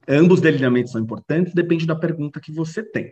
Ambos 0.07 0.36
os 0.36 0.41
delineamentos 0.41 0.91
são 0.91 1.01
importantes, 1.01 1.53
depende 1.53 1.86
da 1.86 1.95
pergunta 1.95 2.39
que 2.39 2.51
você 2.51 2.82
tem. 2.82 3.11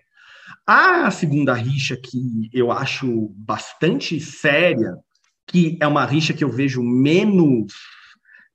A 0.66 1.10
segunda 1.12 1.54
rixa 1.54 1.96
que 1.96 2.50
eu 2.52 2.72
acho 2.72 3.30
bastante 3.36 4.20
séria, 4.20 4.98
que 5.50 5.78
é 5.82 5.88
uma 5.88 6.06
rixa 6.06 6.32
que 6.32 6.44
eu 6.44 6.52
vejo 6.52 6.82
menos 6.84 7.74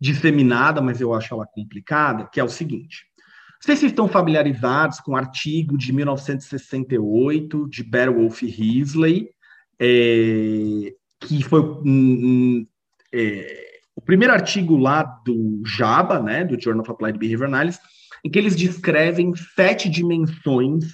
disseminada, 0.01 0.81
mas 0.81 1.01
eu 1.01 1.13
acho 1.13 1.35
ela 1.35 1.45
complicada, 1.45 2.29
que 2.33 2.39
é 2.39 2.45
o 2.45 2.49
seguinte. 2.49 3.05
Vocês 3.61 3.83
estão 3.83 4.07
familiarizados 4.07 5.01
com 5.01 5.13
o 5.13 5.17
artigo 5.17 5.77
de 5.77 5.93
1968 5.93 7.69
de 7.69 7.83
Beowulf 7.83 8.43
Risley, 8.43 9.29
é, 9.81 10.95
que 11.21 11.43
foi 11.43 11.61
um, 11.61 11.83
um, 11.85 12.67
é, 13.13 13.81
o 13.97 14.01
primeiro 14.01 14.33
artigo 14.33 14.77
lá 14.77 15.03
do 15.03 15.63
JABA, 15.67 16.23
né, 16.23 16.45
do 16.45 16.61
Journal 16.61 16.83
of 16.83 16.93
Applied 16.93 17.19
Behavior 17.19 17.49
Analysis, 17.49 17.81
em 18.25 18.31
que 18.31 18.39
eles 18.39 18.55
descrevem 18.55 19.35
sete 19.57 19.89
dimensões 19.89 20.85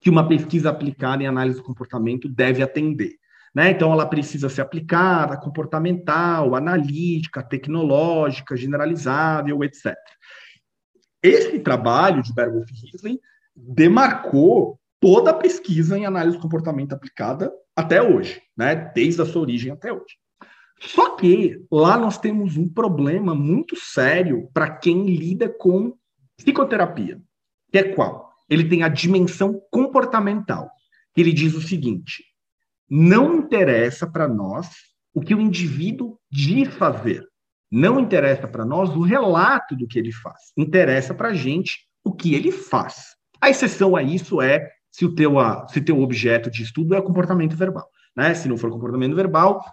que 0.00 0.10
uma 0.10 0.26
pesquisa 0.26 0.70
aplicada 0.70 1.22
em 1.22 1.26
análise 1.26 1.58
do 1.58 1.64
comportamento 1.64 2.28
deve 2.28 2.60
atender. 2.60 3.12
Né? 3.54 3.70
Então, 3.70 3.92
ela 3.92 4.06
precisa 4.06 4.48
ser 4.48 4.62
aplicada, 4.62 5.36
comportamental, 5.36 6.56
analítica, 6.56 7.42
tecnológica, 7.42 8.56
generalizável, 8.56 9.62
etc. 9.62 9.94
Esse 11.22 11.58
trabalho 11.60 12.22
de 12.22 12.34
Bergolf 12.34 12.68
Risley 12.70 13.20
demarcou 13.54 14.78
toda 15.00 15.30
a 15.30 15.34
pesquisa 15.34 15.96
em 15.96 16.04
análise 16.04 16.36
do 16.36 16.42
comportamento 16.42 16.92
aplicada 16.92 17.52
até 17.76 18.02
hoje, 18.02 18.42
né? 18.56 18.74
desde 18.74 19.22
a 19.22 19.26
sua 19.26 19.42
origem 19.42 19.70
até 19.70 19.92
hoje. 19.92 20.16
Só 20.80 21.16
que 21.16 21.64
lá 21.70 21.96
nós 21.96 22.18
temos 22.18 22.56
um 22.56 22.68
problema 22.68 23.34
muito 23.34 23.76
sério 23.76 24.48
para 24.52 24.70
quem 24.70 25.06
lida 25.06 25.48
com 25.48 25.96
psicoterapia, 26.36 27.20
que 27.70 27.78
é 27.78 27.94
qual? 27.94 28.32
Ele 28.50 28.68
tem 28.68 28.82
a 28.82 28.88
dimensão 28.88 29.62
comportamental. 29.70 30.70
Ele 31.16 31.32
diz 31.32 31.54
o 31.54 31.62
seguinte: 31.62 32.24
não 32.96 33.38
interessa 33.38 34.06
para 34.06 34.28
nós 34.28 34.68
o 35.12 35.20
que 35.20 35.34
o 35.34 35.40
indivíduo 35.40 36.16
diz 36.30 36.72
fazer. 36.74 37.26
Não 37.68 37.98
interessa 37.98 38.46
para 38.46 38.64
nós 38.64 38.90
o 38.90 39.00
relato 39.00 39.74
do 39.74 39.88
que 39.88 39.98
ele 39.98 40.12
faz. 40.12 40.52
Interessa 40.56 41.12
para 41.12 41.30
a 41.30 41.34
gente 41.34 41.88
o 42.04 42.12
que 42.14 42.36
ele 42.36 42.52
faz. 42.52 43.16
A 43.40 43.50
exceção 43.50 43.96
a 43.96 44.02
isso 44.02 44.40
é 44.40 44.70
se 44.92 45.04
o 45.04 45.12
teu, 45.12 45.34
se 45.68 45.80
teu 45.80 46.00
objeto 46.00 46.48
de 46.48 46.62
estudo 46.62 46.94
é 46.94 47.02
comportamento 47.02 47.56
verbal. 47.56 47.88
Né? 48.16 48.32
Se 48.32 48.46
não 48.46 48.56
for 48.56 48.70
comportamento 48.70 49.16
verbal, 49.16 49.64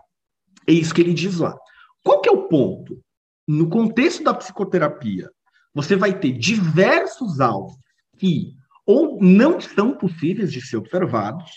é 0.67 0.73
isso 0.73 0.91
que 0.91 1.01
ele 1.01 1.13
diz 1.13 1.37
lá. 1.37 1.55
Qual 2.03 2.21
que 2.21 2.29
é 2.29 2.31
o 2.31 2.47
ponto? 2.47 2.99
No 3.47 3.69
contexto 3.69 4.23
da 4.23 4.33
psicoterapia, 4.33 5.29
você 5.75 5.95
vai 5.95 6.17
ter 6.19 6.31
diversos 6.31 7.39
alvos 7.39 7.77
que 8.17 8.55
ou 8.83 9.21
não 9.21 9.61
são 9.61 9.95
possíveis 9.95 10.51
de 10.51 10.59
ser 10.59 10.77
observados, 10.77 11.51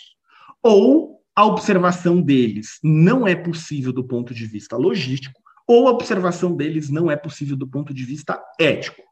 ou 0.63 1.14
a 1.37 1.45
observação 1.45 2.23
deles 2.23 2.79
não 2.83 3.27
é 3.27 3.35
possível 3.35 3.93
do 3.93 4.05
ponto 4.05 4.33
de 4.33 4.47
vista 4.47 4.77
logístico, 4.77 5.41
ou 5.67 5.89
a 5.89 5.91
observação 5.91 6.55
deles 6.55 6.91
não 6.91 7.11
é 7.11 7.17
possível 7.17 7.57
do 7.57 7.67
ponto 7.67 7.93
de 7.93 8.05
vista 8.05 8.41
ético. 8.59 9.03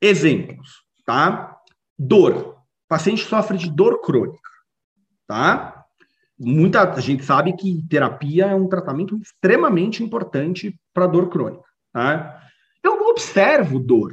Exemplos, 0.00 0.82
tá? 1.04 1.56
Dor. 1.98 2.56
O 2.56 2.88
paciente 2.88 3.24
sofre 3.24 3.56
de 3.56 3.70
dor 3.70 4.00
crônica, 4.00 4.50
tá? 5.26 5.84
Muita 6.38 7.00
gente 7.00 7.24
sabe 7.24 7.56
que 7.56 7.82
terapia 7.88 8.46
é 8.46 8.54
um 8.54 8.68
tratamento 8.68 9.16
extremamente 9.16 10.02
importante 10.02 10.78
para 10.92 11.06
dor 11.06 11.30
crônica, 11.30 11.64
tá? 11.92 12.42
Eu 12.82 13.08
observo 13.08 13.80
dor, 13.80 14.12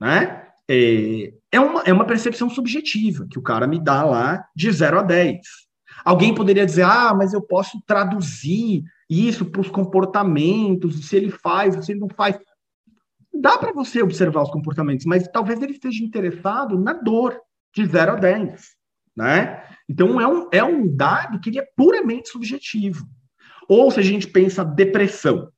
né? 0.00 0.48
É, 0.68 1.34
é, 1.52 1.60
uma, 1.60 1.82
é 1.82 1.92
uma 1.92 2.06
percepção 2.06 2.48
subjetiva 2.48 3.26
que 3.30 3.38
o 3.38 3.42
cara 3.42 3.66
me 3.66 3.78
dá 3.78 4.02
lá 4.02 4.48
de 4.56 4.72
0 4.72 5.00
a 5.00 5.02
10. 5.02 5.38
Alguém 6.04 6.34
poderia 6.34 6.66
dizer, 6.66 6.82
ah, 6.82 7.14
mas 7.14 7.32
eu 7.32 7.40
posso 7.40 7.80
traduzir 7.86 8.84
isso 9.08 9.44
para 9.46 9.60
os 9.60 9.70
comportamentos, 9.70 11.06
se 11.06 11.16
ele 11.16 11.30
faz, 11.30 11.84
se 11.84 11.92
ele 11.92 12.00
não 12.00 12.08
faz. 12.08 12.38
Dá 13.32 13.56
para 13.58 13.72
você 13.72 14.02
observar 14.02 14.42
os 14.42 14.50
comportamentos, 14.50 15.06
mas 15.06 15.26
talvez 15.28 15.60
ele 15.62 15.72
esteja 15.72 16.04
interessado 16.04 16.78
na 16.78 16.92
dor, 16.92 17.40
de 17.74 17.86
0 17.86 18.12
a 18.12 18.14
10. 18.16 18.62
Né? 19.16 19.62
Então, 19.88 20.20
é 20.20 20.28
um, 20.28 20.48
é 20.52 20.62
um 20.62 20.86
dado 20.86 21.40
que 21.40 21.58
é 21.58 21.66
puramente 21.76 22.28
subjetivo. 22.28 23.06
Ou 23.68 23.90
se 23.90 23.98
a 23.98 24.02
gente 24.02 24.28
pensa 24.28 24.64
depressão. 24.64 25.48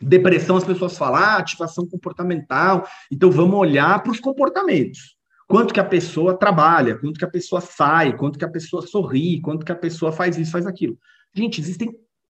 Depressão, 0.00 0.56
as 0.56 0.64
pessoas 0.64 0.96
falam, 0.96 1.16
ah, 1.16 1.36
ativação 1.36 1.86
comportamental, 1.86 2.86
então 3.12 3.30
vamos 3.30 3.58
olhar 3.58 4.02
para 4.02 4.12
os 4.12 4.20
comportamentos 4.20 5.19
quanto 5.50 5.74
que 5.74 5.80
a 5.80 5.84
pessoa 5.84 6.38
trabalha, 6.38 6.96
quanto 6.96 7.18
que 7.18 7.24
a 7.24 7.30
pessoa 7.30 7.60
sai, 7.60 8.16
quanto 8.16 8.38
que 8.38 8.44
a 8.44 8.48
pessoa 8.48 8.86
sorri, 8.86 9.40
quanto 9.40 9.66
que 9.66 9.72
a 9.72 9.76
pessoa 9.76 10.12
faz 10.12 10.38
isso, 10.38 10.52
faz 10.52 10.64
aquilo. 10.64 10.96
Gente, 11.34 11.60
existem 11.60 11.90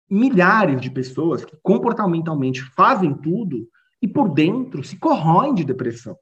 milhares 0.09 0.83
de 0.83 0.91
pessoas 0.91 1.43
que 1.43 1.57
comportamentalmente 1.63 2.61
fazem 2.61 3.15
tudo 3.15 3.67
e 4.03 4.07
por 4.07 4.29
dentro 4.35 4.85
se 4.85 4.99
corroem 4.99 5.55
de 5.55 5.65
depressão. 5.65 6.15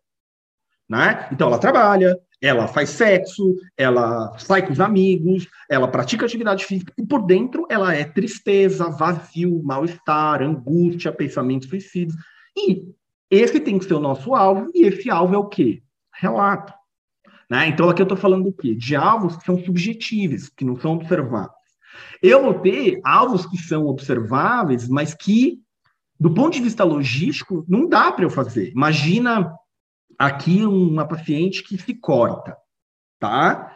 Né? 0.88 1.28
Então 1.32 1.48
ela 1.48 1.58
trabalha, 1.58 2.16
ela 2.40 2.68
faz 2.68 2.90
sexo, 2.90 3.56
ela 3.76 4.38
sai 4.38 4.64
com 4.64 4.72
os 4.72 4.78
amigos, 4.78 5.48
ela 5.68 5.88
pratica 5.88 6.24
atividade 6.24 6.64
física 6.64 6.92
e 6.96 7.04
por 7.04 7.26
dentro 7.26 7.66
ela 7.68 7.92
é 7.92 8.04
tristeza, 8.04 8.88
vazio, 8.88 9.60
mal-estar, 9.64 10.42
angústia, 10.42 11.12
pensamentos 11.12 11.68
suicidas. 11.68 12.14
E 12.56 12.94
esse 13.28 13.58
tem 13.58 13.80
que 13.80 13.84
ser 13.84 13.94
o 13.94 14.00
nosso 14.00 14.32
alvo 14.32 14.70
e 14.72 14.86
esse 14.86 15.10
alvo 15.10 15.34
é 15.34 15.38
o 15.38 15.48
quê? 15.48 15.82
Relato. 16.14 16.83
Né? 17.54 17.68
Então, 17.68 17.88
aqui 17.88 18.02
eu 18.02 18.04
estou 18.04 18.18
falando 18.18 18.46
do 18.46 18.52
quê? 18.52 18.74
De 18.74 18.96
alvos 18.96 19.36
que 19.36 19.44
são 19.44 19.56
subjetivos, 19.56 20.48
que 20.48 20.64
não 20.64 20.74
são 20.74 20.94
observáveis. 20.94 21.52
Eu 22.20 22.42
vou 22.42 22.54
ter 22.54 23.00
alvos 23.04 23.46
que 23.46 23.56
são 23.56 23.86
observáveis, 23.86 24.88
mas 24.88 25.14
que, 25.14 25.60
do 26.18 26.34
ponto 26.34 26.54
de 26.54 26.60
vista 26.60 26.82
logístico, 26.82 27.64
não 27.68 27.88
dá 27.88 28.10
para 28.10 28.24
eu 28.24 28.30
fazer. 28.30 28.72
Imagina 28.72 29.54
aqui 30.18 30.64
uma 30.64 31.06
paciente 31.06 31.62
que 31.62 31.78
se 31.78 31.94
corta, 31.94 32.56
tá? 33.20 33.72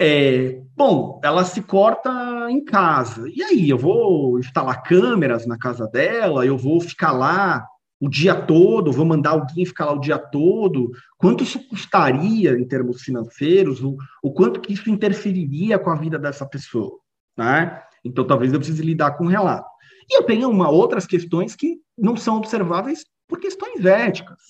É, 0.00 0.60
bom, 0.74 1.20
ela 1.22 1.44
se 1.44 1.62
corta 1.62 2.10
em 2.50 2.64
casa. 2.64 3.30
E 3.32 3.40
aí, 3.40 3.70
eu 3.70 3.78
vou 3.78 4.36
instalar 4.40 4.82
câmeras 4.82 5.46
na 5.46 5.56
casa 5.56 5.86
dela, 5.86 6.44
eu 6.44 6.58
vou 6.58 6.80
ficar 6.80 7.12
lá 7.12 7.64
o 8.02 8.08
dia 8.08 8.34
todo, 8.34 8.90
vou 8.90 9.06
mandar 9.06 9.30
alguém 9.30 9.64
ficar 9.64 9.84
lá 9.84 9.92
o 9.92 10.00
dia 10.00 10.18
todo, 10.18 10.90
quanto 11.16 11.44
isso 11.44 11.68
custaria 11.68 12.58
em 12.58 12.66
termos 12.66 13.00
financeiros, 13.00 13.80
o, 13.80 13.96
o 14.20 14.32
quanto 14.32 14.60
que 14.60 14.72
isso 14.72 14.90
interferiria 14.90 15.78
com 15.78 15.88
a 15.88 15.94
vida 15.94 16.18
dessa 16.18 16.44
pessoa, 16.44 16.98
né? 17.38 17.80
Então, 18.04 18.26
talvez 18.26 18.52
eu 18.52 18.58
precise 18.58 18.82
lidar 18.82 19.12
com 19.12 19.26
o 19.26 19.28
relato. 19.28 19.68
E 20.10 20.18
eu 20.18 20.24
tenho 20.24 20.50
uma 20.50 20.68
outras 20.68 21.06
questões 21.06 21.54
que 21.54 21.76
não 21.96 22.16
são 22.16 22.38
observáveis 22.38 23.06
por 23.28 23.38
questões 23.38 23.86
éticas, 23.86 24.40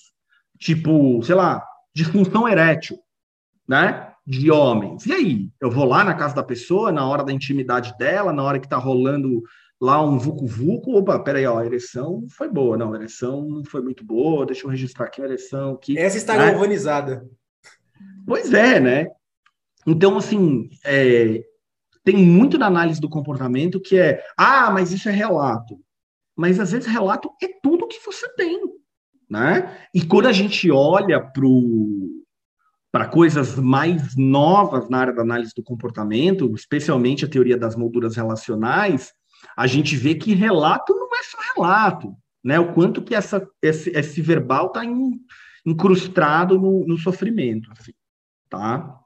tipo, 0.57 1.21
sei 1.21 1.35
lá, 1.35 1.63
disfunção 1.93 2.49
erétil, 2.49 2.97
né? 3.67 4.13
De 4.25 4.49
homens. 4.49 5.05
E 5.05 5.13
aí, 5.13 5.51
eu 5.61 5.69
vou 5.69 5.85
lá 5.85 6.03
na 6.03 6.15
casa 6.15 6.33
da 6.33 6.43
pessoa, 6.43 6.91
na 6.91 7.05
hora 7.05 7.23
da 7.23 7.31
intimidade 7.31 7.95
dela, 7.99 8.33
na 8.33 8.41
hora 8.41 8.59
que 8.59 8.67
tá 8.67 8.77
rolando 8.77 9.43
lá 9.83 10.01
um 10.01 10.17
vucu-vucu, 10.17 10.95
opa, 10.95 11.19
peraí, 11.19 11.45
ó, 11.45 11.59
a 11.59 11.65
ereção 11.65 12.25
foi 12.29 12.47
boa, 12.47 12.77
não, 12.77 12.93
a 12.93 12.95
ereção 12.95 13.45
não 13.45 13.65
foi 13.65 13.81
muito 13.81 14.05
boa, 14.05 14.45
deixa 14.45 14.65
eu 14.65 14.69
registrar 14.69 15.07
aqui 15.07 15.21
a 15.21 15.25
ereção. 15.25 15.73
Aqui, 15.73 15.97
Essa 15.97 16.15
está 16.15 16.37
né? 16.37 16.51
galvanizada. 16.51 17.29
Pois 18.25 18.53
é, 18.53 18.79
né? 18.79 19.07
Então, 19.85 20.15
assim, 20.15 20.69
é, 20.85 21.43
tem 22.01 22.15
muito 22.15 22.57
na 22.57 22.67
análise 22.67 23.01
do 23.01 23.09
comportamento 23.09 23.81
que 23.81 23.97
é, 23.97 24.23
ah, 24.37 24.71
mas 24.71 24.93
isso 24.93 25.09
é 25.09 25.11
relato. 25.11 25.77
Mas 26.33 26.61
às 26.61 26.71
vezes 26.71 26.87
relato 26.87 27.29
é 27.43 27.47
tudo 27.61 27.85
que 27.85 27.99
você 28.05 28.33
tem, 28.35 28.61
né? 29.29 29.77
E 29.93 30.01
quando 30.05 30.27
a 30.27 30.31
gente 30.31 30.71
olha 30.71 31.29
para 32.89 33.05
coisas 33.09 33.57
mais 33.57 34.15
novas 34.15 34.87
na 34.87 34.99
área 34.99 35.13
da 35.13 35.23
análise 35.23 35.51
do 35.53 35.61
comportamento, 35.61 36.49
especialmente 36.55 37.25
a 37.25 37.29
teoria 37.29 37.57
das 37.57 37.75
molduras 37.75 38.15
relacionais, 38.15 39.11
a 39.55 39.67
gente 39.67 39.95
vê 39.95 40.15
que 40.15 40.33
relato 40.33 40.93
não 40.93 41.09
é 41.15 41.23
só 41.23 41.37
relato, 41.55 42.15
né? 42.43 42.59
O 42.59 42.73
quanto 42.73 43.01
que 43.01 43.15
essa, 43.15 43.47
esse, 43.61 43.89
esse 43.91 44.21
verbal 44.21 44.67
está 44.67 44.83
incrustado 45.65 46.59
no, 46.59 46.85
no 46.85 46.97
sofrimento, 46.97 47.69
assim, 47.71 47.93
tá? 48.49 48.99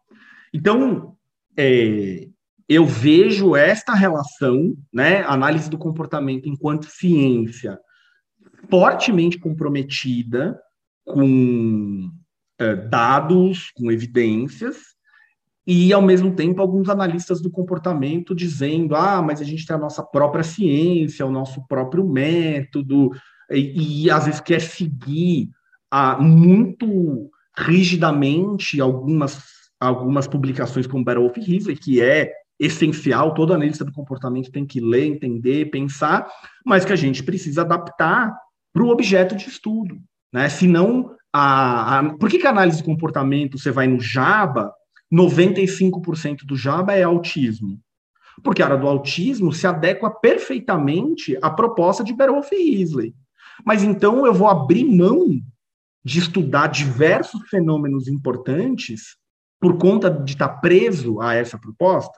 Então, 0.53 1.15
é, 1.55 2.27
eu 2.67 2.85
vejo 2.85 3.55
esta 3.55 3.93
relação, 3.93 4.75
né, 4.93 5.23
análise 5.23 5.69
do 5.69 5.77
comportamento 5.77 6.49
enquanto 6.49 6.89
ciência, 6.89 7.79
fortemente 8.69 9.39
comprometida 9.39 10.59
com 11.05 12.11
é, 12.59 12.75
dados, 12.75 13.71
com 13.75 13.91
evidências, 13.91 14.96
e, 15.67 15.91
ao 15.91 16.01
mesmo 16.01 16.33
tempo, 16.33 16.61
alguns 16.61 16.87
analistas 16.87 17.41
do 17.41 17.51
comportamento 17.51 18.33
dizendo: 18.33 18.95
ah, 18.95 19.21
mas 19.21 19.41
a 19.41 19.43
gente 19.43 19.65
tem 19.65 19.75
a 19.75 19.79
nossa 19.79 20.01
própria 20.01 20.43
ciência, 20.43 21.25
o 21.25 21.31
nosso 21.31 21.67
próprio 21.67 22.07
método, 22.07 23.11
e, 23.51 24.05
e 24.05 24.09
às 24.09 24.25
vezes 24.25 24.39
quer 24.39 24.61
seguir 24.61 25.49
ah, 25.91 26.17
muito 26.21 27.29
rigidamente 27.57 28.79
algumas, 28.79 29.43
algumas 29.77 30.25
publicações 30.25 30.87
como 30.87 31.03
Battle 31.03 31.25
of 31.25 31.37
Risley, 31.37 31.75
que 31.75 32.01
é 32.01 32.31
essencial, 32.57 33.33
todo 33.33 33.53
analista 33.53 33.83
do 33.83 33.91
comportamento 33.91 34.51
tem 34.51 34.65
que 34.65 34.79
ler, 34.79 35.05
entender, 35.05 35.69
pensar, 35.69 36.27
mas 36.65 36.85
que 36.85 36.93
a 36.93 36.95
gente 36.95 37.21
precisa 37.23 37.61
adaptar 37.61 38.33
para 38.73 38.83
o 38.83 38.89
objeto 38.89 39.35
de 39.35 39.49
estudo. 39.49 39.97
Né? 40.33 40.47
Senão, 40.47 41.11
a, 41.33 41.99
a, 41.99 42.13
por 42.15 42.29
que, 42.29 42.39
que 42.39 42.47
a 42.47 42.51
análise 42.51 42.77
de 42.77 42.83
comportamento 42.83 43.59
você 43.59 43.69
vai 43.69 43.85
no 43.85 43.99
Java 43.99 44.71
95% 45.11 46.45
do 46.45 46.55
Java 46.55 46.93
é 46.93 47.03
autismo. 47.03 47.79
Porque 48.43 48.61
a 48.61 48.65
área 48.65 48.77
do 48.77 48.87
autismo 48.87 49.51
se 49.51 49.65
adequa 49.65 50.11
perfeitamente 50.11 51.37
à 51.41 51.49
proposta 51.49 52.03
de 52.03 52.13
Berolf 52.13 52.51
e 52.51 52.81
Isley. 52.81 53.15
Mas 53.65 53.83
então 53.83 54.25
eu 54.25 54.33
vou 54.33 54.47
abrir 54.47 54.85
mão 54.85 55.41
de 56.03 56.19
estudar 56.19 56.67
diversos 56.67 57.41
fenômenos 57.49 58.07
importantes 58.07 59.17
por 59.59 59.77
conta 59.77 60.09
de 60.09 60.33
estar 60.33 60.49
preso 60.59 61.19
a 61.19 61.33
essa 61.33 61.57
proposta? 61.57 62.17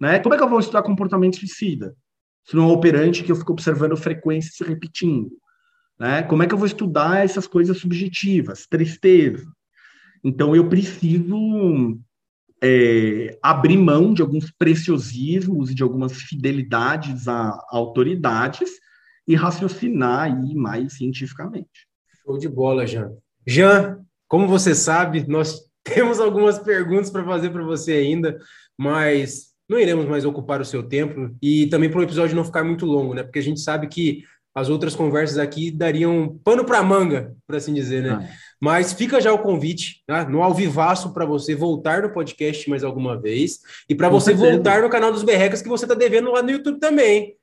Né? 0.00 0.18
Como 0.18 0.34
é 0.34 0.38
que 0.38 0.44
eu 0.44 0.48
vou 0.48 0.60
estudar 0.60 0.82
comportamento 0.82 1.36
suicida? 1.36 1.96
Se 2.44 2.54
não 2.54 2.68
é 2.68 2.72
operante 2.72 3.24
que 3.24 3.32
eu 3.32 3.36
fico 3.36 3.52
observando 3.52 3.96
frequência 3.96 4.52
se 4.52 4.62
repetindo. 4.62 5.30
Né? 5.98 6.22
Como 6.22 6.42
é 6.42 6.46
que 6.46 6.52
eu 6.52 6.58
vou 6.58 6.66
estudar 6.66 7.24
essas 7.24 7.46
coisas 7.46 7.78
subjetivas? 7.78 8.66
Tristeza. 8.66 9.50
Então 10.22 10.54
eu 10.54 10.68
preciso 10.68 11.98
é, 12.62 13.38
abrir 13.42 13.76
mão 13.76 14.14
de 14.14 14.22
alguns 14.22 14.50
preciosismos 14.50 15.70
e 15.70 15.74
de 15.74 15.82
algumas 15.82 16.12
fidelidades 16.14 17.28
a, 17.28 17.48
a 17.50 17.66
autoridades 17.70 18.70
e 19.26 19.34
raciocinar 19.34 20.24
aí 20.24 20.54
mais 20.54 20.94
cientificamente. 20.94 21.88
Show 22.24 22.38
de 22.38 22.48
bola, 22.48 22.86
Jean. 22.86 23.12
Jean, 23.46 23.98
como 24.28 24.46
você 24.46 24.74
sabe, 24.74 25.26
nós 25.28 25.60
temos 25.84 26.20
algumas 26.20 26.58
perguntas 26.58 27.10
para 27.10 27.24
fazer 27.24 27.50
para 27.50 27.62
você 27.62 27.92
ainda, 27.92 28.38
mas 28.78 29.54
não 29.68 29.78
iremos 29.78 30.06
mais 30.06 30.24
ocupar 30.24 30.60
o 30.60 30.64
seu 30.64 30.82
tempo 30.82 31.34
e 31.42 31.66
também 31.66 31.90
para 31.90 32.00
o 32.00 32.02
episódio 32.02 32.36
não 32.36 32.44
ficar 32.44 32.64
muito 32.64 32.86
longo, 32.86 33.14
né? 33.14 33.22
Porque 33.22 33.38
a 33.38 33.42
gente 33.42 33.60
sabe 33.60 33.86
que 33.88 34.22
as 34.54 34.68
outras 34.68 34.94
conversas 34.94 35.38
aqui 35.38 35.70
dariam 35.70 36.38
pano 36.44 36.64
para 36.64 36.82
manga, 36.82 37.34
por 37.46 37.56
assim 37.56 37.74
dizer, 37.74 38.02
né? 38.02 38.10
Ah. 38.10 38.53
Mas 38.64 38.94
fica 38.94 39.20
já 39.20 39.30
o 39.30 39.40
convite, 39.40 40.02
né? 40.08 40.24
no 40.24 40.42
alvivaço, 40.42 41.12
para 41.12 41.26
você 41.26 41.54
voltar 41.54 42.00
no 42.00 42.08
podcast 42.08 42.70
mais 42.70 42.82
alguma 42.82 43.14
vez 43.14 43.58
e 43.86 43.94
para 43.94 44.08
você 44.08 44.30
certeza. 44.30 44.52
voltar 44.54 44.80
no 44.80 44.88
canal 44.88 45.12
dos 45.12 45.22
Berrecas 45.22 45.60
que 45.60 45.68
você 45.68 45.84
está 45.84 45.94
devendo 45.94 46.32
lá 46.32 46.42
no 46.42 46.50
YouTube 46.50 46.80
também. 46.80 47.34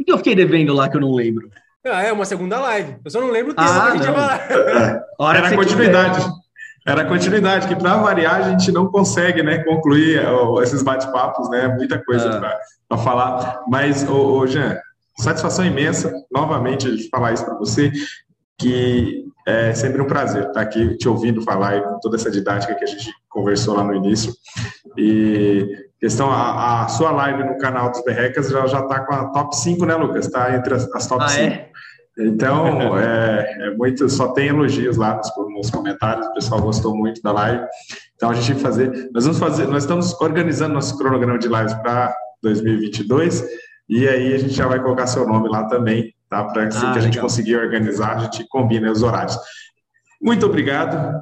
O 0.00 0.02
que 0.02 0.10
eu 0.10 0.16
fiquei 0.16 0.34
devendo 0.34 0.72
lá 0.72 0.88
que 0.88 0.96
eu 0.96 1.02
não 1.02 1.12
lembro? 1.12 1.50
Ah, 1.84 2.02
é 2.02 2.10
uma 2.14 2.24
segunda 2.24 2.58
live. 2.58 2.96
Eu 3.04 3.10
só 3.10 3.20
não 3.20 3.30
lembro 3.30 3.52
o 3.52 3.54
tempo 3.54 3.68
ah, 3.68 3.74
que 3.74 3.90
a 3.90 3.96
gente 3.96 4.06
ia 4.06 4.12
falar. 4.14 4.48
É. 5.20 5.38
Era 5.38 5.54
continuidade. 5.54 6.16
Quiser. 6.16 6.32
Era 6.86 7.04
continuidade, 7.04 7.68
que 7.68 7.76
para 7.76 7.96
variar 7.98 8.36
a 8.36 8.50
gente 8.50 8.72
não 8.72 8.86
consegue 8.86 9.42
né, 9.42 9.64
concluir 9.64 10.22
esses 10.62 10.82
bate-papos, 10.82 11.50
né? 11.50 11.68
Muita 11.68 12.02
coisa 12.02 12.38
ah. 12.38 12.58
para 12.88 12.98
falar. 12.98 13.60
Mas, 13.68 14.08
ô, 14.08 14.38
ô, 14.38 14.46
Jean, 14.46 14.78
satisfação 15.18 15.62
imensa, 15.62 16.10
novamente, 16.32 17.06
falar 17.10 17.34
isso 17.34 17.44
para 17.44 17.58
você, 17.58 17.92
que 18.58 19.26
é 19.46 19.72
sempre 19.74 20.02
um 20.02 20.06
prazer 20.06 20.48
estar 20.48 20.60
aqui 20.60 20.96
te 20.96 21.08
ouvindo 21.08 21.40
falar 21.40 21.80
com 21.80 22.00
toda 22.00 22.16
essa 22.16 22.30
didática 22.30 22.74
que 22.74 22.82
a 22.82 22.86
gente 22.86 23.12
conversou 23.28 23.76
lá 23.76 23.84
no 23.84 23.94
início. 23.94 24.32
E 24.98 25.86
questão, 26.00 26.30
a, 26.30 26.82
a 26.84 26.88
sua 26.88 27.12
live 27.12 27.44
no 27.44 27.56
canal 27.58 27.90
dos 27.90 28.02
Berrecas 28.02 28.48
já 28.48 28.64
está 28.64 29.00
com 29.00 29.14
a 29.14 29.26
top 29.26 29.56
5, 29.56 29.86
né, 29.86 29.94
Lucas? 29.94 30.26
Está 30.26 30.54
entre 30.56 30.74
as, 30.74 30.92
as 30.92 31.06
top 31.06 31.22
ah, 31.24 31.28
5. 31.28 31.46
É? 31.46 31.70
Então, 32.18 32.98
é, 32.98 33.68
é, 33.68 33.70
muito, 33.76 34.08
só 34.08 34.32
tem 34.32 34.48
elogios 34.48 34.96
lá 34.96 35.16
nos, 35.16 35.30
nos, 35.54 35.70
comentários, 35.70 36.26
o 36.26 36.34
pessoal 36.34 36.60
gostou 36.60 36.96
muito 36.96 37.22
da 37.22 37.30
live. 37.30 37.64
Então, 38.16 38.30
a 38.30 38.34
gente 38.34 38.52
vai 38.54 38.62
fazer, 38.62 39.10
nós 39.12 39.24
vamos 39.24 39.38
fazer, 39.38 39.68
nós 39.68 39.84
estamos 39.84 40.20
organizando 40.20 40.74
nosso 40.74 40.98
cronograma 40.98 41.38
de 41.38 41.46
lives 41.46 41.74
para 41.74 42.12
2022, 42.42 43.44
e 43.88 44.08
aí 44.08 44.34
a 44.34 44.38
gente 44.38 44.54
já 44.54 44.66
vai 44.66 44.82
colocar 44.82 45.06
seu 45.06 45.26
nome 45.26 45.48
lá 45.48 45.64
também, 45.68 46.12
tá? 46.44 46.52
Para 46.52 46.64
ah, 46.64 46.92
que 46.92 46.98
a 46.98 47.02
gente 47.02 47.20
conseguir 47.20 47.56
organizar, 47.56 48.16
a 48.16 48.18
gente 48.20 48.46
combina 48.48 48.90
os 48.90 49.02
horários. 49.02 49.36
Muito 50.20 50.46
obrigado. 50.46 51.20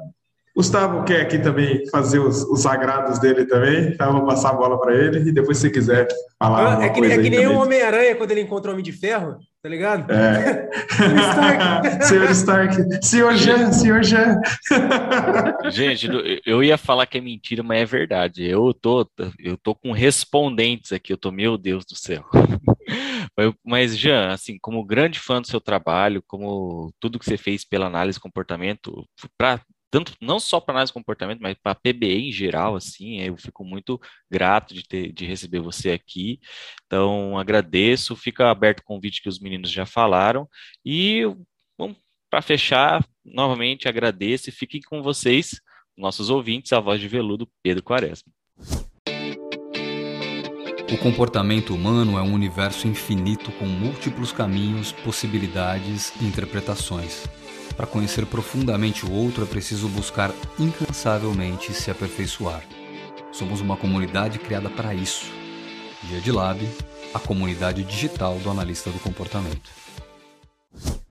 Gustavo 0.57 1.03
quer 1.03 1.23
aqui 1.23 1.39
também 1.39 1.85
fazer 1.91 2.21
os, 2.21 2.45
os 2.45 2.65
agrados 2.65 3.19
dele 3.19 3.45
também, 3.45 3.89
então 3.89 4.13
vou 4.13 4.25
passar 4.25 4.51
a 4.51 4.55
bola 4.55 4.81
para 4.81 4.95
ele 4.95 5.29
e 5.29 5.33
depois 5.33 5.59
se 5.59 5.69
quiser 5.69 6.07
falar. 6.39 6.79
Ah, 6.79 6.85
é, 6.85 6.91
que, 6.91 7.05
é 7.05 7.19
que 7.19 7.29
nem 7.29 7.47
o 7.49 7.59
Homem-Aranha 7.59 8.15
quando 8.15 8.31
ele 8.31 8.43
encontra 8.43 8.71
o 8.71 8.73
Homem 8.73 8.85
de 8.85 8.93
Ferro, 8.93 9.37
tá 9.61 9.69
ligado? 9.69 10.13
É. 10.13 10.71
senhor 12.07 12.31
Stark, 12.31 13.05
senhor 13.05 13.35
Jean, 13.35 13.73
senhor 13.73 14.05
Jean. 14.05 14.41
Gente, 15.71 16.09
eu 16.47 16.63
ia 16.63 16.79
falar 16.79 17.07
que 17.07 17.19
é 17.19 17.21
mentira, 17.21 17.65
mas 17.65 17.81
é 17.81 17.85
verdade. 17.85 18.49
Eu 18.49 18.73
tô, 18.73 19.05
eu 19.41 19.57
tô 19.57 19.75
com 19.75 19.91
respondentes 19.91 20.93
aqui, 20.93 21.13
eu 21.13 21.19
tô, 21.19 21.33
meu 21.33 21.59
Deus 21.59 21.85
do 21.85 21.97
céu. 21.97 22.25
Mas, 23.65 23.97
Jean, 23.99 24.33
assim, 24.33 24.59
como 24.61 24.85
grande 24.85 25.19
fã 25.19 25.41
do 25.41 25.47
seu 25.47 25.61
trabalho, 25.61 26.23
como 26.27 26.93
tudo 27.01 27.19
que 27.19 27.25
você 27.25 27.37
fez 27.37 27.65
pela 27.65 27.87
análise 27.87 28.17
de 28.17 28.23
comportamento, 28.23 29.07
para 29.39 29.61
tanto 29.91 30.13
não 30.21 30.41
só 30.41 30.59
para 30.59 30.75
análise 30.75 30.91
de 30.91 30.95
comportamento, 30.95 31.41
mas 31.41 31.57
para 31.63 31.75
PBE 31.77 32.29
em 32.29 32.33
geral, 32.33 32.75
assim, 32.75 33.21
eu 33.21 33.37
fico 33.37 33.65
muito 33.65 34.01
grato 34.29 34.75
de 34.75 34.83
ter 34.83 35.13
de 35.13 35.25
receber 35.25 35.61
você 35.61 35.93
aqui. 35.93 36.41
Então, 36.87 37.39
agradeço, 37.39 38.17
fica 38.17 38.51
aberto 38.51 38.81
o 38.81 38.85
convite 38.85 39.23
que 39.23 39.29
os 39.29 39.39
meninos 39.39 39.71
já 39.71 39.87
falaram 39.87 40.49
e 40.85 41.23
para 42.35 42.43
fechar, 42.43 43.07
novamente 43.25 43.87
agradeço 43.89 44.49
e 44.49 44.53
fiquem 44.53 44.81
com 44.81 45.01
vocês, 45.01 45.61
nossos 45.97 46.31
ouvintes, 46.31 46.73
a 46.73 46.81
voz 46.81 47.01
de 47.01 47.07
veludo 47.07 47.49
Pedro 47.63 47.85
Quaresma. 47.85 48.33
O 50.95 50.97
comportamento 50.97 51.75
humano 51.75 52.17
é 52.17 52.23
um 52.23 52.33
universo 52.33 52.87
infinito 52.87 53.51
com 53.51 53.67
múltiplos 53.67 54.31
caminhos, 54.31 54.93
possibilidades 54.93 56.13
e 56.21 56.25
interpretações. 56.25 57.25
Para 57.77 57.85
conhecer 57.85 58.25
profundamente 58.27 59.05
o 59.05 59.11
outro 59.11 59.43
é 59.43 59.47
preciso 59.47 59.89
buscar 59.89 60.31
incansavelmente 60.57 61.75
se 61.75 61.91
aperfeiçoar. 61.91 62.63
Somos 63.33 63.61
uma 63.61 63.77
comunidade 63.77 64.39
criada 64.39 64.71
para 64.71 64.95
isso. 64.95 65.27
Dia 66.05 66.21
de 66.21 66.31
Lab, 66.31 66.65
a 67.13 67.19
comunidade 67.19 67.83
digital 67.83 68.39
do 68.39 68.49
analista 68.49 68.89
do 68.89 69.01
comportamento. 69.01 69.69